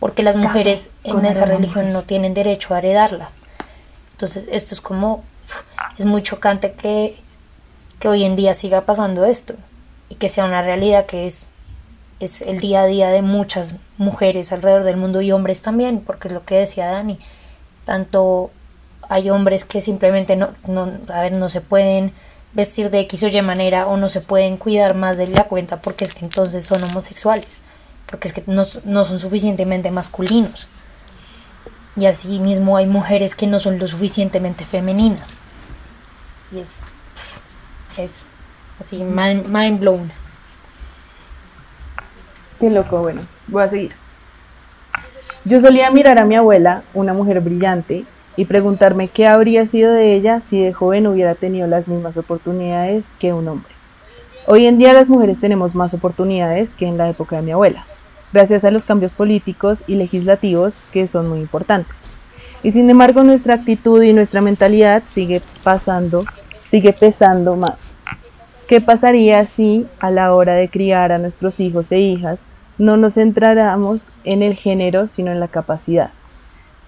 Porque 0.00 0.22
las 0.22 0.36
mujeres 0.36 0.90
en 1.04 1.24
esa 1.24 1.46
religión 1.46 1.92
no 1.92 2.02
tienen 2.02 2.34
derecho 2.34 2.74
a 2.74 2.78
heredarla. 2.78 3.30
Entonces, 4.12 4.48
esto 4.50 4.74
es 4.74 4.80
como. 4.80 5.24
Es 5.98 6.04
muy 6.04 6.22
chocante 6.22 6.72
que, 6.72 7.16
que 7.98 8.08
hoy 8.08 8.24
en 8.24 8.36
día 8.36 8.54
siga 8.54 8.82
pasando 8.82 9.24
esto. 9.24 9.54
Y 10.08 10.16
que 10.16 10.28
sea 10.28 10.44
una 10.44 10.62
realidad 10.62 11.06
que 11.06 11.26
es, 11.26 11.46
es 12.20 12.42
el 12.42 12.60
día 12.60 12.82
a 12.82 12.86
día 12.86 13.08
de 13.08 13.22
muchas 13.22 13.76
mujeres 13.96 14.52
alrededor 14.52 14.84
del 14.84 14.96
mundo 14.96 15.20
y 15.22 15.32
hombres 15.32 15.62
también. 15.62 16.00
Porque 16.00 16.28
es 16.28 16.34
lo 16.34 16.44
que 16.44 16.56
decía 16.56 16.86
Dani. 16.86 17.18
Tanto 17.84 18.50
hay 19.08 19.30
hombres 19.30 19.64
que 19.64 19.80
simplemente 19.80 20.36
no, 20.36 20.50
no, 20.66 20.92
a 21.08 21.22
ver, 21.22 21.36
no 21.36 21.48
se 21.48 21.60
pueden 21.60 22.12
vestir 22.52 22.90
de 22.90 23.00
X 23.00 23.22
o 23.22 23.28
Y 23.28 23.42
manera 23.42 23.86
o 23.86 23.96
no 23.96 24.08
se 24.08 24.20
pueden 24.20 24.56
cuidar 24.56 24.94
más 24.94 25.18
de 25.18 25.26
la 25.28 25.44
cuenta 25.44 25.80
porque 25.80 26.04
es 26.04 26.14
que 26.14 26.24
entonces 26.24 26.64
son 26.64 26.82
homosexuales, 26.82 27.46
porque 28.06 28.28
es 28.28 28.34
que 28.34 28.42
no, 28.46 28.64
no 28.84 29.04
son 29.04 29.18
suficientemente 29.18 29.90
masculinos. 29.90 30.66
Y 31.96 32.06
así 32.06 32.40
mismo 32.40 32.76
hay 32.76 32.86
mujeres 32.86 33.34
que 33.34 33.46
no 33.46 33.58
son 33.58 33.78
lo 33.78 33.86
suficientemente 33.86 34.64
femeninas. 34.64 35.26
Y 36.52 36.58
es, 36.58 36.80
es 37.96 38.22
así 38.78 39.02
mind, 39.02 39.46
mind 39.46 39.80
blown. 39.80 40.12
Qué 42.60 42.70
loco, 42.70 43.00
bueno, 43.00 43.22
voy 43.48 43.62
a 43.62 43.68
seguir. 43.68 43.94
Yo 45.44 45.60
solía 45.60 45.90
mirar 45.90 46.18
a 46.18 46.24
mi 46.24 46.36
abuela, 46.36 46.82
una 46.92 47.12
mujer 47.12 47.40
brillante, 47.40 48.04
y 48.36 48.44
preguntarme 48.44 49.08
qué 49.08 49.26
habría 49.26 49.64
sido 49.64 49.92
de 49.92 50.14
ella 50.14 50.40
si 50.40 50.62
de 50.62 50.72
joven 50.72 51.06
hubiera 51.06 51.34
tenido 51.34 51.66
las 51.66 51.88
mismas 51.88 52.16
oportunidades 52.16 53.14
que 53.18 53.32
un 53.32 53.48
hombre. 53.48 53.72
Hoy 54.46 54.66
en 54.66 54.78
día 54.78 54.92
las 54.92 55.08
mujeres 55.08 55.40
tenemos 55.40 55.74
más 55.74 55.94
oportunidades 55.94 56.74
que 56.74 56.86
en 56.86 56.98
la 56.98 57.08
época 57.08 57.36
de 57.36 57.42
mi 57.42 57.52
abuela, 57.52 57.86
gracias 58.36 58.66
a 58.66 58.70
los 58.70 58.84
cambios 58.84 59.14
políticos 59.14 59.84
y 59.86 59.94
legislativos 59.94 60.82
que 60.92 61.06
son 61.06 61.26
muy 61.28 61.40
importantes. 61.40 62.10
Y 62.62 62.70
sin 62.70 62.90
embargo 62.90 63.24
nuestra 63.24 63.54
actitud 63.54 64.02
y 64.02 64.12
nuestra 64.12 64.42
mentalidad 64.42 65.04
sigue 65.06 65.40
pasando, 65.64 66.26
sigue 66.62 66.92
pesando 66.92 67.56
más. 67.56 67.96
¿Qué 68.68 68.82
pasaría 68.82 69.46
si 69.46 69.86
a 70.00 70.10
la 70.10 70.34
hora 70.34 70.54
de 70.54 70.68
criar 70.68 71.12
a 71.12 71.18
nuestros 71.18 71.60
hijos 71.60 71.90
e 71.92 72.00
hijas 72.00 72.46
no 72.76 72.98
nos 72.98 73.14
centráramos 73.14 74.12
en 74.24 74.42
el 74.42 74.54
género 74.54 75.06
sino 75.06 75.32
en 75.32 75.40
la 75.40 75.48
capacidad? 75.48 76.10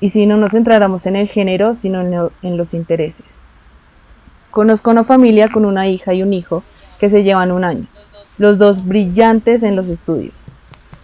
y 0.00 0.10
si 0.10 0.26
no 0.26 0.36
nos 0.36 0.52
centráramos 0.52 1.06
en 1.06 1.16
el 1.16 1.28
género, 1.28 1.74
sino 1.74 2.30
en, 2.42 2.56
los 2.56 2.74
intereses. 2.74 3.46
Conozco 4.50 4.90
una 4.90 5.04
familia 5.04 5.48
con 5.48 5.64
una 5.64 5.88
hija 5.88 6.14
y 6.14 6.22
un 6.22 6.32
hijo 6.32 6.62
que 6.98 7.10
se 7.10 7.22
llevan 7.22 7.52
un 7.52 7.64
año, 7.64 7.86
los 8.38 8.58
dos 8.58 8.86
brillantes 8.86 9.62
en 9.62 9.76
los 9.76 9.88
estudios. 9.88 10.54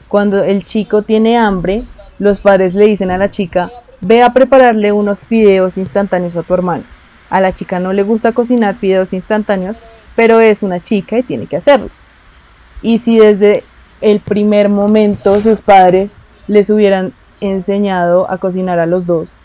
Cuando 0.09 0.43
el 0.45 0.65
chico 0.65 1.03
tiene 1.03 1.37
hambre, 1.39 1.83
los 2.19 2.41
padres 2.41 2.75
le 2.75 2.87
dicen 2.87 3.11
a 3.11 3.19
la 3.19 3.31
chica, 3.31 3.71
ve 4.01 4.23
a 4.23 4.33
prepararle 4.33 4.93
unos 4.93 5.27
fideos 5.27 5.79
instantáneos 5.79 6.37
a 6.37 6.43
tu 6.43 6.55
hermano. 6.55 6.85
A 7.31 7.41
la 7.41 7.53
chica 7.53 7.81
no 7.81 7.93
le 7.93 8.03
gusta 8.03 8.33
cocinar 8.33 8.75
fideos 8.75 9.13
instantáneos, 9.13 9.83
pero 10.15 10.41
es 10.41 10.63
una 10.63 10.81
chica 10.81 11.19
y 11.19 11.23
tiene 11.23 11.47
que 11.47 11.57
hacerlo. 11.57 11.91
Y 12.83 12.99
si 12.99 13.19
desde 13.19 13.65
el 14.01 14.21
primer 14.21 14.69
momento 14.69 15.41
sus 15.41 15.59
padres 15.61 16.17
les 16.47 16.69
hubieran 16.71 17.15
enseñado 17.41 18.31
a 18.31 18.39
cocinar 18.39 18.79
a 18.79 18.87
los 18.87 19.07
dos. 19.07 19.39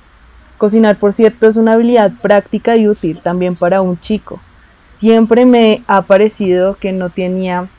Cocinar, 0.58 0.98
por 0.98 1.14
cierto, 1.14 1.48
es 1.48 1.56
una 1.56 1.74
habilidad 1.74 2.12
práctica 2.22 2.76
y 2.76 2.88
útil 2.88 3.22
también 3.22 3.56
para 3.56 3.82
un 3.82 3.98
chico. 3.98 4.42
Siempre 4.82 5.46
me 5.46 5.84
ha 5.88 6.02
parecido 6.02 6.76
que 6.76 6.92
no 6.92 7.10
tenía 7.10 7.70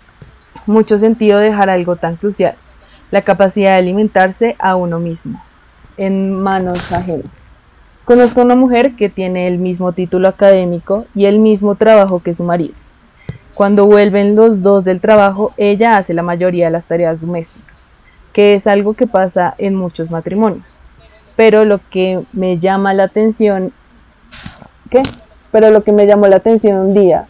mucho 0.66 0.96
sentido 0.96 1.38
dejar 1.38 1.68
algo 1.68 1.96
tan 1.96 2.16
crucial, 2.16 2.54
la 3.10 3.22
capacidad 3.22 3.70
de 3.70 3.78
alimentarse 3.78 4.56
a 4.58 4.76
uno 4.76 4.98
mismo, 4.98 5.42
en 5.96 6.32
manos 6.32 6.92
ajenas. 6.92 7.26
Conozco 8.04 8.40
una 8.40 8.56
mujer 8.56 8.96
que 8.96 9.08
tiene 9.08 9.46
el 9.46 9.58
mismo 9.58 9.92
título 9.92 10.28
académico 10.28 11.06
y 11.14 11.26
el 11.26 11.38
mismo 11.38 11.74
trabajo 11.74 12.20
que 12.20 12.34
su 12.34 12.44
marido. 12.44 12.74
Cuando 13.54 13.86
vuelven 13.86 14.36
los 14.36 14.62
dos 14.62 14.84
del 14.84 15.00
trabajo, 15.00 15.52
ella 15.56 15.96
hace 15.96 16.14
la 16.14 16.22
mayoría 16.22 16.66
de 16.66 16.72
las 16.72 16.86
tareas 16.86 17.20
domésticas 17.20 17.70
que 18.32 18.54
es 18.54 18.66
algo 18.66 18.94
que 18.94 19.06
pasa 19.06 19.54
en 19.58 19.74
muchos 19.74 20.10
matrimonios. 20.10 20.80
Pero 21.36 21.64
lo 21.64 21.80
que 21.90 22.22
me 22.32 22.58
llama 22.58 22.94
la 22.94 23.04
atención. 23.04 23.72
Pero 25.52 25.70
lo 25.70 25.82
que 25.82 25.92
me 25.92 26.06
llamó 26.06 26.26
la 26.26 26.36
atención 26.36 26.76
un 26.76 26.94
día 26.94 27.26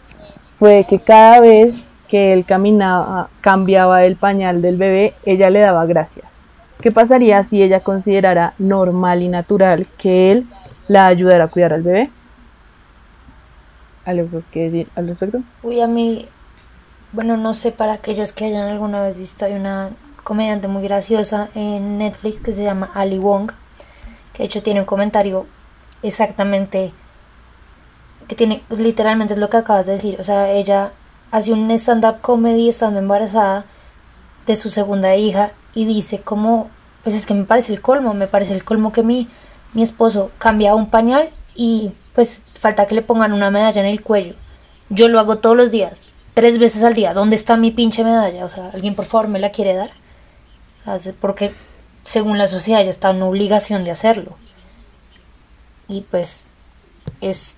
fue 0.59 0.85
que 0.87 0.99
cada 0.99 1.39
vez 1.39 1.89
que 2.11 2.33
él 2.33 2.43
caminaba, 2.43 3.29
cambiaba 3.39 4.03
el 4.03 4.17
pañal 4.17 4.61
del 4.61 4.75
bebé, 4.75 5.13
ella 5.23 5.49
le 5.49 5.61
daba 5.61 5.85
gracias. 5.85 6.43
¿Qué 6.81 6.91
pasaría 6.91 7.41
si 7.43 7.63
ella 7.63 7.79
considerara 7.79 8.53
normal 8.59 9.21
y 9.21 9.29
natural 9.29 9.87
que 9.97 10.29
él 10.29 10.45
la 10.89 11.07
ayudara 11.07 11.45
a 11.45 11.47
cuidar 11.47 11.71
al 11.71 11.83
bebé? 11.83 12.11
¿Algo 14.03 14.43
que 14.51 14.63
decir 14.63 14.89
al 14.97 15.07
respecto? 15.07 15.41
Uy, 15.63 15.79
a 15.79 15.87
mí, 15.87 16.27
bueno, 17.13 17.37
no 17.37 17.53
sé 17.53 17.71
para 17.71 17.93
aquellos 17.93 18.33
que 18.33 18.43
hayan 18.43 18.67
alguna 18.67 19.01
vez 19.03 19.17
visto, 19.17 19.45
hay 19.45 19.53
una 19.53 19.91
comediante 20.25 20.67
muy 20.67 20.83
graciosa 20.83 21.47
en 21.55 21.97
Netflix 21.97 22.39
que 22.41 22.51
se 22.51 22.65
llama 22.65 22.91
Ali 22.93 23.19
Wong, 23.19 23.53
que 24.33 24.39
de 24.39 24.47
hecho 24.47 24.61
tiene 24.61 24.81
un 24.81 24.85
comentario 24.85 25.45
exactamente 26.03 26.91
que 28.27 28.35
tiene 28.35 28.63
literalmente 28.69 29.33
es 29.33 29.39
lo 29.39 29.49
que 29.49 29.57
acabas 29.57 29.85
de 29.85 29.93
decir, 29.93 30.17
o 30.19 30.23
sea, 30.23 30.49
ella 30.49 30.91
hace 31.31 31.53
un 31.53 31.69
stand-up 31.71 32.21
comedy 32.21 32.69
estando 32.69 32.99
embarazada 32.99 33.65
de 34.45 34.55
su 34.55 34.69
segunda 34.69 35.15
hija 35.15 35.51
y 35.73 35.85
dice 35.85 36.21
como, 36.21 36.69
pues 37.03 37.15
es 37.15 37.25
que 37.25 37.33
me 37.33 37.45
parece 37.45 37.73
el 37.73 37.81
colmo, 37.81 38.13
me 38.13 38.27
parece 38.27 38.53
el 38.53 38.63
colmo 38.63 38.91
que 38.91 39.03
mi, 39.03 39.27
mi 39.73 39.81
esposo 39.81 40.31
cambia 40.37 40.75
un 40.75 40.89
pañal 40.89 41.29
y 41.55 41.91
pues 42.13 42.41
falta 42.59 42.85
que 42.85 42.95
le 42.95 43.01
pongan 43.01 43.33
una 43.33 43.51
medalla 43.51 43.81
en 43.81 43.87
el 43.87 44.01
cuello. 44.01 44.35
Yo 44.89 45.07
lo 45.07 45.19
hago 45.19 45.37
todos 45.37 45.55
los 45.55 45.71
días, 45.71 46.01
tres 46.33 46.59
veces 46.59 46.83
al 46.83 46.93
día. 46.93 47.13
¿Dónde 47.13 47.35
está 47.35 47.55
mi 47.55 47.71
pinche 47.71 48.03
medalla? 48.03 48.45
O 48.45 48.49
sea, 48.49 48.69
alguien 48.73 48.95
por 48.95 49.05
favor 49.05 49.29
me 49.29 49.39
la 49.39 49.51
quiere 49.51 49.73
dar 49.73 49.91
porque 51.19 51.53
según 52.03 52.37
la 52.37 52.47
sociedad 52.47 52.83
ya 52.83 52.89
está 52.89 53.11
en 53.11 53.21
obligación 53.21 53.83
de 53.83 53.91
hacerlo. 53.91 54.35
Y 55.87 56.01
pues 56.01 56.45
es, 57.19 57.57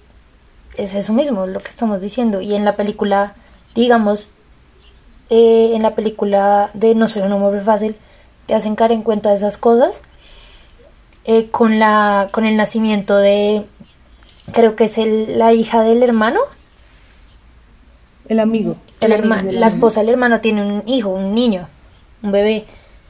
es 0.75 0.93
eso 0.93 1.13
mismo 1.13 1.45
lo 1.45 1.61
que 1.61 1.69
estamos 1.69 2.01
diciendo. 2.01 2.41
Y 2.41 2.55
en 2.55 2.65
la 2.65 2.75
película, 2.75 3.35
digamos, 3.75 4.29
eh, 5.29 5.71
en 5.73 5.81
la 5.81 5.95
película 5.95 6.69
de 6.73 6.95
No 6.95 7.07
soy 7.07 7.21
un 7.23 7.31
hombre 7.31 7.61
fácil, 7.61 7.95
te 8.45 8.55
hacen 8.55 8.75
caer 8.75 8.91
en 8.91 9.03
cuenta 9.03 9.29
de 9.29 9.35
esas 9.35 9.57
cosas. 9.57 10.01
Eh, 11.25 11.49
con, 11.49 11.79
la, 11.79 12.29
con 12.31 12.45
el 12.45 12.57
nacimiento 12.57 13.15
de, 13.15 13.65
creo 14.51 14.75
que 14.75 14.85
es 14.85 14.97
el, 14.97 15.39
la 15.39 15.53
hija 15.53 15.81
del 15.81 16.03
hermano. 16.03 16.41
El 18.27 18.39
amigo. 18.39 18.75
El, 18.99 19.11
hermano, 19.13 19.51
la 19.51 19.67
esposa 19.67 20.01
del 20.01 20.09
hermano 20.09 20.41
tiene 20.41 20.65
un 20.65 20.83
hijo, 20.85 21.09
un 21.09 21.33
niño, 21.33 21.67
un 22.21 22.31
bebé. 22.31 22.65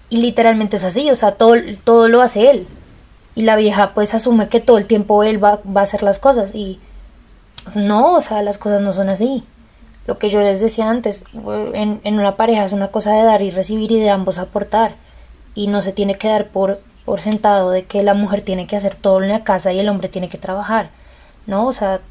Y 0.09 0.17
literalmente 0.17 0.77
es 0.77 0.83
así, 0.83 1.09
o 1.09 1.15
sea, 1.15 1.31
todo, 1.31 1.55
todo 1.83 2.07
lo 2.07 2.21
hace 2.21 2.51
él. 2.51 2.67
Y 3.35 3.43
la 3.43 3.55
vieja 3.55 3.93
pues 3.95 4.13
asume 4.13 4.47
que 4.47 4.59
todo 4.59 4.77
el 4.77 4.85
tiempo 4.85 5.23
él 5.23 5.43
va, 5.43 5.59
va 5.65 5.81
a 5.81 5.83
hacer 5.83 6.03
las 6.03 6.19
cosas. 6.19 6.53
Y 6.53 6.79
no, 7.73 8.15
o 8.15 8.21
sea, 8.21 8.43
las 8.43 8.59
cosas 8.59 8.81
no 8.81 8.93
son 8.93 9.09
así. 9.09 9.43
Lo 10.05 10.17
que 10.17 10.29
yo 10.29 10.41
les 10.41 10.59
decía 10.59 10.89
antes, 10.89 11.23
en, 11.73 12.01
en 12.03 12.19
una 12.19 12.35
pareja 12.35 12.63
es 12.63 12.73
una 12.73 12.89
cosa 12.89 13.13
de 13.13 13.23
dar 13.23 13.41
y 13.41 13.51
recibir 13.51 13.91
y 13.91 13.99
de 13.99 14.09
ambos 14.09 14.37
aportar. 14.37 14.95
Y 15.55 15.67
no 15.67 15.81
se 15.81 15.93
tiene 15.93 16.15
que 16.15 16.27
dar 16.27 16.49
por, 16.49 16.81
por 17.05 17.21
sentado 17.21 17.71
de 17.71 17.85
que 17.85 18.03
la 18.03 18.13
mujer 18.13 18.41
tiene 18.41 18.67
que 18.67 18.75
hacer 18.75 18.95
todo 18.95 19.21
en 19.21 19.29
la 19.29 19.43
casa 19.43 19.71
y 19.71 19.79
el 19.79 19.89
hombre 19.89 20.09
tiene 20.09 20.29
que 20.29 20.37
trabajar. 20.37 20.89
No, 21.45 21.67
o 21.67 21.73
sea, 21.73 22.01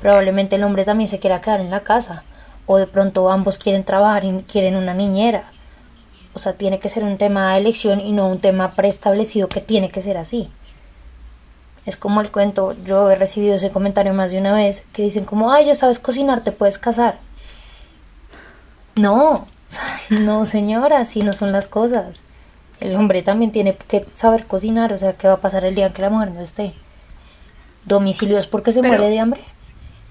probablemente 0.00 0.56
el 0.56 0.64
hombre 0.64 0.84
también 0.84 1.08
se 1.08 1.18
quiera 1.18 1.40
quedar 1.40 1.60
en 1.60 1.70
la 1.70 1.80
casa. 1.80 2.24
O 2.66 2.78
de 2.78 2.86
pronto 2.86 3.30
ambos 3.30 3.58
quieren 3.58 3.84
trabajar 3.84 4.24
y 4.24 4.44
quieren 4.48 4.76
una 4.76 4.94
niñera 4.94 5.50
o 6.32 6.38
sea, 6.38 6.54
tiene 6.54 6.78
que 6.78 6.88
ser 6.88 7.04
un 7.04 7.18
tema 7.18 7.54
de 7.54 7.60
elección 7.60 8.00
y 8.00 8.12
no 8.12 8.28
un 8.28 8.40
tema 8.40 8.74
preestablecido 8.74 9.48
que 9.48 9.60
tiene 9.60 9.90
que 9.90 10.02
ser 10.02 10.16
así. 10.16 10.50
Es 11.86 11.96
como 11.96 12.20
el 12.20 12.30
cuento, 12.30 12.76
yo 12.84 13.10
he 13.10 13.14
recibido 13.14 13.54
ese 13.54 13.70
comentario 13.70 14.12
más 14.12 14.30
de 14.30 14.38
una 14.38 14.52
vez, 14.52 14.84
que 14.92 15.02
dicen 15.02 15.24
como, 15.24 15.52
ay, 15.52 15.66
ya 15.66 15.74
sabes 15.74 15.98
cocinar, 15.98 16.42
te 16.42 16.52
puedes 16.52 16.78
casar. 16.78 17.18
No, 18.96 19.46
no 20.10 20.44
señora, 20.44 21.00
así 21.00 21.22
no 21.22 21.32
son 21.32 21.52
las 21.52 21.68
cosas. 21.68 22.16
El 22.80 22.96
hombre 22.96 23.22
también 23.22 23.52
tiene 23.52 23.76
que 23.76 24.06
saber 24.14 24.46
cocinar, 24.46 24.92
o 24.92 24.98
sea, 24.98 25.14
¿qué 25.14 25.26
va 25.26 25.34
a 25.34 25.40
pasar 25.40 25.64
el 25.64 25.74
día 25.74 25.92
que 25.92 26.02
la 26.02 26.10
mujer 26.10 26.30
no 26.32 26.40
esté? 26.40 26.74
¿Domicilios 27.84 28.46
porque 28.46 28.72
se 28.72 28.82
muere 28.82 29.08
de 29.08 29.18
hambre? 29.18 29.40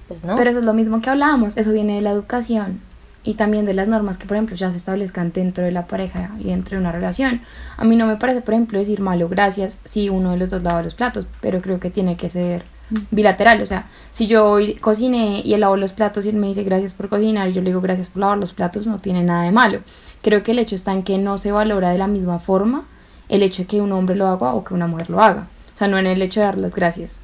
Pues 0.07 0.23
no. 0.23 0.35
Pero 0.35 0.49
eso 0.49 0.59
es 0.59 0.65
lo 0.65 0.73
mismo 0.73 1.01
que 1.01 1.09
hablábamos, 1.09 1.55
eso 1.57 1.71
viene 1.71 1.95
de 1.95 2.01
la 2.01 2.11
educación 2.11 2.88
y 3.29 3.35
también 3.35 3.63
de 3.63 3.75
las 3.75 3.87
normas 3.87 4.17
que, 4.17 4.25
por 4.25 4.37
ejemplo, 4.37 4.55
ya 4.55 4.71
se 4.71 4.77
establezcan 4.77 5.31
dentro 5.31 5.63
de 5.63 5.71
la 5.71 5.85
pareja 5.85 6.31
y 6.39 6.45
dentro 6.45 6.75
de 6.75 6.81
una 6.81 6.91
relación. 6.91 7.41
A 7.77 7.85
mí 7.85 7.95
no 7.95 8.07
me 8.07 8.15
parece, 8.15 8.41
por 8.41 8.55
ejemplo, 8.55 8.79
decir 8.79 9.01
malo 9.01 9.29
gracias 9.29 9.81
si 9.85 10.09
uno 10.09 10.31
de 10.31 10.37
los 10.37 10.49
dos 10.49 10.63
lava 10.63 10.81
los 10.81 10.95
platos, 10.95 11.27
pero 11.39 11.61
creo 11.61 11.79
que 11.79 11.91
tiene 11.91 12.17
que 12.17 12.27
ser 12.27 12.63
mm. 12.89 12.97
bilateral. 13.11 13.61
O 13.61 13.67
sea, 13.67 13.85
si 14.11 14.25
yo 14.25 14.57
cociné 14.81 15.43
y 15.45 15.53
él 15.53 15.59
lavó 15.59 15.77
los 15.77 15.93
platos 15.93 16.25
y 16.25 16.29
él 16.29 16.37
me 16.37 16.47
dice 16.47 16.63
gracias 16.63 16.93
por 16.93 17.07
cocinar 17.07 17.47
y 17.49 17.53
yo 17.53 17.61
le 17.61 17.69
digo 17.69 17.81
gracias 17.81 18.07
por 18.07 18.21
lavar 18.21 18.39
los 18.39 18.51
platos, 18.51 18.87
no 18.87 18.97
tiene 18.97 19.21
nada 19.21 19.43
de 19.43 19.51
malo. 19.51 19.81
Creo 20.23 20.41
que 20.41 20.53
el 20.53 20.57
hecho 20.57 20.73
está 20.73 20.93
en 20.93 21.03
que 21.03 21.19
no 21.19 21.37
se 21.37 21.51
valora 21.51 21.91
de 21.91 21.99
la 21.99 22.07
misma 22.07 22.39
forma 22.39 22.85
el 23.27 23.43
hecho 23.43 23.61
de 23.61 23.67
que 23.67 23.79
un 23.79 23.91
hombre 23.91 24.15
lo 24.15 24.25
haga 24.25 24.55
o 24.55 24.63
que 24.63 24.73
una 24.73 24.87
mujer 24.87 25.11
lo 25.11 25.21
haga. 25.21 25.49
O 25.75 25.77
sea, 25.77 25.87
no 25.87 25.99
en 25.99 26.07
el 26.07 26.19
hecho 26.23 26.39
de 26.39 26.47
dar 26.47 26.57
las 26.57 26.73
gracias. 26.73 27.21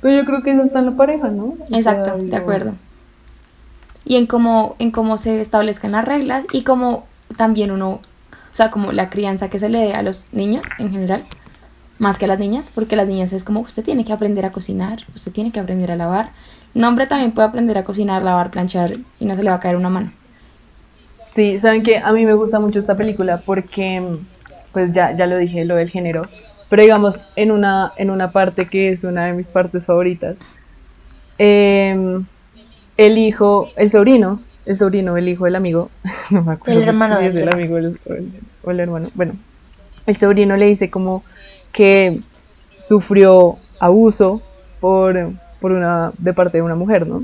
Pues 0.00 0.16
yo 0.16 0.24
creo 0.24 0.44
que 0.44 0.52
eso 0.52 0.62
está 0.62 0.78
en 0.78 0.86
la 0.86 0.96
pareja, 0.96 1.28
¿no? 1.28 1.56
Exacto, 1.72 2.16
de 2.16 2.36
acuerdo 2.36 2.74
y 4.04 4.16
en 4.16 4.26
cómo, 4.26 4.76
en 4.78 4.90
cómo 4.90 5.18
se 5.18 5.40
establezcan 5.40 5.92
las 5.92 6.04
reglas 6.04 6.44
y 6.52 6.62
cómo 6.62 7.06
también 7.36 7.70
uno, 7.70 7.90
o 7.90 8.00
sea, 8.54 8.70
como 8.70 8.92
la 8.92 9.10
crianza 9.10 9.48
que 9.50 9.58
se 9.58 9.68
le 9.68 9.78
dé 9.78 9.94
a 9.94 10.02
los 10.02 10.26
niños 10.32 10.64
en 10.78 10.90
general, 10.90 11.24
más 11.98 12.18
que 12.18 12.24
a 12.24 12.28
las 12.28 12.38
niñas, 12.38 12.70
porque 12.74 12.96
las 12.96 13.06
niñas 13.06 13.32
es 13.32 13.44
como 13.44 13.60
usted 13.60 13.84
tiene 13.84 14.04
que 14.04 14.12
aprender 14.12 14.46
a 14.46 14.52
cocinar, 14.52 15.00
usted 15.14 15.32
tiene 15.32 15.52
que 15.52 15.60
aprender 15.60 15.92
a 15.92 15.96
lavar. 15.96 16.30
Un 16.74 16.84
hombre 16.84 17.06
también 17.06 17.32
puede 17.32 17.48
aprender 17.48 17.76
a 17.76 17.84
cocinar, 17.84 18.22
lavar, 18.22 18.50
planchar 18.50 18.94
y 19.18 19.24
no 19.24 19.36
se 19.36 19.42
le 19.42 19.50
va 19.50 19.56
a 19.56 19.60
caer 19.60 19.76
una 19.76 19.90
mano. 19.90 20.10
Sí, 21.28 21.58
saben 21.58 21.82
que 21.82 21.98
a 21.98 22.10
mí 22.12 22.24
me 22.24 22.34
gusta 22.34 22.58
mucho 22.58 22.78
esta 22.78 22.96
película 22.96 23.42
porque, 23.44 24.18
pues 24.72 24.92
ya, 24.92 25.14
ya 25.14 25.26
lo 25.26 25.38
dije, 25.38 25.64
lo 25.64 25.76
del 25.76 25.90
género, 25.90 26.26
pero 26.68 26.82
digamos, 26.82 27.20
en 27.36 27.50
una, 27.50 27.92
en 27.96 28.10
una 28.10 28.32
parte 28.32 28.66
que 28.66 28.88
es 28.88 29.04
una 29.04 29.26
de 29.26 29.34
mis 29.34 29.48
partes 29.48 29.86
favoritas, 29.86 30.38
eh, 31.38 32.22
el 33.06 33.18
hijo, 33.18 33.68
el 33.76 33.90
sobrino 33.90 34.40
el 34.66 34.76
sobrino, 34.76 35.16
el 35.16 35.28
hijo 35.28 35.46
del 35.46 35.56
amigo, 35.56 35.90
no 36.30 36.42
me 36.44 36.52
acuerdo 36.52 36.80
El 36.80 36.86
hermano 36.88 37.18
si 37.18 37.24
es 37.24 37.34
el 37.34 37.48
amigo 37.52 37.78
el, 37.78 37.98
el- 38.04 38.32
o 38.62 38.70
el 38.70 38.78
hermano, 38.80 39.08
bueno, 39.14 39.32
el 40.06 40.16
sobrino 40.16 40.54
le 40.56 40.66
dice 40.66 40.90
como 40.90 41.24
que 41.72 42.20
sufrió 42.78 43.56
abuso 43.80 44.42
por, 44.80 45.32
por 45.60 45.72
una, 45.72 46.12
de 46.18 46.32
parte 46.34 46.58
de 46.58 46.62
una 46.62 46.74
mujer, 46.76 47.06
¿no? 47.06 47.22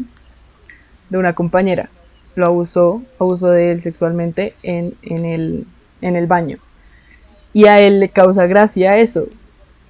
De 1.11 1.19
una 1.19 1.35
compañera. 1.35 1.89
Lo 2.37 2.47
abusó, 2.47 3.03
abusó 3.21 3.51
de 3.51 3.71
él 3.71 3.83
sexualmente 3.83 4.55
en, 4.63 4.95
en, 5.03 5.25
el, 5.27 5.67
en 6.01 6.17
el 6.17 6.27
baño. 6.27 6.59
Y 7.53 7.67
a 7.67 7.81
él 7.81 8.01
le 8.01 8.09
causa 8.09 8.47
gracia 8.47 8.97
eso, 8.99 9.27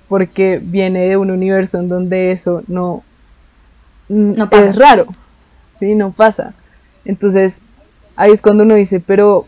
porque 0.08 0.60
viene 0.62 1.06
de 1.08 1.16
un 1.16 1.30
universo 1.30 1.78
en 1.78 1.88
donde 1.88 2.32
eso 2.32 2.62
no, 2.66 3.02
No 4.08 4.50
pasa. 4.50 4.70
es 4.70 4.76
raro, 4.76 5.06
sí, 5.78 5.94
no 5.94 6.12
pasa. 6.12 6.54
Entonces, 7.04 7.60
ahí 8.16 8.32
es 8.32 8.42
cuando 8.42 8.64
uno 8.64 8.74
dice, 8.74 9.00
pero 9.00 9.46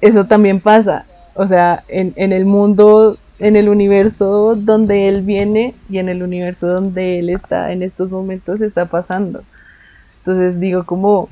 eso 0.00 0.26
también 0.26 0.60
pasa. 0.60 1.06
O 1.34 1.46
sea, 1.46 1.84
en, 1.88 2.12
en 2.16 2.32
el 2.32 2.44
mundo, 2.44 3.16
en 3.38 3.56
el 3.56 3.68
universo 3.68 4.56
donde 4.56 5.08
él 5.08 5.22
viene 5.22 5.74
y 5.88 5.98
en 5.98 6.08
el 6.08 6.22
universo 6.22 6.66
donde 6.66 7.20
él 7.20 7.30
está 7.30 7.72
en 7.72 7.82
estos 7.82 8.10
momentos 8.10 8.60
está 8.60 8.86
pasando. 8.86 9.42
Entonces 10.18 10.60
digo, 10.60 10.84
como 10.84 11.28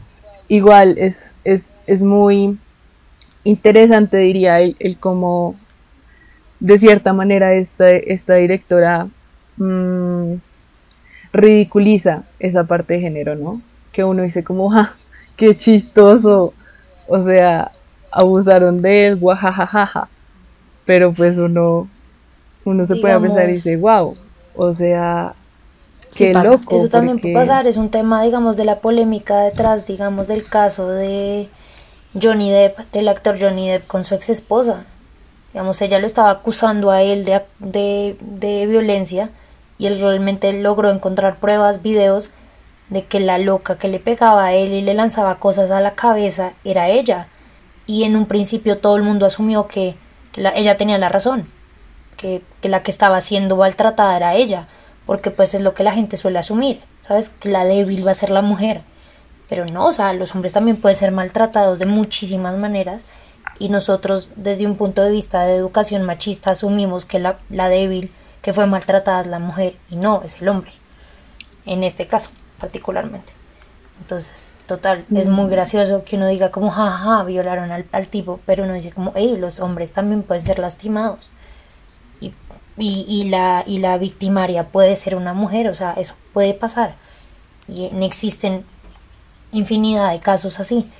igual 0.48 0.96
es, 0.98 1.34
es, 1.44 1.74
es 1.86 2.02
muy 2.02 2.56
interesante, 3.44 4.18
diría, 4.18 4.60
el, 4.60 4.76
el 4.78 4.96
cómo 4.98 5.56
de 6.60 6.78
cierta 6.78 7.12
manera 7.12 7.54
esta, 7.54 7.90
esta 7.90 8.36
directora 8.36 9.08
mm, 9.56 10.34
ridiculiza 11.32 12.24
esa 12.38 12.64
parte 12.64 12.94
de 12.94 13.00
género, 13.00 13.34
¿no? 13.34 13.60
Que 13.96 14.04
uno 14.04 14.22
dice 14.22 14.44
como, 14.44 14.68
¡ja! 14.68 14.92
¡Qué 15.36 15.54
chistoso! 15.54 16.52
O 17.08 17.18
sea, 17.18 17.72
abusaron 18.10 18.82
de 18.82 19.06
él, 19.06 19.16
guajajajaja. 19.16 20.08
Pero 20.84 21.14
pues 21.14 21.38
uno, 21.38 21.88
uno 22.66 22.84
se 22.84 22.96
puede 22.96 23.18
pensar 23.18 23.48
y 23.48 23.52
dice, 23.54 23.78
wow, 23.78 24.14
o 24.54 24.74
sea, 24.74 25.32
Sí 26.10 26.26
qué 26.26 26.32
pasa. 26.34 26.50
loco. 26.50 26.76
Eso 26.76 26.90
también 26.90 27.16
porque- 27.16 27.32
puede 27.32 27.46
pasar, 27.46 27.66
es 27.66 27.78
un 27.78 27.88
tema, 27.90 28.22
digamos, 28.22 28.58
de 28.58 28.66
la 28.66 28.80
polémica 28.80 29.40
detrás, 29.40 29.86
digamos, 29.86 30.28
del 30.28 30.44
caso 30.44 30.88
de 30.88 31.48
Johnny 32.20 32.50
Depp, 32.50 32.78
del 32.92 33.08
actor 33.08 33.38
Johnny 33.40 33.70
Depp 33.70 33.86
con 33.86 34.04
su 34.04 34.14
ex 34.14 34.28
esposa. 34.28 34.84
Digamos, 35.54 35.80
ella 35.80 35.98
lo 36.00 36.06
estaba 36.06 36.30
acusando 36.30 36.90
a 36.90 37.00
él 37.02 37.24
de, 37.24 37.40
de, 37.60 38.18
de 38.20 38.66
violencia 38.66 39.30
y 39.78 39.86
él 39.86 39.98
realmente 40.00 40.52
logró 40.52 40.90
encontrar 40.90 41.36
pruebas, 41.38 41.82
videos 41.82 42.30
de 42.90 43.04
que 43.04 43.20
la 43.20 43.38
loca 43.38 43.78
que 43.78 43.88
le 43.88 43.98
pegaba 43.98 44.44
a 44.46 44.52
él 44.54 44.72
y 44.72 44.82
le 44.82 44.94
lanzaba 44.94 45.36
cosas 45.40 45.70
a 45.70 45.80
la 45.80 45.94
cabeza 45.94 46.52
era 46.64 46.88
ella. 46.88 47.28
Y 47.86 48.04
en 48.04 48.16
un 48.16 48.26
principio 48.26 48.78
todo 48.78 48.96
el 48.96 49.02
mundo 49.02 49.26
asumió 49.26 49.66
que, 49.68 49.94
que 50.32 50.40
la- 50.40 50.54
ella 50.54 50.76
tenía 50.76 50.98
la 50.98 51.08
razón, 51.08 51.48
que, 52.16 52.42
que 52.60 52.68
la 52.68 52.82
que 52.82 52.90
estaba 52.90 53.20
siendo 53.20 53.56
maltratada 53.56 54.16
era 54.16 54.34
ella, 54.34 54.68
porque 55.06 55.30
pues 55.30 55.54
es 55.54 55.62
lo 55.62 55.74
que 55.74 55.82
la 55.84 55.92
gente 55.92 56.16
suele 56.16 56.38
asumir, 56.38 56.80
¿sabes? 57.00 57.28
Que 57.28 57.48
la 57.48 57.64
débil 57.64 58.06
va 58.06 58.12
a 58.12 58.14
ser 58.14 58.30
la 58.30 58.42
mujer. 58.42 58.82
Pero 59.48 59.64
no, 59.66 59.86
o 59.86 59.92
sea, 59.92 60.12
los 60.12 60.34
hombres 60.34 60.52
también 60.52 60.76
pueden 60.80 60.98
ser 60.98 61.12
maltratados 61.12 61.78
de 61.78 61.86
muchísimas 61.86 62.56
maneras 62.56 63.02
y 63.60 63.68
nosotros 63.68 64.30
desde 64.36 64.66
un 64.66 64.76
punto 64.76 65.02
de 65.02 65.10
vista 65.12 65.44
de 65.44 65.54
educación 65.56 66.02
machista 66.02 66.50
asumimos 66.50 67.04
que 67.06 67.18
la, 67.20 67.38
la 67.50 67.68
débil 67.68 68.12
que 68.42 68.52
fue 68.52 68.66
maltratada 68.66 69.20
es 69.20 69.26
la 69.28 69.38
mujer 69.38 69.76
y 69.88 69.96
no, 69.96 70.22
es 70.24 70.40
el 70.42 70.48
hombre, 70.48 70.72
en 71.64 71.84
este 71.84 72.06
caso 72.06 72.30
particularmente. 72.60 73.32
Entonces, 74.00 74.52
total, 74.66 75.06
es 75.14 75.26
muy 75.26 75.48
gracioso 75.50 76.04
que 76.04 76.16
uno 76.16 76.28
diga 76.28 76.50
como, 76.50 76.70
jaja, 76.70 77.24
violaron 77.24 77.70
al, 77.72 77.86
al 77.92 78.08
tipo, 78.08 78.40
pero 78.46 78.64
uno 78.64 78.74
dice 78.74 78.92
como, 78.92 79.12
hey, 79.16 79.36
los 79.38 79.60
hombres 79.60 79.92
también 79.92 80.22
pueden 80.22 80.44
ser 80.44 80.58
lastimados. 80.58 81.30
Y, 82.20 82.32
y, 82.78 83.06
y 83.08 83.24
la, 83.30 83.64
y 83.66 83.78
la 83.78 83.98
victimaria 83.98 84.64
puede 84.68 84.96
ser 84.96 85.16
una 85.16 85.34
mujer, 85.34 85.68
o 85.68 85.74
sea, 85.74 85.92
eso 85.94 86.14
puede 86.32 86.54
pasar. 86.54 86.94
Y 87.68 87.86
en- 87.86 88.02
existen 88.02 88.64
infinidad 89.52 90.12
de 90.12 90.20
casos 90.20 90.60
así. 90.60 90.90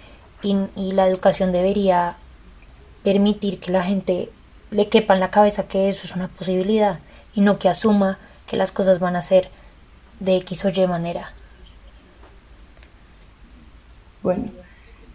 Y, 0.43 0.57
y 0.77 0.93
la 0.93 1.07
educación 1.09 1.53
debería 1.53 2.17
permitir 3.05 3.61
que 3.61 3.73
la 3.73 3.83
gente 3.85 4.31
le 4.71 4.89
quepa 4.89 5.15
en 5.15 5.21
la 5.21 5.31
cabeza 5.31 5.69
que 5.69 5.89
eso 5.89 6.03
es 6.05 6.15
una 6.17 6.29
posibilidad 6.29 6.99
y 7.35 7.41
no 7.41 7.59
que 7.59 7.69
asuma 7.69 8.19
que 8.47 8.57
las 8.57 8.73
cosas 8.73 8.99
van 9.01 9.17
a 9.17 9.23
ser 9.23 9.51
de 10.21 10.37
X 10.39 10.65
o 10.65 10.71
Y 10.71 10.87
manera. 10.87 11.33
Bueno, 14.27 14.47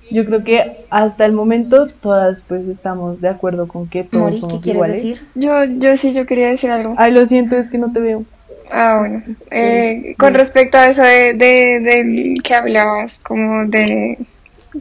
yo 0.10 0.26
creo 0.26 0.42
que 0.46 0.86
hasta 0.90 1.26
el 1.26 1.34
momento 1.34 1.86
todas 1.88 2.44
pues 2.44 2.70
estamos 2.70 3.20
de 3.20 3.28
acuerdo 3.28 3.68
con 3.68 3.90
que 3.90 4.06
todos 4.06 4.24
Mori, 4.24 4.34
¿qué 4.36 4.40
somos 4.40 4.64
quieres 4.64 4.76
iguales. 4.76 5.04
decir? 5.04 5.28
Yo, 5.36 5.66
yo 5.66 5.98
sí, 5.98 6.14
yo 6.14 6.26
quería 6.26 6.48
decir 6.48 6.72
algo. 6.72 6.96
Ay, 6.98 7.12
lo 7.12 7.26
siento, 7.26 7.58
es 7.58 7.70
que 7.70 7.78
no 7.78 7.92
te 7.92 8.00
veo. 8.00 8.24
Ah, 8.72 9.00
bueno. 9.00 9.22
Eh, 9.50 10.16
con 10.18 10.34
respecto 10.34 10.78
a 10.78 10.88
eso 10.88 11.04
de, 11.04 11.34
de, 11.34 11.82
del 11.82 12.42
que 12.42 12.56
hablabas, 12.56 13.20
como 13.20 13.66
de 13.66 14.18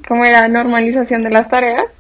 cómo 0.07 0.25
era 0.25 0.47
normalización 0.47 1.25
de 1.25 1.31
las 1.31 1.49
tareas, 1.49 1.99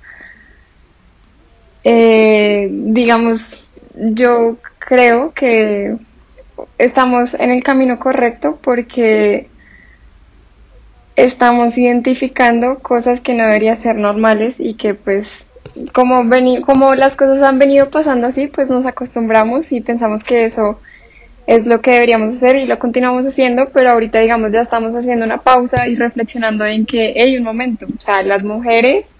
eh, 1.82 2.68
digamos, 2.70 3.66
yo 3.96 4.56
creo 4.78 5.32
que 5.32 5.96
estamos 6.78 7.34
en 7.34 7.50
el 7.50 7.64
camino 7.64 7.98
correcto 7.98 8.56
porque 8.62 9.48
estamos 11.24 11.76
identificando 11.78 12.78
cosas 12.80 13.20
que 13.20 13.34
no 13.34 13.44
deberían 13.44 13.76
ser 13.76 13.96
normales 13.96 14.56
y 14.58 14.74
que 14.74 14.94
pues 14.94 15.50
como, 15.92 16.24
veni- 16.24 16.60
como 16.62 16.94
las 16.94 17.16
cosas 17.16 17.42
han 17.42 17.58
venido 17.58 17.90
pasando 17.90 18.26
así, 18.26 18.48
pues 18.48 18.70
nos 18.70 18.86
acostumbramos 18.86 19.72
y 19.72 19.80
pensamos 19.80 20.24
que 20.24 20.44
eso 20.44 20.80
es 21.46 21.66
lo 21.66 21.80
que 21.80 21.92
deberíamos 21.92 22.34
hacer 22.34 22.56
y 22.56 22.66
lo 22.66 22.78
continuamos 22.78 23.26
haciendo, 23.26 23.70
pero 23.72 23.90
ahorita 23.90 24.20
digamos 24.20 24.52
ya 24.52 24.60
estamos 24.60 24.94
haciendo 24.94 25.24
una 25.24 25.38
pausa 25.38 25.88
y 25.88 25.96
reflexionando 25.96 26.64
en 26.64 26.86
que 26.86 27.14
hay 27.20 27.36
un 27.36 27.44
momento, 27.44 27.86
o 27.86 28.00
sea, 28.00 28.22
las 28.22 28.44
mujeres 28.44 29.14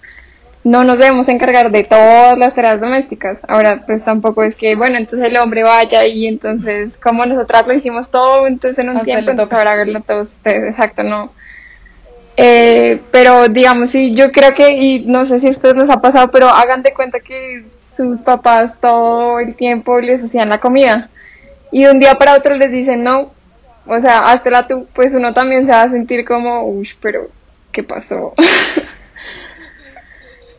no 0.63 0.83
nos 0.83 0.99
debemos 0.99 1.27
encargar 1.27 1.71
de 1.71 1.83
todas 1.83 2.37
las 2.37 2.53
tareas 2.53 2.79
domésticas. 2.79 3.39
Ahora, 3.47 3.83
pues 3.87 4.03
tampoco 4.03 4.43
es 4.43 4.55
que, 4.55 4.75
bueno, 4.75 4.97
entonces 4.97 5.27
el 5.27 5.37
hombre 5.37 5.63
vaya 5.63 6.05
y 6.07 6.27
entonces, 6.27 6.97
como 6.97 7.25
nosotras 7.25 7.65
lo 7.65 7.73
hicimos 7.73 8.11
todo, 8.11 8.45
entonces 8.47 8.77
en 8.79 8.91
un 8.91 8.99
tiempo, 9.01 9.31
entonces 9.31 9.57
ahora 9.57 9.71
háganlo 9.73 10.01
todos 10.01 10.29
ustedes, 10.29 10.63
exacto, 10.65 11.03
no. 11.03 11.31
Eh, 12.43 13.01
pero 13.11 13.49
digamos, 13.49 13.91
sí, 13.91 14.15
yo 14.15 14.31
creo 14.31 14.53
que, 14.55 14.71
y 14.71 15.05
no 15.05 15.25
sé 15.27 15.39
si 15.39 15.47
a 15.47 15.51
ustedes 15.51 15.75
les 15.75 15.89
ha 15.91 16.01
pasado, 16.01 16.31
pero 16.31 16.47
hagan 16.49 16.81
de 16.81 16.93
cuenta 16.93 17.19
que 17.19 17.65
sus 17.81 18.23
papás 18.23 18.79
todo 18.81 19.39
el 19.39 19.55
tiempo 19.55 19.99
les 19.99 20.23
hacían 20.23 20.49
la 20.49 20.59
comida 20.59 21.09
y 21.71 21.83
de 21.83 21.91
un 21.91 21.99
día 21.99 22.15
para 22.15 22.35
otro 22.35 22.55
les 22.55 22.71
dicen 22.71 23.03
no, 23.03 23.31
o 23.85 23.99
sea, 23.99 24.19
háztela 24.19 24.67
tú, 24.67 24.87
pues 24.93 25.13
uno 25.13 25.33
también 25.35 25.65
se 25.65 25.71
va 25.71 25.83
a 25.83 25.89
sentir 25.89 26.25
como, 26.25 26.63
uy, 26.65 26.89
pero, 27.01 27.29
¿qué 27.71 27.83
pasó? 27.83 28.33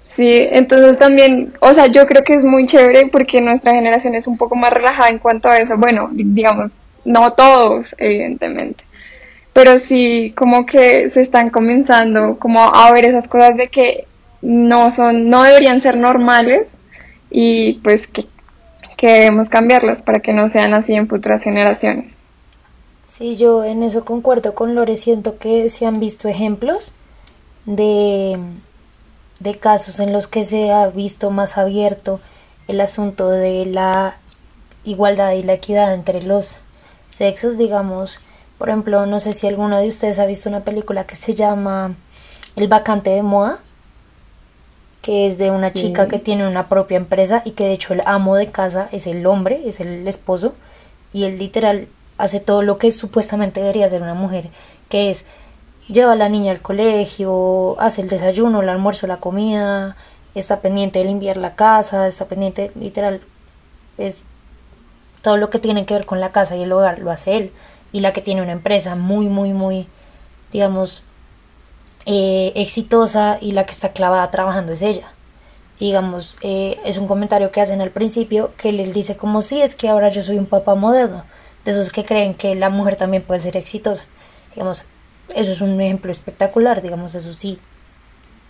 Sí, 0.06 0.30
entonces 0.36 0.98
también, 0.98 1.54
o 1.60 1.72
sea, 1.72 1.86
yo 1.86 2.06
creo 2.06 2.22
que 2.22 2.34
es 2.34 2.44
muy 2.44 2.66
chévere 2.66 3.08
porque 3.10 3.40
nuestra 3.40 3.72
generación 3.72 4.14
es 4.14 4.26
un 4.26 4.36
poco 4.36 4.56
más 4.56 4.70
relajada 4.70 5.08
en 5.08 5.18
cuanto 5.18 5.48
a 5.48 5.58
eso. 5.58 5.78
Bueno, 5.78 6.10
digamos, 6.12 6.86
no 7.04 7.32
todos, 7.32 7.94
evidentemente, 7.98 8.84
pero 9.52 9.78
sí 9.78 10.32
como 10.36 10.66
que 10.66 11.10
se 11.10 11.20
están 11.20 11.50
comenzando 11.50 12.38
como 12.38 12.60
a 12.60 12.90
ver 12.92 13.04
esas 13.04 13.28
cosas 13.28 13.56
de 13.56 13.68
que 13.68 14.06
no 14.40 14.90
son, 14.90 15.28
no 15.28 15.42
deberían 15.42 15.80
ser 15.80 15.96
normales 15.96 16.70
y 17.30 17.74
pues 17.80 18.06
que, 18.06 18.26
que 18.96 19.08
debemos 19.08 19.48
cambiarlas 19.48 20.02
para 20.02 20.20
que 20.20 20.32
no 20.32 20.48
sean 20.48 20.74
así 20.74 20.94
en 20.94 21.08
futuras 21.08 21.42
generaciones. 21.42 22.22
Sí, 23.04 23.36
yo 23.36 23.62
en 23.62 23.82
eso 23.82 24.04
concuerdo 24.04 24.54
con 24.54 24.74
Lore, 24.74 24.96
siento 24.96 25.38
que 25.38 25.68
se 25.68 25.86
han 25.86 26.00
visto 26.00 26.28
ejemplos 26.28 26.92
de, 27.66 28.38
de 29.38 29.54
casos 29.56 30.00
en 30.00 30.12
los 30.12 30.26
que 30.26 30.44
se 30.44 30.72
ha 30.72 30.88
visto 30.88 31.30
más 31.30 31.58
abierto 31.58 32.20
el 32.68 32.80
asunto 32.80 33.28
de 33.28 33.66
la 33.66 34.16
igualdad 34.84 35.32
y 35.32 35.42
la 35.42 35.54
equidad 35.54 35.94
entre 35.94 36.22
los 36.22 36.58
sexos, 37.08 37.58
digamos, 37.58 38.18
por 38.62 38.68
ejemplo, 38.68 39.06
no 39.06 39.18
sé 39.18 39.32
si 39.32 39.48
alguno 39.48 39.76
de 39.80 39.88
ustedes 39.88 40.20
ha 40.20 40.24
visto 40.24 40.48
una 40.48 40.60
película 40.60 41.02
que 41.02 41.16
se 41.16 41.34
llama 41.34 41.96
El 42.54 42.68
vacante 42.68 43.10
de 43.10 43.24
moda, 43.24 43.58
que 45.00 45.26
es 45.26 45.36
de 45.36 45.50
una 45.50 45.70
Sí. 45.70 45.80
chica 45.80 46.06
que 46.06 46.20
tiene 46.20 46.46
una 46.46 46.68
propia 46.68 46.96
empresa 46.96 47.42
y 47.44 47.50
que 47.52 47.64
de 47.64 47.72
hecho 47.72 47.92
el 47.92 48.02
amo 48.06 48.36
de 48.36 48.52
casa 48.52 48.88
es 48.92 49.08
el 49.08 49.26
hombre, 49.26 49.62
es 49.66 49.80
el 49.80 50.06
esposo, 50.06 50.54
y 51.12 51.24
él 51.24 51.38
literal 51.40 51.88
hace 52.18 52.38
todo 52.38 52.62
lo 52.62 52.78
que 52.78 52.92
supuestamente 52.92 53.58
debería 53.58 53.86
hacer 53.86 54.00
una 54.00 54.14
mujer, 54.14 54.48
que 54.88 55.10
es 55.10 55.24
lleva 55.88 56.12
a 56.12 56.14
la 56.14 56.28
niña 56.28 56.52
al 56.52 56.60
colegio, 56.60 57.74
hace 57.80 58.02
el 58.02 58.08
desayuno, 58.08 58.62
el 58.62 58.68
almuerzo, 58.68 59.08
la 59.08 59.16
comida, 59.16 59.96
está 60.36 60.60
pendiente 60.60 61.00
de 61.00 61.06
limpiar 61.06 61.36
la 61.36 61.56
casa, 61.56 62.06
está 62.06 62.26
pendiente, 62.26 62.70
literal, 62.76 63.22
es 63.98 64.20
todo 65.20 65.36
lo 65.36 65.50
que 65.50 65.58
tiene 65.58 65.84
que 65.84 65.94
ver 65.94 66.06
con 66.06 66.20
la 66.20 66.30
casa 66.30 66.54
y 66.54 66.62
el 66.62 66.70
hogar 66.70 67.00
lo 67.00 67.10
hace 67.10 67.36
él. 67.36 67.52
Y 67.92 68.00
la 68.00 68.12
que 68.12 68.22
tiene 68.22 68.42
una 68.42 68.52
empresa 68.52 68.96
muy, 68.96 69.28
muy, 69.28 69.52
muy, 69.52 69.86
digamos, 70.50 71.02
eh, 72.04 72.52
exitosa 72.56 73.38
y 73.40 73.52
la 73.52 73.64
que 73.64 73.72
está 73.72 73.90
clavada 73.90 74.30
trabajando 74.30 74.72
es 74.72 74.82
ella. 74.82 75.12
Digamos, 75.78 76.36
eh, 76.42 76.80
es 76.84 76.96
un 76.98 77.06
comentario 77.06 77.50
que 77.50 77.60
hacen 77.60 77.80
al 77.80 77.90
principio 77.90 78.52
que 78.56 78.72
les 78.72 78.92
dice 78.92 79.16
como 79.16 79.42
si 79.42 79.60
es 79.62 79.74
que 79.74 79.88
ahora 79.88 80.10
yo 80.10 80.22
soy 80.22 80.38
un 80.38 80.46
papá 80.46 80.74
moderno, 80.74 81.24
de 81.64 81.70
esos 81.70 81.92
que 81.92 82.04
creen 82.04 82.34
que 82.34 82.54
la 82.54 82.70
mujer 82.70 82.96
también 82.96 83.22
puede 83.22 83.40
ser 83.40 83.56
exitosa. 83.56 84.04
Digamos, 84.54 84.86
eso 85.34 85.52
es 85.52 85.60
un 85.60 85.80
ejemplo 85.80 86.10
espectacular, 86.10 86.82
digamos, 86.82 87.14
eso 87.14 87.32
sí. 87.34 87.58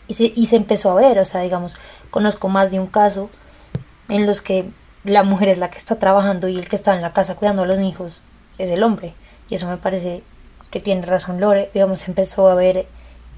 Y 0.09 0.15
se, 0.15 0.33
y 0.35 0.47
se 0.47 0.57
empezó 0.57 0.91
a 0.91 0.95
ver, 0.95 1.19
o 1.19 1.25
sea, 1.25 1.43
digamos, 1.43 1.77
conozco 2.11 2.49
más 2.49 2.71
de 2.71 2.81
un 2.81 2.87
caso 2.87 3.31
en 4.09 4.27
los 4.27 4.41
que 4.41 4.69
la 5.05 5.23
mujer 5.23 5.49
es 5.49 5.59
la 5.59 5.71
que 5.71 5.79
está 5.79 5.99
trabajando 5.99 6.49
y 6.49 6.57
el 6.57 6.69
que 6.69 6.77
está 6.77 6.95
en 6.95 7.03
la 7.03 7.13
casa 7.13 7.37
cuidando 7.37 7.63
a 7.63 7.67
los 7.67 7.79
hijos 7.81 8.23
es 8.59 8.71
el 8.71 8.83
hombre. 8.83 9.15
Y 9.49 9.57
eso 9.57 9.69
me 9.69 9.77
parece 9.77 10.23
que 10.71 10.81
tiene 10.81 11.05
razón 11.07 11.41
Lore, 11.41 11.71
digamos, 11.75 12.09
empezó 12.09 12.49
a 12.49 12.55
ver 12.55 12.87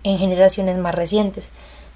en 0.04 0.18
generaciones 0.18 0.78
más 0.78 0.94
recientes. 0.94 1.50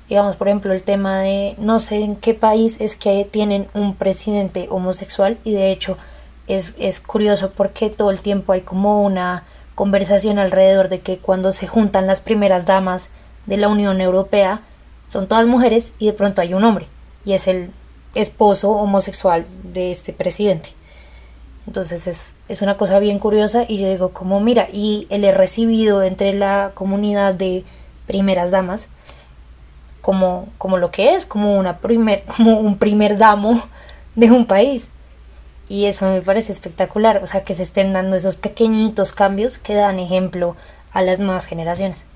Digamos, 0.09 0.37
por 0.37 0.49
ejemplo, 0.49 0.73
el 0.73 0.83
tema 0.83 1.21
de 1.21 1.55
no 1.59 1.81
sé 1.81 1.97
en 1.97 2.17
qué 2.17 2.35
país 2.35 2.81
es 2.81 2.97
que 2.97 3.25
tienen 3.25 3.69
un 3.75 3.95
presidente 3.95 4.67
homosexual 4.71 5.39
y 5.45 5.53
de 5.53 5.71
hecho 5.71 5.99
es, 6.47 6.75
es 6.79 7.01
curioso 7.01 7.53
porque 7.55 7.91
todo 7.91 8.11
el 8.11 8.21
tiempo 8.21 8.53
hay 8.53 8.63
como 8.63 9.03
una 9.03 9.45
conversación 9.75 10.39
alrededor 10.39 10.89
de 10.89 11.01
que 11.01 11.19
cuando 11.19 11.53
se 11.53 11.67
juntan 11.67 12.07
las 12.07 12.21
primeras 12.21 12.67
damas 12.67 13.11
de 13.47 13.59
la 13.59 13.69
Unión 13.69 14.01
Europea 14.01 14.63
son 15.07 15.29
todas 15.29 15.47
mujeres 15.47 15.93
y 15.99 16.07
de 16.07 16.15
pronto 16.15 16.41
hay 16.41 16.55
un 16.55 16.65
hombre 16.65 16.87
y 17.25 17.35
es 17.35 17.47
el 17.47 17.71
esposo 18.15 18.71
homosexual 18.71 19.45
de 19.63 19.91
este 19.93 20.13
presidente. 20.13 20.71
Entonces 21.67 22.07
es, 22.07 22.33
es 22.49 22.63
una 22.63 22.77
cosa 22.77 22.99
bien 22.99 23.19
curiosa 23.19 23.65
y 23.69 23.79
yo 23.79 23.89
digo 23.89 24.11
como 24.11 24.41
mira, 24.41 24.69
y 24.73 25.07
él 25.11 25.25
he 25.25 25.33
recibido 25.33 26.03
entre 26.03 26.33
la 26.33 26.73
comunidad 26.75 27.35
de 27.35 27.65
primeras 28.07 28.51
damas 28.51 28.89
como, 30.01 30.49
como 30.57 30.79
lo 30.79 30.91
que 30.91 31.15
es, 31.15 31.27
como, 31.27 31.59
una 31.59 31.79
primer, 31.79 32.25
como 32.37 32.59
un 32.59 32.79
primer 32.79 33.19
damo 33.19 33.63
de 34.15 34.31
un 34.31 34.47
país. 34.47 34.89
Y 35.69 35.85
eso 35.85 36.11
me 36.11 36.23
parece 36.23 36.51
espectacular, 36.51 37.23
o 37.23 37.27
sea, 37.27 37.45
que 37.45 37.55
se 37.55 37.63
estén 37.63 37.93
dando 37.93 38.17
esos 38.17 38.37
pequeñitos 38.37 39.13
cambios 39.13 39.59
que 39.59 39.75
dan 39.75 39.99
ejemplo 39.99 40.57
a 40.93 41.03
las 41.03 41.19
nuevas 41.19 41.45
generaciones. 41.45 42.07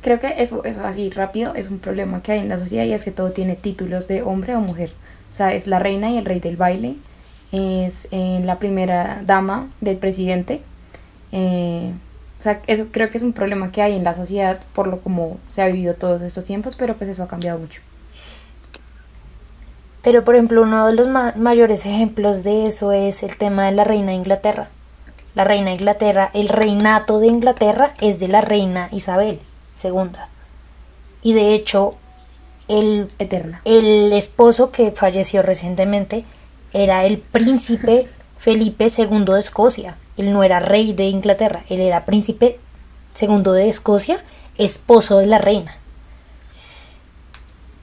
Creo 0.00 0.18
que 0.18 0.42
eso, 0.42 0.64
eso 0.64 0.82
así 0.82 1.10
rápido 1.10 1.54
es 1.54 1.70
un 1.70 1.78
problema 1.78 2.22
que 2.22 2.32
hay 2.32 2.38
en 2.38 2.48
la 2.48 2.56
sociedad 2.56 2.84
y 2.84 2.94
es 2.94 3.04
que 3.04 3.10
todo 3.10 3.32
tiene 3.32 3.54
títulos 3.54 4.08
de 4.08 4.22
hombre 4.22 4.56
o 4.56 4.60
mujer. 4.60 4.94
O 5.30 5.34
sea, 5.34 5.52
es 5.52 5.66
la 5.66 5.78
reina 5.78 6.10
y 6.10 6.16
el 6.16 6.24
rey 6.24 6.40
del 6.40 6.56
baile, 6.56 6.96
es 7.52 8.08
eh, 8.10 8.40
la 8.44 8.58
primera 8.58 9.22
dama 9.24 9.68
del 9.80 9.98
presidente. 9.98 10.62
Eh, 11.30 11.92
o 12.38 12.42
sea, 12.42 12.60
eso 12.66 12.88
creo 12.90 13.10
que 13.10 13.18
es 13.18 13.22
un 13.22 13.32
problema 13.32 13.70
que 13.70 13.82
hay 13.82 13.94
en 13.94 14.04
la 14.04 14.14
sociedad 14.14 14.60
por 14.74 14.88
lo 14.88 15.00
como 15.00 15.38
se 15.48 15.62
ha 15.62 15.66
vivido 15.66 15.94
todos 15.94 16.22
estos 16.22 16.44
tiempos, 16.44 16.74
pero 16.76 16.96
pues 16.96 17.08
eso 17.08 17.22
ha 17.22 17.28
cambiado 17.28 17.58
mucho. 17.58 17.80
Pero 20.02 20.24
por 20.24 20.34
ejemplo, 20.34 20.62
uno 20.62 20.86
de 20.86 20.94
los 20.94 21.06
ma 21.06 21.34
mayores 21.36 21.86
ejemplos 21.86 22.42
de 22.42 22.66
eso 22.66 22.90
es 22.90 23.22
el 23.22 23.36
tema 23.36 23.66
de 23.66 23.72
la 23.72 23.84
reina 23.84 24.08
de 24.08 24.16
Inglaterra. 24.16 24.68
La 25.36 25.44
reina 25.44 25.66
de 25.66 25.74
Inglaterra, 25.74 26.30
el 26.34 26.48
reinato 26.48 27.20
de 27.20 27.28
Inglaterra 27.28 27.94
es 28.00 28.18
de 28.18 28.28
la 28.28 28.40
reina 28.40 28.88
Isabel 28.90 29.38
segunda. 29.74 30.28
Y 31.22 31.34
de 31.34 31.54
hecho, 31.54 31.94
el, 32.68 33.08
Eterna. 33.18 33.60
el 33.64 34.12
esposo 34.12 34.70
que 34.70 34.90
falleció 34.90 35.42
recientemente 35.42 36.24
era 36.72 37.04
el 37.04 37.18
príncipe 37.18 38.08
Felipe 38.38 38.86
II 38.96 39.24
de 39.24 39.38
Escocia. 39.38 39.96
Él 40.16 40.32
no 40.32 40.42
era 40.42 40.60
rey 40.60 40.92
de 40.92 41.04
Inglaterra, 41.08 41.64
él 41.68 41.80
era 41.80 42.04
príncipe 42.04 42.58
segundo 43.14 43.52
de 43.52 43.68
Escocia, 43.68 44.22
esposo 44.58 45.18
de 45.18 45.26
la 45.26 45.38
reina. 45.38 45.76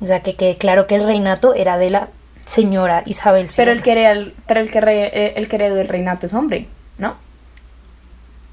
O 0.01 0.05
sea, 0.05 0.21
que 0.21 0.35
quede 0.35 0.57
claro 0.57 0.87
que 0.87 0.95
el 0.95 1.05
reinato 1.05 1.53
era 1.53 1.77
de 1.77 1.89
la 1.89 2.07
señora 2.45 3.03
Isabel 3.05 3.45
II. 3.45 3.53
Pero 3.57 3.71
el 3.71 3.81
que, 3.81 3.91
era 3.91 4.11
el, 4.11 4.33
pero 4.47 4.59
el 4.61 4.71
que, 4.71 4.81
re- 4.81 5.37
el 5.37 5.47
que 5.49 5.55
heredó 5.57 5.79
el 5.79 5.87
reinato 5.87 6.25
es 6.25 6.33
hombre, 6.33 6.67
¿no? 6.97 7.15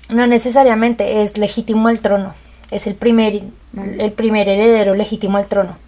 No 0.08 0.26
necesariamente 0.26 1.22
es 1.22 1.38
legítimo 1.38 1.88
al 1.88 2.00
trono. 2.00 2.34
Es 2.70 2.86
el 2.86 2.94
primer, 2.94 3.42
el 3.76 4.12
primer 4.12 4.48
heredero 4.48 4.94
legítimo 4.94 5.36
al 5.36 5.46
trono. 5.48 5.78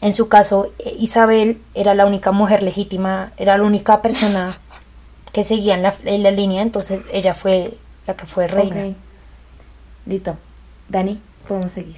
En 0.00 0.12
su 0.12 0.28
caso, 0.28 0.72
eh, 0.78 0.96
Isabel 0.98 1.58
era 1.74 1.94
la 1.94 2.06
única 2.06 2.32
mujer 2.32 2.62
legítima, 2.62 3.32
era 3.36 3.56
la 3.56 3.64
única 3.64 4.02
persona 4.02 4.58
que 5.32 5.42
seguía 5.42 5.74
en 5.74 5.82
la, 5.82 5.94
en 6.04 6.22
la 6.22 6.30
línea, 6.30 6.62
entonces 6.62 7.02
ella 7.12 7.34
fue 7.34 7.74
la 8.06 8.14
que 8.14 8.26
fue 8.26 8.46
reina. 8.46 8.94
Listo. 10.06 10.36
Dani, 10.88 11.20
podemos 11.48 11.72
seguir. 11.72 11.96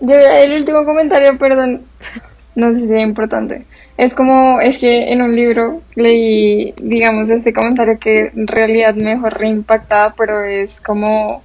Yo 0.00 0.16
el 0.16 0.52
último 0.52 0.84
comentario, 0.84 1.38
perdón, 1.38 1.86
no 2.54 2.74
sé 2.74 2.86
si 2.86 2.92
es 2.92 3.02
importante. 3.02 3.64
Es 3.96 4.12
como, 4.12 4.60
es 4.60 4.78
que 4.78 5.12
en 5.12 5.22
un 5.22 5.36
libro 5.36 5.80
leí, 5.94 6.74
digamos, 6.82 7.30
este 7.30 7.52
comentario 7.52 7.98
que 7.98 8.32
en 8.34 8.46
realidad 8.48 8.94
me 8.94 9.10
dejó 9.10 9.30
reimpactada, 9.30 10.14
pero 10.16 10.44
es 10.44 10.80
como 10.80 11.42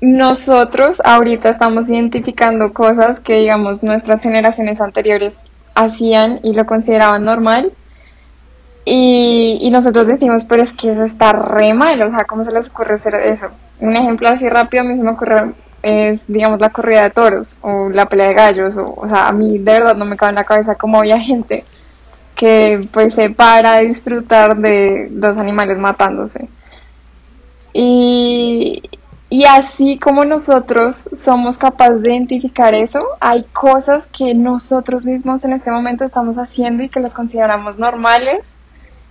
nosotros 0.00 1.02
ahorita 1.04 1.48
estamos 1.50 1.88
identificando 1.88 2.72
cosas 2.72 3.20
que, 3.20 3.34
digamos, 3.34 3.82
nuestras 3.82 4.22
generaciones 4.22 4.80
anteriores 4.80 5.38
hacían 5.74 6.40
y 6.42 6.52
lo 6.52 6.66
consideraban 6.66 7.24
normal. 7.24 7.72
Y, 8.84 9.58
y 9.60 9.70
nosotros 9.70 10.06
decimos, 10.06 10.44
pero 10.44 10.62
es 10.62 10.72
que 10.72 10.92
eso 10.92 11.04
está 11.04 11.32
re 11.32 11.74
mal, 11.74 12.00
o 12.00 12.10
sea, 12.10 12.24
¿cómo 12.24 12.42
se 12.42 12.52
les 12.52 12.70
ocurre 12.70 12.94
hacer 12.94 13.14
eso? 13.16 13.48
Un 13.80 13.94
ejemplo 13.94 14.28
así 14.28 14.48
rápido 14.48 14.82
a 14.82 14.86
mí 14.86 14.96
se 14.96 15.02
me 15.02 15.10
ocurre 15.10 15.52
es, 15.82 16.26
digamos, 16.26 16.58
la 16.60 16.70
corrida 16.70 17.02
de 17.02 17.10
toros 17.10 17.58
o 17.60 17.90
la 17.90 18.06
pelea 18.06 18.28
de 18.28 18.34
gallos, 18.34 18.76
o, 18.76 18.94
o 18.96 19.08
sea, 19.08 19.28
a 19.28 19.32
mí 19.32 19.58
de 19.58 19.72
verdad 19.72 19.94
no 19.94 20.04
me 20.06 20.16
cabe 20.16 20.30
en 20.30 20.36
la 20.36 20.44
cabeza 20.44 20.74
cómo 20.74 20.98
había 20.98 21.18
gente 21.20 21.64
que 22.34 22.88
pues 22.92 23.14
se 23.14 23.30
para 23.30 23.74
a 23.74 23.80
disfrutar 23.80 24.56
de 24.56 25.08
dos 25.10 25.36
animales 25.36 25.78
matándose. 25.78 26.48
Y, 27.72 28.82
y 29.30 29.44
así 29.44 29.98
como 29.98 30.24
nosotros 30.24 31.08
somos 31.12 31.58
capaces 31.58 32.00
de 32.00 32.12
identificar 32.12 32.74
eso, 32.74 33.04
hay 33.20 33.44
cosas 33.52 34.06
que 34.06 34.34
nosotros 34.34 35.04
mismos 35.04 35.44
en 35.44 35.52
este 35.52 35.70
momento 35.70 36.04
estamos 36.04 36.38
haciendo 36.38 36.82
y 36.82 36.88
que 36.88 37.00
las 37.00 37.12
consideramos 37.12 37.78
normales, 37.78 38.56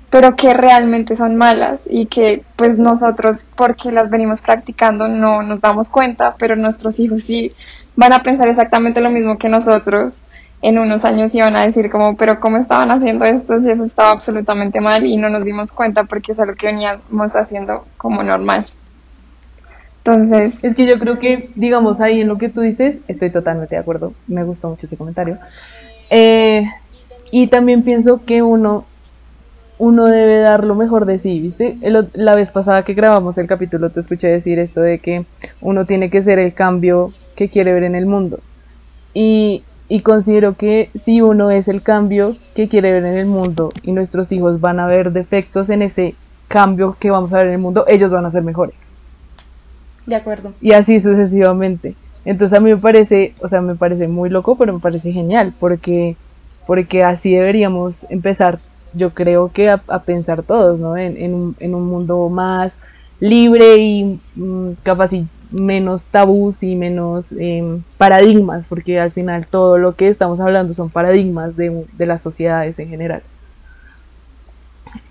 pero 0.10 0.36
que 0.36 0.56
realmente 0.56 1.16
son 1.16 1.36
malas 1.36 1.88
y 1.88 2.08
que 2.08 2.44
pues 2.56 2.80
nosotros 2.80 3.48
porque 3.56 3.92
las 3.92 4.10
venimos 4.10 4.42
practicando 4.42 5.08
no 5.08 5.44
nos 5.44 5.62
damos 5.62 5.90
cuenta, 5.90 6.36
pero 6.40 6.56
nuestros 6.56 7.00
hijos 7.00 7.24
sí 7.24 7.54
van 7.96 8.14
a 8.14 8.24
pensar 8.24 8.48
exactamente 8.48 9.02
lo 9.02 9.12
mismo 9.12 9.38
que 9.38 9.50
nosotros 9.50 10.22
en 10.64 10.80
unos 10.80 11.06
años 11.06 11.36
iban 11.36 11.56
a 11.56 11.64
decir 11.64 11.92
como, 11.92 12.18
pero 12.18 12.40
¿cómo 12.40 12.58
estaban 12.58 12.90
haciendo 12.90 13.26
esto 13.26 13.60
si 13.60 13.70
eso 13.70 13.84
estaba 13.84 14.10
absolutamente 14.10 14.82
mal 14.82 15.06
y 15.06 15.18
no 15.18 15.30
nos 15.30 15.46
dimos 15.46 15.72
cuenta 15.72 16.06
porque 16.06 16.32
es 16.32 16.40
algo 16.40 16.56
que 16.56 16.66
veníamos 16.66 17.36
haciendo 17.36 17.86
como 17.98 18.24
normal? 18.24 18.68
Entonces, 20.08 20.64
Es 20.64 20.74
que 20.74 20.88
yo 20.88 21.00
creo 21.00 21.20
que, 21.20 21.50
digamos, 21.56 22.00
ahí 22.00 22.22
en 22.22 22.30
lo 22.30 22.38
que 22.38 22.48
tú 22.48 22.62
dices, 22.62 23.02
estoy 23.10 23.30
totalmente 23.30 23.76
de 23.76 23.82
acuerdo. 23.82 24.14
Me 24.28 24.46
gustó 24.46 24.70
mucho 24.70 24.86
ese 24.86 24.96
comentario. 24.96 25.38
Eh, 26.10 26.64
y 27.30 27.48
también 27.48 27.84
pienso 27.84 28.24
que 28.24 28.42
uno, 28.42 28.86
uno 29.78 30.06
debe 30.06 30.38
dar 30.38 30.64
lo 30.64 30.76
mejor 30.76 31.06
de 31.06 31.18
sí, 31.18 31.42
¿viste? 31.42 31.78
La 32.14 32.36
vez 32.36 32.52
pasada 32.52 32.86
que 32.86 32.94
grabamos 32.94 33.38
el 33.38 33.48
capítulo 33.48 33.90
te 33.90 34.00
escuché 34.00 34.30
decir 34.30 34.60
esto 34.60 34.80
de 34.80 35.00
que 35.00 35.26
uno 35.60 35.86
tiene 35.86 36.10
que 36.10 36.22
ser 36.22 36.40
el 36.40 36.54
cambio 36.54 37.12
que 37.36 37.50
quiere 37.50 37.74
ver 37.74 37.84
en 37.84 37.96
el 37.96 38.06
mundo. 38.06 38.40
Y 39.14 39.62
considero 40.04 40.56
que 40.56 40.90
si 40.96 41.20
uno 41.22 41.52
es 41.52 41.68
el 41.68 41.82
cambio 41.82 42.38
que 42.56 42.70
quiere 42.70 42.94
ver 42.94 43.06
en 43.06 43.18
el 43.18 43.26
mundo 43.26 43.72
y 43.84 43.92
nuestros 43.92 44.32
hijos 44.32 44.62
van 44.62 44.80
a 44.80 44.88
ver 44.88 45.12
defectos 45.12 45.70
en 45.70 45.82
ese 45.82 46.16
cambio 46.48 46.96
que 46.98 47.12
vamos 47.12 47.34
a 47.34 47.40
ver 47.40 47.48
en 47.48 47.54
el 47.54 47.60
mundo, 47.60 47.84
ellos 47.90 48.14
van 48.14 48.26
a 48.26 48.32
ser 48.32 48.44
mejores 48.44 48.98
De 50.08 50.16
acuerdo. 50.16 50.54
y 50.62 50.72
así 50.72 51.00
sucesivamente. 51.00 51.96
Entonces 52.26 52.58
a 52.58 52.62
mí 52.62 52.72
me 52.72 52.78
parece, 52.78 53.36
o 53.40 53.48
sea, 53.48 53.62
me 53.62 53.76
parece 53.76 54.08
muy 54.08 54.30
loco, 54.30 54.58
pero 54.58 54.74
me 54.74 54.80
parece 54.80 55.12
genial, 55.12 55.54
porque, 55.60 56.18
porque 56.66 57.04
así 57.04 57.34
deberíamos 57.34 58.10
empezar, 58.10 58.60
yo 58.94 59.14
creo 59.14 59.52
que 59.54 59.70
a, 59.70 59.78
pensar 59.78 60.44
todos, 60.44 60.80
¿no? 60.80 60.98
En, 60.98 61.34
un, 61.34 61.56
en 61.60 61.76
un 61.76 61.86
mundo 61.88 62.28
más 62.28 62.82
libre 63.20 63.78
y 63.78 64.20
mm, 64.36 64.72
capaz 64.84 65.14
y 65.14 65.28
menos 65.52 66.08
tabús 66.08 66.64
y 66.64 66.76
menos 66.76 67.32
em, 67.32 67.82
paradigmas, 67.98 68.68
porque 68.68 69.00
al 69.00 69.12
final 69.12 69.48
todo 69.48 69.78
lo 69.78 69.96
que 69.96 70.08
estamos 70.10 70.40
hablando 70.40 70.74
son 70.74 70.90
paradigmas 70.90 71.56
de, 71.56 71.86
de 71.94 72.06
las 72.06 72.22
sociedades 72.22 72.80
en 72.80 72.90
general. 72.90 73.22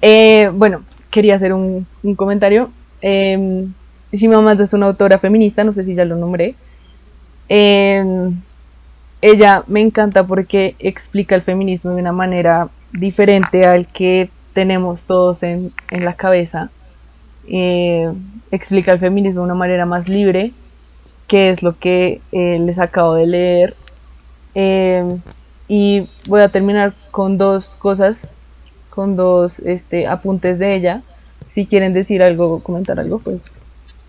Eh, 0.02 0.50
bueno, 0.54 0.82
quería 1.10 1.34
hacer 1.34 1.52
un, 1.52 1.86
un 2.02 2.14
comentario. 2.14 2.70
Em, 3.00 3.72
Shimamanda 4.12 4.64
es 4.64 4.72
una 4.74 4.86
autora 4.86 5.18
feminista, 5.18 5.64
no 5.64 5.72
sé 5.72 5.84
si 5.84 5.94
ya 5.94 6.04
lo 6.04 6.16
nombré. 6.16 6.56
Eh, 7.48 8.04
ella 9.20 9.64
me 9.66 9.80
encanta 9.80 10.26
porque 10.26 10.76
explica 10.78 11.34
el 11.34 11.42
feminismo 11.42 11.92
de 11.92 12.00
una 12.00 12.12
manera 12.12 12.70
diferente 12.92 13.66
al 13.66 13.86
que 13.86 14.30
tenemos 14.52 15.06
todos 15.06 15.42
en, 15.42 15.72
en 15.90 16.04
la 16.04 16.14
cabeza. 16.16 16.72
eh, 17.48 18.12
explica 18.50 18.92
el 18.92 18.98
feminismo 19.00 19.40
de 19.42 19.46
una 19.46 19.54
manera 19.54 19.86
más 19.86 20.08
libre, 20.08 20.54
que 21.28 21.50
es 21.50 21.62
lo 21.62 21.78
que 21.78 22.22
eh, 22.32 22.58
les 22.60 22.78
acabo 22.78 23.14
de 23.14 23.26
leer. 23.26 23.76
Eh, 24.54 25.20
y 25.68 26.08
voy 26.26 26.42
a 26.42 26.48
terminar 26.50 26.94
con 27.10 27.38
dos 27.38 27.76
cosas, 27.76 28.34
con 28.90 29.16
dos 29.16 29.58
este, 29.60 30.06
apuntes 30.06 30.58
de 30.58 30.74
ella. 30.76 31.04
Si 31.44 31.66
quieren 31.66 31.92
decir 31.92 32.22
algo, 32.22 32.62
comentar 32.62 32.98
algo, 33.00 33.20
pues 33.20 33.62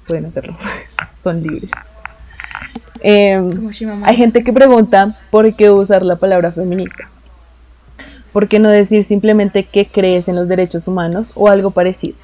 pueden 0.08 0.26
hacerlo, 0.26 0.55
son 1.24 1.43
libres. 1.43 1.72
hay 3.03 4.16
gente 4.16 4.43
que 4.43 4.53
pregunta 4.53 5.18
por 5.30 5.55
qué 5.55 5.70
usar 5.70 6.03
la 6.03 6.16
palabra 6.16 6.51
feminista. 6.51 7.10
¿Por 8.34 8.47
qué 8.47 8.60
no 8.60 8.70
decir 8.70 9.03
simplemente 9.03 9.64
que 9.64 9.88
crees 9.88 10.28
en 10.28 10.36
los 10.36 10.47
derechos 10.47 10.88
humanos 10.88 11.32
o 11.36 11.47
algo 11.47 11.72
parecido? 11.72 12.18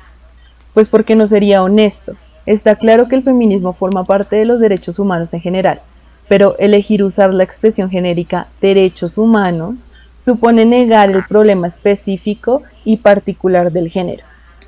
Pues 0.74 0.90
porque 0.90 1.16
no 1.16 1.26
sería 1.26 1.64
honesto. 1.64 2.16
Está 2.46 2.76
claro 2.76 3.08
que 3.08 3.16
el 3.16 3.24
feminismo 3.24 3.74
forma 3.74 4.04
parte 4.04 4.36
de 4.36 4.46
los 4.46 4.60
derechos 4.60 5.00
humanos 5.00 5.34
en 5.34 5.42
general, 5.42 5.82
pero 6.28 6.58
elegir 6.60 7.04
usar 7.04 7.34
la 7.34 7.44
expresión 7.44 7.90
genérica 7.90 8.48
derechos 8.62 9.18
humanos 9.18 9.90
supone 10.18 10.66
negar 10.66 11.10
el 11.10 11.24
problema 11.26 11.68
específico 11.68 12.62
y 12.86 12.98
particular 12.98 13.72
del 13.72 13.90
género. 13.90 14.24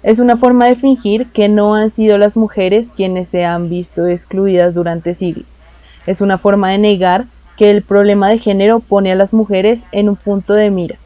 Es 0.06 0.20
una 0.20 0.38
forma 0.38 0.68
de 0.68 0.76
fingir 0.76 1.32
que 1.32 1.50
no 1.50 1.74
han 1.74 1.90
sido 1.90 2.20
las 2.20 2.38
mujeres 2.38 2.92
quienes 2.92 3.28
se 3.28 3.44
han 3.44 3.70
visto 3.70 4.06
excluidas 4.06 4.76
durante 4.76 5.16
siglos. 5.16 5.68
Es 6.06 6.22
una 6.22 6.38
forma 6.38 6.70
de 6.70 6.78
negar 6.78 7.26
que 7.58 7.72
el 7.72 7.82
problema 7.82 8.30
de 8.30 8.38
género 8.38 8.82
pone 8.82 9.12
a 9.12 9.16
las 9.16 9.34
mujeres 9.34 9.88
en 9.92 10.10
un 10.10 10.16
punto 10.16 10.54
de 10.54 10.70
mira 10.70 10.98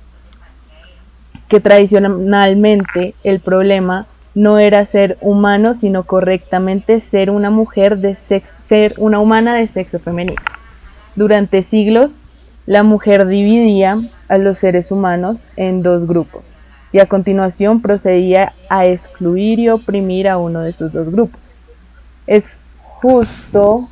que 1.48 1.62
tradicionalmente 1.62 3.16
el 3.24 3.40
problema 3.40 4.06
no 4.36 4.60
era 4.60 4.84
ser 4.84 5.18
humano, 5.22 5.74
sino 5.74 6.04
correctamente 6.04 7.00
ser 7.00 7.32
una 7.32 7.52
mujer 7.52 8.00
de 8.00 8.16
sexo, 8.16 8.58
ser 8.62 8.96
una 8.98 9.22
humana 9.22 9.56
de 9.56 9.66
sexo 9.66 10.00
femenino. 10.00 10.42
Durante 11.16 11.62
siglos, 11.62 12.24
la 12.66 12.84
mujer 12.84 13.28
dividía 13.28 14.02
a 14.28 14.38
los 14.38 14.58
seres 14.58 14.92
humanos 14.92 15.48
en 15.56 15.82
dos 15.84 16.06
grupos 16.06 16.60
y 16.92 17.00
a 17.00 17.06
continuación 17.06 17.82
procedía 17.82 18.54
a 18.70 18.86
excluir 18.86 19.60
y 19.60 19.70
oprimir 19.70 20.28
a 20.28 20.38
uno 20.38 20.62
de 20.62 20.70
esos 20.70 20.92
dos 20.92 21.10
grupos. 21.10 21.56
Es 22.26 22.62
justo, 23.02 23.90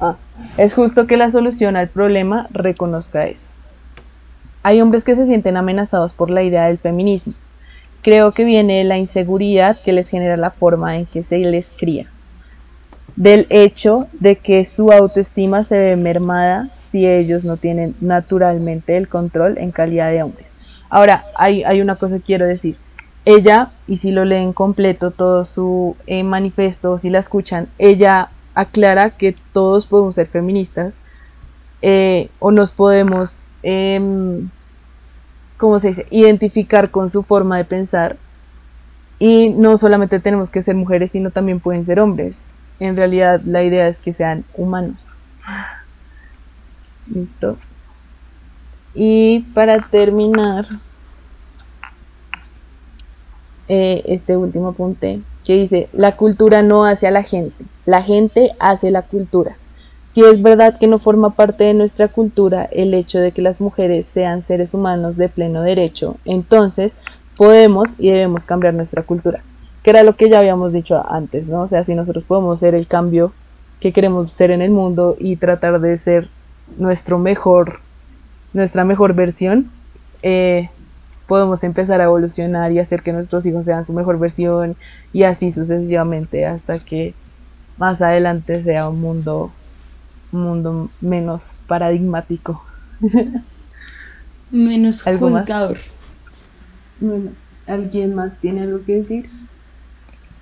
ah, 0.00 0.16
es 0.56 0.74
justo 0.74 1.06
que 1.06 1.16
la 1.16 1.30
solución 1.30 1.76
al 1.76 1.88
problema 1.88 2.48
reconozca 2.50 3.26
eso. 3.26 3.50
Hay 4.62 4.80
hombres 4.80 5.04
que 5.04 5.16
se 5.16 5.26
sienten 5.26 5.56
amenazados 5.56 6.12
por 6.12 6.30
la 6.30 6.42
idea 6.42 6.66
del 6.66 6.78
feminismo. 6.78 7.34
Creo 8.02 8.32
que 8.32 8.44
viene 8.44 8.78
de 8.78 8.84
la 8.84 8.98
inseguridad 8.98 9.80
que 9.80 9.92
les 9.92 10.08
genera 10.08 10.36
la 10.36 10.50
forma 10.50 10.96
en 10.96 11.06
que 11.06 11.22
se 11.22 11.38
les 11.38 11.72
cría. 11.72 12.06
Del 13.16 13.46
hecho 13.50 14.06
de 14.12 14.36
que 14.36 14.64
su 14.64 14.90
autoestima 14.90 15.64
se 15.64 15.78
ve 15.78 15.96
mermada 15.96 16.70
si 16.78 17.06
ellos 17.06 17.44
no 17.44 17.56
tienen 17.56 17.94
naturalmente 18.00 18.96
el 18.96 19.08
control 19.08 19.58
en 19.58 19.70
calidad 19.70 20.10
de 20.10 20.22
hombres. 20.22 20.54
Ahora, 20.92 21.24
hay, 21.36 21.80
una 21.80 21.96
cosa 21.96 22.18
que 22.18 22.22
quiero 22.22 22.46
decir. 22.46 22.76
Ella, 23.24 23.70
y 23.86 23.96
si 23.96 24.10
lo 24.12 24.26
leen 24.26 24.52
completo 24.52 25.10
todo 25.10 25.46
su 25.46 25.96
eh, 26.06 26.22
manifiesto, 26.22 26.98
si 26.98 27.08
la 27.08 27.18
escuchan, 27.18 27.68
ella 27.78 28.28
aclara 28.54 29.08
que 29.08 29.34
todos 29.52 29.86
podemos 29.86 30.16
ser 30.16 30.26
feministas 30.26 31.00
eh, 31.80 32.28
o 32.40 32.50
nos 32.50 32.72
podemos 32.72 33.42
eh, 33.62 34.42
¿cómo 35.56 35.78
se 35.78 35.88
dice?, 35.88 36.06
identificar 36.10 36.90
con 36.90 37.08
su 37.08 37.22
forma 37.22 37.56
de 37.56 37.64
pensar. 37.64 38.18
Y 39.18 39.48
no 39.50 39.78
solamente 39.78 40.20
tenemos 40.20 40.50
que 40.50 40.60
ser 40.60 40.74
mujeres, 40.74 41.12
sino 41.12 41.30
también 41.30 41.60
pueden 41.60 41.84
ser 41.84 42.00
hombres. 42.00 42.44
En 42.80 42.96
realidad 42.96 43.40
la 43.46 43.62
idea 43.62 43.88
es 43.88 43.98
que 43.98 44.12
sean 44.12 44.44
humanos. 44.54 45.14
Listo. 47.06 47.56
Y 48.94 49.40
para 49.54 49.80
terminar, 49.80 50.66
eh, 53.68 54.02
este 54.06 54.36
último 54.36 54.68
apunte 54.68 55.20
que 55.44 55.54
dice, 55.54 55.88
la 55.92 56.16
cultura 56.16 56.62
no 56.62 56.84
hace 56.84 57.06
a 57.06 57.10
la 57.10 57.22
gente, 57.22 57.64
la 57.86 58.02
gente 58.02 58.52
hace 58.60 58.90
la 58.90 59.02
cultura. 59.02 59.56
Si 60.04 60.22
es 60.22 60.42
verdad 60.42 60.78
que 60.78 60.88
no 60.88 60.98
forma 60.98 61.30
parte 61.30 61.64
de 61.64 61.74
nuestra 61.74 62.08
cultura 62.08 62.64
el 62.64 62.92
hecho 62.92 63.18
de 63.18 63.32
que 63.32 63.40
las 63.40 63.60
mujeres 63.60 64.04
sean 64.04 64.42
seres 64.42 64.74
humanos 64.74 65.16
de 65.16 65.28
pleno 65.28 65.62
derecho, 65.62 66.16
entonces 66.24 66.98
podemos 67.36 67.98
y 67.98 68.10
debemos 68.10 68.44
cambiar 68.44 68.74
nuestra 68.74 69.02
cultura, 69.04 69.42
que 69.82 69.90
era 69.90 70.02
lo 70.02 70.16
que 70.16 70.28
ya 70.28 70.40
habíamos 70.40 70.72
dicho 70.72 71.02
antes, 71.08 71.48
¿no? 71.48 71.62
O 71.62 71.66
sea, 71.66 71.82
si 71.82 71.94
nosotros 71.94 72.24
podemos 72.24 72.60
ser 72.60 72.74
el 72.74 72.86
cambio 72.86 73.32
que 73.80 73.92
queremos 73.92 74.32
ser 74.32 74.50
en 74.50 74.60
el 74.60 74.70
mundo 74.70 75.16
y 75.18 75.36
tratar 75.36 75.80
de 75.80 75.96
ser 75.96 76.28
nuestro 76.76 77.18
mejor, 77.18 77.80
nuestra 78.52 78.84
mejor 78.84 79.14
versión, 79.14 79.70
eh, 80.22 80.70
podemos 81.26 81.64
empezar 81.64 82.00
a 82.00 82.04
evolucionar 82.04 82.72
y 82.72 82.78
hacer 82.78 83.02
que 83.02 83.12
nuestros 83.12 83.46
hijos 83.46 83.64
sean 83.64 83.84
su 83.84 83.92
mejor 83.92 84.18
versión 84.18 84.76
y 85.12 85.22
así 85.22 85.50
sucesivamente 85.50 86.46
hasta 86.46 86.78
que 86.78 87.14
más 87.78 88.02
adelante 88.02 88.60
sea 88.60 88.88
un 88.88 89.00
mundo 89.00 89.50
un 90.32 90.42
mundo 90.42 90.90
menos 91.00 91.60
paradigmático. 91.66 92.62
menos 94.50 95.02
juzgador. 95.02 95.78
Bueno, 97.00 97.30
¿alguien 97.66 98.14
más 98.14 98.38
tiene 98.38 98.62
algo 98.62 98.84
que 98.84 98.96
decir? 98.96 99.30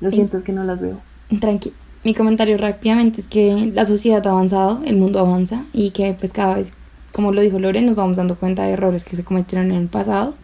Lo 0.00 0.10
siento, 0.10 0.36
es 0.36 0.44
que 0.44 0.52
no 0.52 0.64
las 0.64 0.80
veo. 0.80 1.00
Tranqui. 1.40 1.72
Mi 2.04 2.14
comentario 2.14 2.56
rápidamente 2.56 3.20
es 3.20 3.26
que 3.26 3.72
la 3.74 3.84
sociedad 3.84 4.26
ha 4.26 4.30
avanzado, 4.30 4.80
el 4.84 4.96
mundo 4.96 5.20
avanza 5.20 5.64
y 5.72 5.90
que 5.90 6.16
pues 6.18 6.32
cada 6.32 6.54
vez, 6.54 6.72
como 7.12 7.32
lo 7.32 7.40
dijo 7.40 7.58
Lore, 7.58 7.80
nos 7.82 7.96
vamos 7.96 8.16
dando 8.16 8.36
cuenta 8.36 8.64
de 8.64 8.72
errores 8.72 9.04
que 9.04 9.16
se 9.16 9.24
cometieron 9.24 9.70
en 9.70 9.78
el 9.78 9.88
pasado 9.88 10.34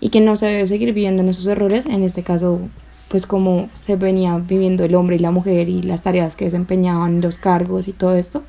y 0.00 0.10
que 0.10 0.20
no 0.20 0.36
se 0.36 0.46
debe 0.46 0.66
seguir 0.66 0.92
viviendo 0.92 1.22
en 1.22 1.28
esos 1.28 1.46
errores, 1.46 1.86
en 1.86 2.02
este 2.02 2.22
caso 2.22 2.60
pues 3.08 3.26
como 3.26 3.68
se 3.74 3.96
venía 3.96 4.38
viviendo 4.38 4.84
el 4.84 4.94
hombre 4.94 5.16
y 5.16 5.18
la 5.20 5.30
mujer 5.30 5.68
y 5.68 5.82
las 5.82 6.02
tareas 6.02 6.36
que 6.36 6.46
desempeñaban, 6.46 7.20
los 7.20 7.38
cargos 7.38 7.86
y 7.86 7.92
todo 7.92 8.16
esto, 8.16 8.42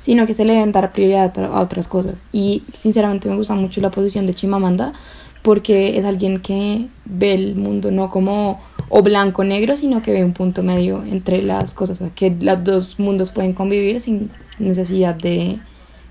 sino 0.00 0.26
que 0.26 0.34
se 0.34 0.44
le 0.44 0.54
deben 0.54 0.72
dar 0.72 0.92
prioridad 0.92 1.36
a 1.38 1.60
otras 1.60 1.86
cosas. 1.86 2.16
Y 2.32 2.62
sinceramente 2.76 3.28
me 3.28 3.36
gusta 3.36 3.54
mucho 3.54 3.80
la 3.80 3.90
posición 3.90 4.26
de 4.26 4.34
Chimamanda 4.34 4.92
porque 5.42 5.98
es 5.98 6.04
alguien 6.04 6.40
que 6.40 6.86
ve 7.04 7.34
el 7.34 7.56
mundo 7.56 7.90
no 7.90 8.08
como 8.08 8.60
o 8.88 9.02
blanco 9.02 9.42
o 9.42 9.44
negro, 9.44 9.76
sino 9.76 10.02
que 10.02 10.12
ve 10.12 10.24
un 10.24 10.32
punto 10.32 10.62
medio 10.62 11.02
entre 11.04 11.42
las 11.42 11.74
cosas, 11.74 12.00
o 12.00 12.04
sea, 12.04 12.14
que 12.14 12.34
los 12.40 12.62
dos 12.62 12.98
mundos 12.98 13.32
pueden 13.32 13.52
convivir 13.52 14.00
sin 14.00 14.30
necesidad 14.58 15.14
de 15.14 15.58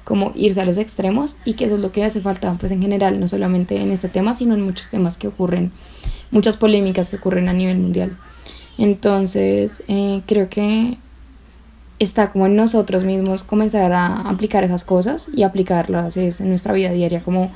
como 0.04 0.32
irse 0.36 0.62
a 0.62 0.66
los 0.66 0.78
extremos 0.78 1.38
y 1.46 1.54
que 1.54 1.66
eso 1.66 1.76
es 1.76 1.82
lo 1.82 1.92
que 1.92 2.04
hace 2.04 2.22
falta 2.22 2.56
pues 2.60 2.72
en 2.72 2.82
general, 2.82 3.20
no 3.20 3.28
solamente 3.28 3.80
en 3.82 3.92
este 3.92 4.10
tema, 4.10 4.34
sino 4.34 4.54
en 4.54 4.62
muchos 4.62 4.90
temas 4.90 5.18
que 5.18 5.28
ocurren, 5.28 5.72
muchas 6.32 6.58
polémicas 6.58 7.10
que 7.10 7.18
ocurren 7.18 7.50
a 7.50 7.54
nivel 7.54 7.78
mundial. 7.78 8.18
Entonces, 8.78 9.84
eh, 9.88 10.22
creo 10.26 10.50
que 10.50 10.98
está 12.00 12.32
como 12.32 12.48
en 12.48 12.56
nosotros 12.56 13.04
mismos 13.04 13.44
comenzar 13.44 13.94
a 13.94 14.22
aplicar 14.22 14.64
esas 14.64 14.84
cosas 14.84 15.30
y 15.34 15.44
aplicarlas 15.44 16.18
en 16.18 16.50
nuestra 16.50 16.74
vida 16.74 16.92
diaria, 16.92 17.22
como 17.24 17.52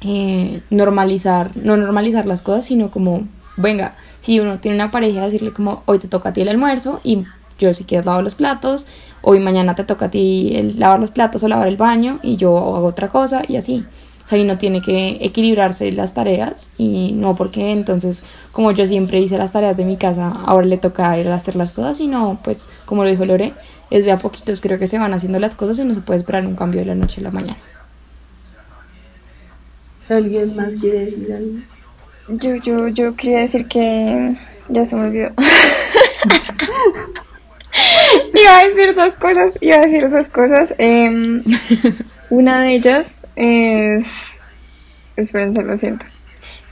eh, 0.00 0.62
normalizar, 0.70 1.54
no 1.56 1.76
normalizar 1.76 2.24
las 2.24 2.40
cosas, 2.40 2.64
sino 2.64 2.90
como, 2.90 3.28
venga, 3.56 3.94
si 4.20 4.40
uno 4.40 4.58
tiene 4.58 4.76
una 4.76 4.90
pareja, 4.90 5.24
decirle 5.26 5.52
como, 5.52 5.82
hoy 5.84 5.98
te 5.98 6.08
toca 6.08 6.30
a 6.30 6.32
ti 6.32 6.40
el 6.40 6.48
almuerzo 6.48 7.00
y 7.04 7.24
yo 7.58 7.72
si 7.74 7.84
quieres 7.84 8.06
lavar 8.06 8.24
los 8.24 8.34
platos, 8.34 8.86
hoy 9.22 9.40
mañana 9.40 9.74
te 9.74 9.84
toca 9.84 10.06
a 10.06 10.10
ti 10.10 10.52
el 10.54 10.78
lavar 10.78 11.00
los 11.00 11.10
platos 11.10 11.42
o 11.42 11.48
lavar 11.48 11.68
el 11.68 11.76
baño 11.76 12.18
y 12.22 12.36
yo 12.36 12.56
hago 12.56 12.86
otra 12.86 13.08
cosa 13.08 13.42
y 13.46 13.56
así. 13.56 13.84
O 14.24 14.26
sea, 14.28 14.42
no 14.44 14.56
tiene 14.56 14.80
que 14.80 15.18
equilibrarse 15.20 15.90
las 15.92 16.14
tareas 16.14 16.70
y 16.78 17.12
no 17.12 17.34
porque 17.34 17.72
entonces, 17.72 18.22
como 18.52 18.70
yo 18.70 18.86
siempre 18.86 19.18
hice 19.20 19.36
las 19.36 19.52
tareas 19.52 19.76
de 19.76 19.84
mi 19.84 19.96
casa, 19.96 20.28
ahora 20.46 20.66
le 20.66 20.78
toca 20.78 21.18
ir 21.18 21.28
a 21.28 21.34
hacerlas 21.34 21.74
todas, 21.74 21.96
sino 21.96 22.38
pues, 22.44 22.68
como 22.84 23.02
lo 23.02 23.10
dijo 23.10 23.24
Lore, 23.24 23.52
es 23.90 24.04
de 24.04 24.12
a 24.12 24.18
poquitos 24.18 24.60
creo 24.60 24.78
que 24.78 24.86
se 24.86 24.98
van 24.98 25.12
haciendo 25.12 25.40
las 25.40 25.56
cosas 25.56 25.78
y 25.80 25.84
no 25.84 25.94
se 25.94 26.02
puede 26.02 26.20
esperar 26.20 26.46
un 26.46 26.54
cambio 26.54 26.80
de 26.80 26.86
la 26.86 26.94
noche 26.94 27.20
a 27.20 27.24
la 27.24 27.30
mañana. 27.30 27.58
¿Alguien 30.08 30.54
más 30.56 30.76
quiere 30.76 31.06
decir 31.06 31.32
algo? 31.32 31.58
Yo, 32.28 32.56
yo, 32.56 32.88
yo 32.88 33.16
quería 33.16 33.40
decir 33.40 33.66
que 33.66 34.36
ya 34.68 34.86
se 34.86 34.96
me 34.96 35.06
olvidó. 35.06 35.30
iba 38.40 38.58
a 38.58 38.68
decir 38.68 38.94
dos 38.94 39.14
cosas, 39.16 39.52
iba 39.60 39.76
a 39.76 39.80
decir 39.80 40.10
dos 40.10 40.28
cosas. 40.28 40.74
Em, 40.78 41.42
una 42.30 42.62
de 42.62 42.74
ellas 42.74 43.14
es... 43.36 44.34
Espérense, 45.16 45.62
lo 45.62 45.76
siento. 45.76 46.06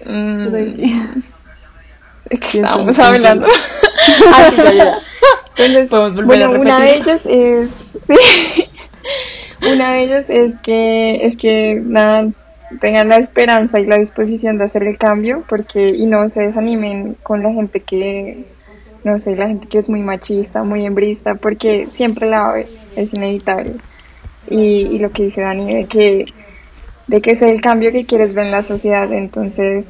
Mm. 0.04 0.46
¿De 0.46 0.72
qué 2.38 2.58
estábamos 2.58 2.98
hablando? 2.98 3.46
ah, 4.32 4.98
Entonces, 5.56 6.24
bueno, 6.24 6.52
una 6.52 6.80
de 6.80 6.96
ellas 6.96 7.20
es... 7.26 7.70
Sí. 8.06 8.64
una 9.62 9.92
de 9.92 10.02
ellas 10.04 10.30
es 10.30 10.54
que, 10.62 11.26
es 11.26 11.36
que, 11.36 11.80
nada, 11.84 12.28
tengan 12.80 13.08
la 13.08 13.16
esperanza 13.16 13.80
y 13.80 13.86
la 13.86 13.98
disposición 13.98 14.58
de 14.58 14.64
hacer 14.64 14.84
el 14.84 14.96
cambio, 14.96 15.44
porque 15.48 15.90
y 15.90 16.06
no 16.06 16.28
se 16.28 16.44
desanimen 16.44 17.16
con 17.22 17.42
la 17.42 17.52
gente 17.52 17.80
que, 17.80 18.46
no 19.04 19.18
sé, 19.18 19.36
la 19.36 19.48
gente 19.48 19.66
que 19.66 19.78
es 19.78 19.88
muy 19.88 20.00
machista, 20.00 20.62
muy 20.62 20.84
hembrista, 20.84 21.34
porque 21.34 21.86
siempre 21.92 22.28
la 22.28 22.40
va 22.40 22.54
a 22.54 22.60
es 22.60 23.14
inevitable. 23.14 23.76
Y, 24.48 24.88
y 24.90 24.98
lo 24.98 25.10
que 25.10 25.24
dice 25.24 25.42
Dani, 25.42 25.74
de 25.74 25.84
que, 25.86 26.26
de 27.06 27.20
que 27.20 27.32
es 27.32 27.42
el 27.42 27.60
cambio 27.60 27.92
que 27.92 28.04
quieres 28.04 28.34
ver 28.34 28.46
en 28.46 28.52
la 28.52 28.62
sociedad, 28.62 29.12
entonces... 29.12 29.86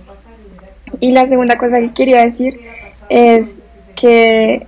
Y 0.99 1.13
la 1.13 1.29
segunda 1.29 1.57
cosa 1.57 1.79
que 1.79 1.93
quería 1.93 2.25
decir 2.25 2.61
es 3.09 3.55
que 3.95 4.67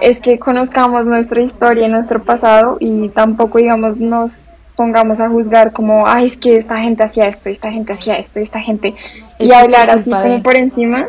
es 0.00 0.20
que 0.20 0.38
conozcamos 0.38 1.06
nuestra 1.06 1.40
historia 1.42 1.86
y 1.86 1.90
nuestro 1.90 2.22
pasado 2.22 2.76
y 2.80 3.08
tampoco, 3.10 3.58
digamos, 3.58 4.00
nos 4.00 4.54
pongamos 4.74 5.20
a 5.20 5.28
juzgar 5.28 5.72
como, 5.72 6.06
ay, 6.06 6.26
es 6.26 6.36
que 6.36 6.56
esta 6.56 6.78
gente 6.78 7.02
hacía 7.02 7.24
esto, 7.24 7.48
esta 7.48 7.70
gente 7.70 7.94
hacía 7.94 8.16
esto, 8.16 8.40
esta 8.40 8.60
gente, 8.60 8.94
y 9.38 9.52
hablar 9.52 9.90
así 9.90 10.10
como 10.10 10.42
por 10.42 10.56
encima. 10.56 11.08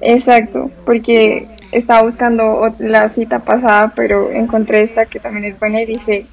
Exacto, 0.00 0.70
porque 0.84 1.46
estaba 1.72 2.02
buscando 2.02 2.74
la 2.78 3.08
cita 3.08 3.40
pasada, 3.40 3.92
pero 3.94 4.30
encontré 4.30 4.82
esta 4.82 5.06
que 5.06 5.20
también 5.20 5.44
es 5.44 5.58
buena 5.58 5.82
y 5.82 5.86
dice, 5.86 6.26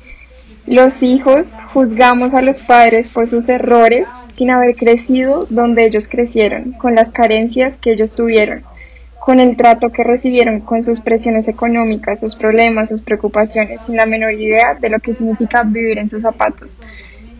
los 0.68 1.04
hijos 1.04 1.54
juzgamos 1.74 2.34
a 2.34 2.42
los 2.42 2.62
padres 2.62 3.10
por 3.10 3.28
sus 3.28 3.50
errores 3.50 4.08
sin 4.36 4.50
haber 4.50 4.76
crecido 4.76 5.46
donde 5.50 5.86
ellos 5.86 6.08
crecieron, 6.08 6.74
con 6.74 6.96
las 6.96 7.12
carencias 7.12 7.78
que 7.78 7.92
ellos 7.92 8.16
tuvieron 8.16 8.64
con 9.26 9.40
el 9.40 9.58
trato 9.58 9.90
que 9.90 10.04
recibieron, 10.04 10.62
con 10.62 10.84
sus 10.84 11.02
presiones 11.02 11.48
económicas, 11.48 12.20
sus 12.20 12.36
problemas, 12.36 12.90
sus 12.90 13.02
preocupaciones, 13.02 13.82
sin 13.82 13.96
la 13.96 14.06
menor 14.06 14.34
idea 14.34 14.76
de 14.80 14.88
lo 14.88 15.00
que 15.00 15.16
significa 15.16 15.64
vivir 15.64 15.98
en 15.98 16.08
sus 16.08 16.22
zapatos. 16.22 16.78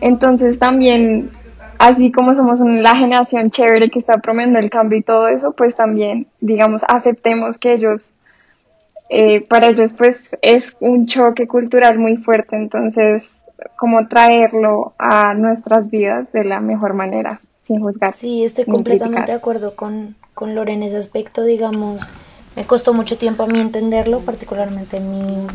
Entonces 0.00 0.58
también, 0.58 1.30
así 1.78 2.12
como 2.12 2.34
somos 2.34 2.60
la 2.60 2.96
generación 2.96 3.50
chévere 3.50 3.90
que 3.90 3.98
está 3.98 4.18
promoviendo 4.18 4.58
el 4.58 4.70
cambio 4.70 4.98
y 4.98 5.02
todo 5.02 5.28
eso, 5.28 5.52
pues 5.52 5.76
también, 5.76 6.26
digamos, 6.40 6.82
aceptemos 6.88 7.58
que 7.58 7.74
ellos, 7.74 8.14
eh, 9.08 9.42
para 9.42 9.68
ellos 9.68 9.92
pues 9.92 10.36
es 10.42 10.76
un 10.80 11.06
choque 11.06 11.46
cultural 11.46 11.98
muy 11.98 12.16
fuerte, 12.16 12.56
entonces, 12.56 13.30
como 13.76 14.08
traerlo 14.08 14.94
a 14.98 15.34
nuestras 15.34 15.90
vidas 15.90 16.30
de 16.32 16.44
la 16.44 16.60
mejor 16.60 16.94
manera, 16.94 17.40
sin 17.62 17.80
juzgar. 17.80 18.14
Sí, 18.14 18.44
estoy 18.44 18.64
completamente 18.64 19.32
de 19.32 19.38
acuerdo 19.38 19.74
con, 19.74 20.14
con 20.34 20.54
Lore 20.54 20.72
en 20.72 20.82
ese 20.82 20.96
aspecto, 20.96 21.44
digamos, 21.44 22.08
me 22.54 22.64
costó 22.64 22.94
mucho 22.94 23.18
tiempo 23.18 23.42
a 23.42 23.46
mí 23.46 23.60
entenderlo, 23.60 24.20
particularmente 24.20 25.00
mi, 25.00 25.46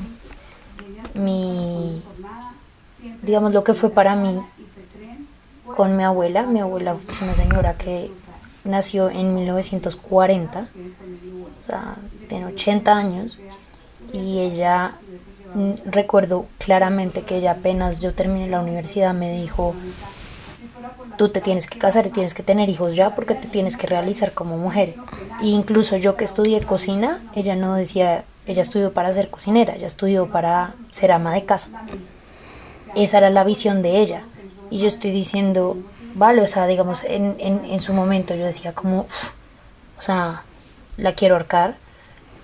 mi, 1.16 2.02
digamos, 3.24 3.54
lo 3.54 3.64
que 3.64 3.74
fue 3.74 3.90
para 3.90 4.16
mí 4.16 4.40
con 5.76 5.98
mi 5.98 6.04
abuela. 6.04 6.44
Mi 6.44 6.60
abuela 6.60 6.96
es 7.10 7.22
una 7.22 7.36
señora 7.36 7.78
que 7.78 8.12
nació 8.64 9.10
en 9.10 9.34
1940, 9.34 10.60
o 10.60 11.68
sea, 11.68 11.96
tiene 12.28 12.46
80 12.46 12.96
años, 12.96 13.40
y 14.14 14.40
ella, 14.40 14.96
mm, 15.54 15.72
recuerdo 15.86 16.46
claramente 16.58 17.24
que 17.24 17.38
ella 17.38 17.52
apenas 17.52 18.02
yo 18.02 18.14
terminé 18.14 18.50
la 18.50 18.60
universidad 18.60 19.14
me 19.14 19.34
dijo, 19.34 19.74
tú 21.18 21.30
te 21.30 21.42
tienes 21.42 21.68
que 21.68 21.80
casar 21.80 22.08
y 22.08 22.10
tienes 22.10 22.34
que 22.34 22.44
tener 22.44 22.70
hijos 22.70 22.96
ya 22.96 23.16
porque 23.16 23.36
te 23.36 23.48
tienes 23.48 23.78
que 23.78 23.88
realizar 23.88 24.34
como 24.34 24.58
mujer. 24.58 24.96
E 25.42 25.48
incluso 25.48 25.98
yo 25.98 26.16
que 26.16 26.26
estudié 26.26 26.62
cocina, 26.62 27.22
ella 27.36 27.56
no 27.56 27.76
decía, 27.76 28.26
ella 28.46 28.62
estudió 28.62 28.94
para 28.94 29.14
ser 29.14 29.30
cocinera, 29.30 29.76
ella 29.76 29.88
estudió 29.88 30.28
para 30.28 30.74
ser 30.92 31.12
ama 31.12 31.34
de 31.34 31.46
casa. 31.46 31.70
Esa 32.96 33.20
era 33.20 33.30
la 33.30 33.44
visión 33.44 33.82
de 33.82 34.00
ella. 34.00 34.24
Y 34.72 34.80
yo 34.80 34.88
estoy 34.88 35.12
diciendo, 35.12 35.78
vale, 36.16 36.42
o 36.42 36.48
sea, 36.48 36.66
digamos, 36.66 37.04
en, 37.04 37.36
en, 37.38 37.66
en 37.66 37.80
su 37.80 37.94
momento 37.94 38.34
yo 38.34 38.46
decía 38.46 38.74
como, 38.74 39.02
o 40.00 40.02
sea, 40.02 40.44
la 40.98 41.14
quiero 41.14 41.36
ahorcar, 41.36 41.76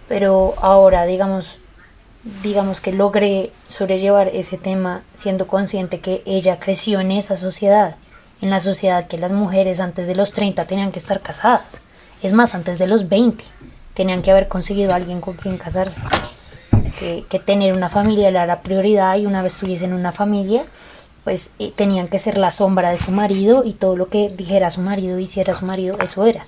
pero 0.07 0.53
ahora, 0.61 1.05
digamos, 1.05 1.57
digamos 2.43 2.79
que 2.81 2.91
logré 2.91 3.51
sobrellevar 3.65 4.27
ese 4.27 4.59
tema 4.59 5.01
siendo 5.15 5.47
consciente 5.47 5.99
que 5.99 6.21
ella 6.25 6.59
creció 6.59 6.99
en 6.99 7.11
esa 7.11 7.37
sociedad 7.37 7.95
en 8.41 8.49
la 8.49 8.59
sociedad 8.59 9.07
que 9.07 9.17
las 9.17 9.31
mujeres 9.31 9.79
antes 9.79 10.07
de 10.07 10.15
los 10.15 10.31
30 10.33 10.65
tenían 10.65 10.91
que 10.91 10.99
estar 10.99 11.21
casadas. 11.21 11.81
Es 12.21 12.33
más, 12.33 12.55
antes 12.55 12.79
de 12.79 12.87
los 12.87 13.09
20 13.09 13.43
tenían 13.93 14.21
que 14.21 14.31
haber 14.31 14.47
conseguido 14.47 14.91
a 14.91 14.95
alguien 14.95 15.21
con 15.21 15.35
quien 15.35 15.57
casarse. 15.57 16.01
Que, 16.99 17.25
tener 17.45 17.75
una 17.75 17.89
familia 17.89 18.29
era 18.29 18.45
la 18.45 18.61
prioridad 18.61 19.17
y 19.17 19.25
una 19.25 19.43
vez 19.43 19.55
tuviesen 19.55 19.93
una 19.93 20.11
familia, 20.11 20.65
pues 21.27 21.49
eh, 21.59 21.73
tenían 21.75 22.07
que 22.07 22.19
ser 22.19 22.37
la 22.37 22.51
sombra 22.51 22.89
de 22.89 22.97
su 22.97 23.11
marido 23.11 23.65
y 23.65 23.73
todo 23.73 23.97
lo 23.97 24.07
que 24.07 24.29
dijera 24.29 24.71
su 24.71 24.79
marido, 24.79 25.19
hiciera 25.19 25.53
su 25.53 25.65
marido, 25.65 25.97
eso 26.01 26.25
era. 26.25 26.45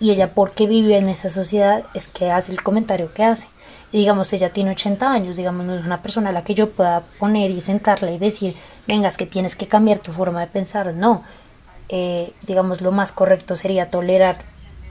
Y 0.00 0.10
ella, 0.10 0.34
porque 0.34 0.66
vive 0.66 0.98
en 0.98 1.08
esa 1.08 1.28
sociedad, 1.28 1.84
es 1.94 2.08
que 2.08 2.32
hace 2.32 2.50
el 2.50 2.60
comentario 2.60 3.14
que 3.14 3.22
hace 3.22 3.46
digamos 3.92 4.32
ella 4.32 4.52
tiene 4.52 4.72
80 4.72 5.08
años, 5.08 5.36
digamos 5.36 5.64
no 5.64 5.76
es 5.76 5.86
una 5.86 6.02
persona 6.02 6.30
a 6.30 6.32
la 6.32 6.42
que 6.42 6.56
yo 6.56 6.70
pueda 6.70 7.04
poner 7.20 7.52
y 7.52 7.60
sentarla 7.60 8.10
y 8.10 8.18
decir, 8.18 8.56
vengas 8.88 9.16
que 9.16 9.24
tienes 9.24 9.54
que 9.54 9.68
cambiar 9.68 10.00
tu 10.00 10.10
forma 10.10 10.40
de 10.40 10.48
pensar, 10.48 10.92
no, 10.94 11.22
eh, 11.88 12.32
digamos 12.42 12.80
lo 12.80 12.90
más 12.90 13.12
correcto 13.12 13.54
sería 13.54 13.88
tolerar 13.88 14.38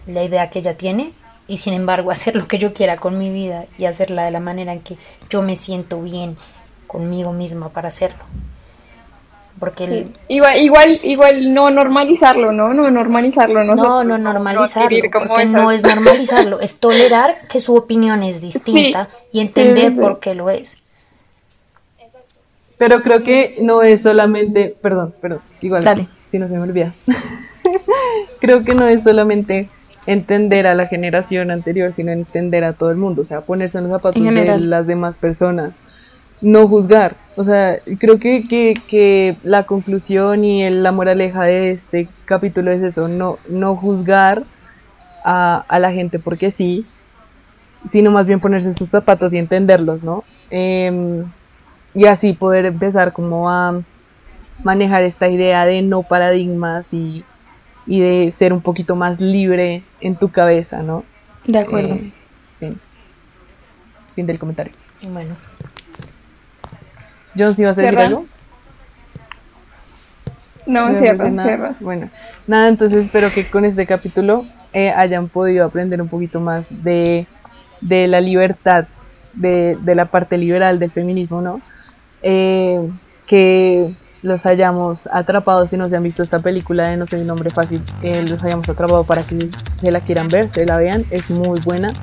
la 0.05 0.23
idea 0.23 0.49
que 0.49 0.59
ella 0.59 0.77
tiene 0.77 1.11
y 1.49 1.57
sin 1.57 1.73
embargo 1.73 2.11
hacer 2.11 2.37
lo 2.37 2.47
que 2.47 2.59
yo 2.59 2.73
quiera 2.73 2.95
con 2.95 3.17
mi 3.17 3.29
vida 3.29 3.65
y 3.77 3.87
hacerla 3.87 4.23
de 4.23 4.31
la 4.31 4.39
manera 4.39 4.71
en 4.71 4.79
que 4.79 4.97
yo 5.29 5.41
me 5.41 5.57
siento 5.57 6.01
bien 6.01 6.37
conmigo 6.87 7.33
misma 7.33 7.67
para 7.67 7.89
hacerlo. 7.89 8.23
Porque 9.59 10.07
igual, 10.27 10.61
igual, 10.61 10.99
igual 11.03 11.53
no 11.53 11.71
normalizarlo, 11.71 12.51
¿no? 12.51 12.73
No 12.73 12.91
normalizarlo, 12.91 13.63
no. 13.63 13.75
No, 13.75 14.03
no 14.03 14.17
normalizarlo, 14.17 14.99
porque 15.11 15.45
no 15.45 15.71
es 15.71 15.83
normalizarlo, 15.83 16.59
es 16.59 16.79
tolerar 16.79 17.47
que 17.49 17.59
su 17.59 17.75
opinión 17.75 18.21
es 18.21 18.39
distinta 18.39 19.09
y 19.31 19.39
entender 19.39 19.95
por 19.95 20.19
qué 20.19 20.35
lo 20.35 20.49
es. 20.49 20.77
Pero 22.77 23.01
creo 23.01 23.23
que 23.23 23.57
no 23.61 23.81
es 23.81 24.03
solamente, 24.03 24.75
perdón, 24.79 25.15
perdón, 25.19 25.41
igual, 25.61 26.07
si 26.25 26.37
no 26.37 26.47
se 26.47 26.55
me 26.55 26.61
olvida. 26.61 26.93
creo 28.39 28.63
que 28.63 28.75
no 28.75 28.85
es 28.85 29.03
solamente 29.03 29.69
entender 30.05 30.67
a 30.67 30.75
la 30.75 30.85
generación 30.85 31.49
anterior, 31.49 31.91
sino 31.91 32.11
entender 32.11 32.63
a 32.63 32.73
todo 32.73 32.91
el 32.91 32.97
mundo, 32.97 33.23
o 33.23 33.25
sea, 33.25 33.41
ponerse 33.41 33.79
en 33.79 33.85
los 33.85 33.93
zapatos 33.93 34.23
de 34.23 34.59
las 34.59 34.85
demás 34.85 35.17
personas 35.17 35.81
no 36.41 36.67
juzgar. 36.67 37.15
O 37.35 37.43
sea, 37.43 37.79
creo 37.99 38.19
que, 38.19 39.37
la 39.43 39.63
conclusión 39.63 40.43
y 40.43 40.69
la 40.69 40.91
moraleja 40.91 41.43
de 41.43 41.71
este 41.71 42.07
capítulo 42.25 42.71
es 42.71 42.81
eso, 42.81 43.07
no, 43.07 43.37
no 43.47 43.75
juzgar 43.75 44.43
a, 45.23 45.79
la 45.79 45.91
gente 45.91 46.19
porque 46.19 46.49
sí, 46.51 46.85
sino 47.85 48.11
más 48.11 48.27
bien 48.27 48.39
ponerse 48.39 48.69
en 48.69 48.75
sus 48.75 48.89
zapatos 48.89 49.33
y 49.33 49.37
entenderlos, 49.37 50.03
¿no? 50.03 50.23
Em, 50.49 51.25
y 51.93 52.05
así 52.05 52.33
poder 52.33 52.65
empezar 52.65 53.13
como 53.13 53.49
a 53.49 53.81
manejar 54.63 55.03
esta 55.03 55.27
idea 55.29 55.65
de 55.65 55.81
no 55.81 56.03
paradigmas 56.03 56.93
y, 56.93 57.23
de 57.85 58.31
ser 58.31 58.51
un 58.51 58.61
poquito 58.61 58.95
más 58.95 59.21
libre 59.21 59.83
en 60.01 60.15
tu 60.15 60.29
cabeza, 60.29 60.83
¿no? 60.83 61.05
De 61.45 61.59
acuerdo. 61.59 61.99
Eh, 62.61 62.75
fin 64.15 64.25
del 64.25 64.39
comentario. 64.39 64.73
Bueno. 65.09 65.35
John, 67.37 67.53
¿sí 67.53 67.63
vas 67.63 67.77
a 67.77 67.81
decir 67.81 67.99
algo? 67.99 68.25
No, 70.65 70.89
no 70.89 70.99
cierra, 70.99 71.31
cierra. 71.31 71.75
Bueno, 71.79 72.09
nada, 72.45 72.67
entonces 72.67 73.05
espero 73.05 73.31
que 73.31 73.49
con 73.49 73.63
este 73.63 73.85
capítulo 73.85 74.45
eh, 74.73 74.91
hayan 74.91 75.29
podido 75.29 75.65
aprender 75.65 76.01
un 76.01 76.09
poquito 76.09 76.41
más 76.41 76.83
de, 76.83 77.25
la 77.81 78.19
libertad, 78.19 78.85
de, 79.33 79.77
la 79.85 80.05
parte 80.05 80.37
liberal 80.37 80.77
del 80.77 80.91
feminismo, 80.91 81.41
¿no? 81.41 81.61
Eh, 82.21 82.89
que 83.27 83.95
los 84.23 84.45
hayamos 84.45 85.07
atrapado, 85.07 85.65
si 85.65 85.77
no 85.77 85.87
se 85.87 85.95
han 85.95 86.03
visto 86.03 86.21
esta 86.21 86.39
película 86.39 86.89
de 86.89 86.97
No 86.97 87.05
soy 87.05 87.21
un 87.21 87.29
hombre 87.29 87.49
fácil, 87.49 87.81
eh, 88.01 88.23
los 88.23 88.43
hayamos 88.43 88.67
atrapado 88.67 89.05
para 89.05 89.25
que 89.25 89.49
se 89.75 89.89
la 89.89 90.01
quieran 90.01 90.27
ver, 90.27 90.49
se 90.49 90.65
la 90.65 90.77
vean, 90.77 91.05
es 91.11 91.29
muy 91.29 91.61
buena. 91.61 91.93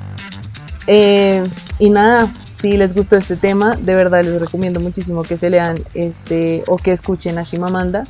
y 0.87 1.89
nada, 1.89 2.31
si 2.65 2.77
les 2.77 2.95
gustó 2.95 3.15
este 3.15 3.35
tema, 3.35 3.75
de 3.75 3.93
verdad 3.93 4.23
les 4.23 4.41
recomiendo 4.41 4.79
muchísimo 4.79 5.21
que 5.21 5.37
se 5.37 5.51
lean 5.51 5.77
este 5.93 6.63
o 6.65 6.77
que 6.77 6.91
escuchen 6.91 7.37
a 7.37 7.43
Shimamanda. 7.43 8.05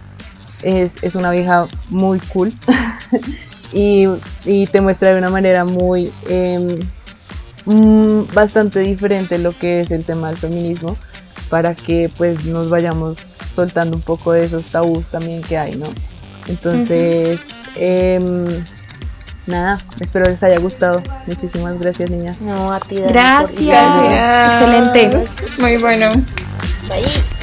Es, 0.64 0.98
es 1.02 1.16
una 1.16 1.30
vieja 1.32 1.68
muy 1.90 2.20
cool 2.32 2.54
y, 3.74 4.08
y, 4.46 4.68
te 4.68 4.80
muestra 4.80 5.12
de 5.12 5.18
una 5.18 5.30
manera 5.30 5.66
muy 5.66 6.14
em, 6.30 6.80
mm, 7.66 8.34
bastante 8.34 8.80
diferente 8.80 9.38
lo 9.40 9.52
que 9.60 9.82
es 9.82 9.92
el 9.92 10.06
tema 10.06 10.30
del 10.30 10.38
feminismo 10.38 10.96
para 11.50 11.76
que 11.76 12.10
pues 12.18 12.46
nos 12.46 12.70
vayamos 12.70 13.18
soltando 13.18 13.98
un 13.98 14.04
poco 14.04 14.32
de 14.32 14.46
esos 14.46 14.70
tabús 14.70 15.10
también 15.10 15.42
que 15.42 15.58
hay, 15.58 15.76
¿no? 15.76 15.88
Entonces, 16.48 17.50
nada, 19.48 19.82
espero 20.00 20.26
les 20.26 20.44
haya 20.44 20.60
gustado. 20.60 21.02
Muchísimas 21.28 21.80
gracias, 21.80 22.10
niñas. 22.10 22.42
No, 22.42 22.72
a 22.72 22.80
ti. 22.80 23.02
gracias. 23.02 24.54
Excelente. 24.54 25.26
Muy 25.60 25.78
bueno. 25.78 26.14
Bye. 26.88 27.36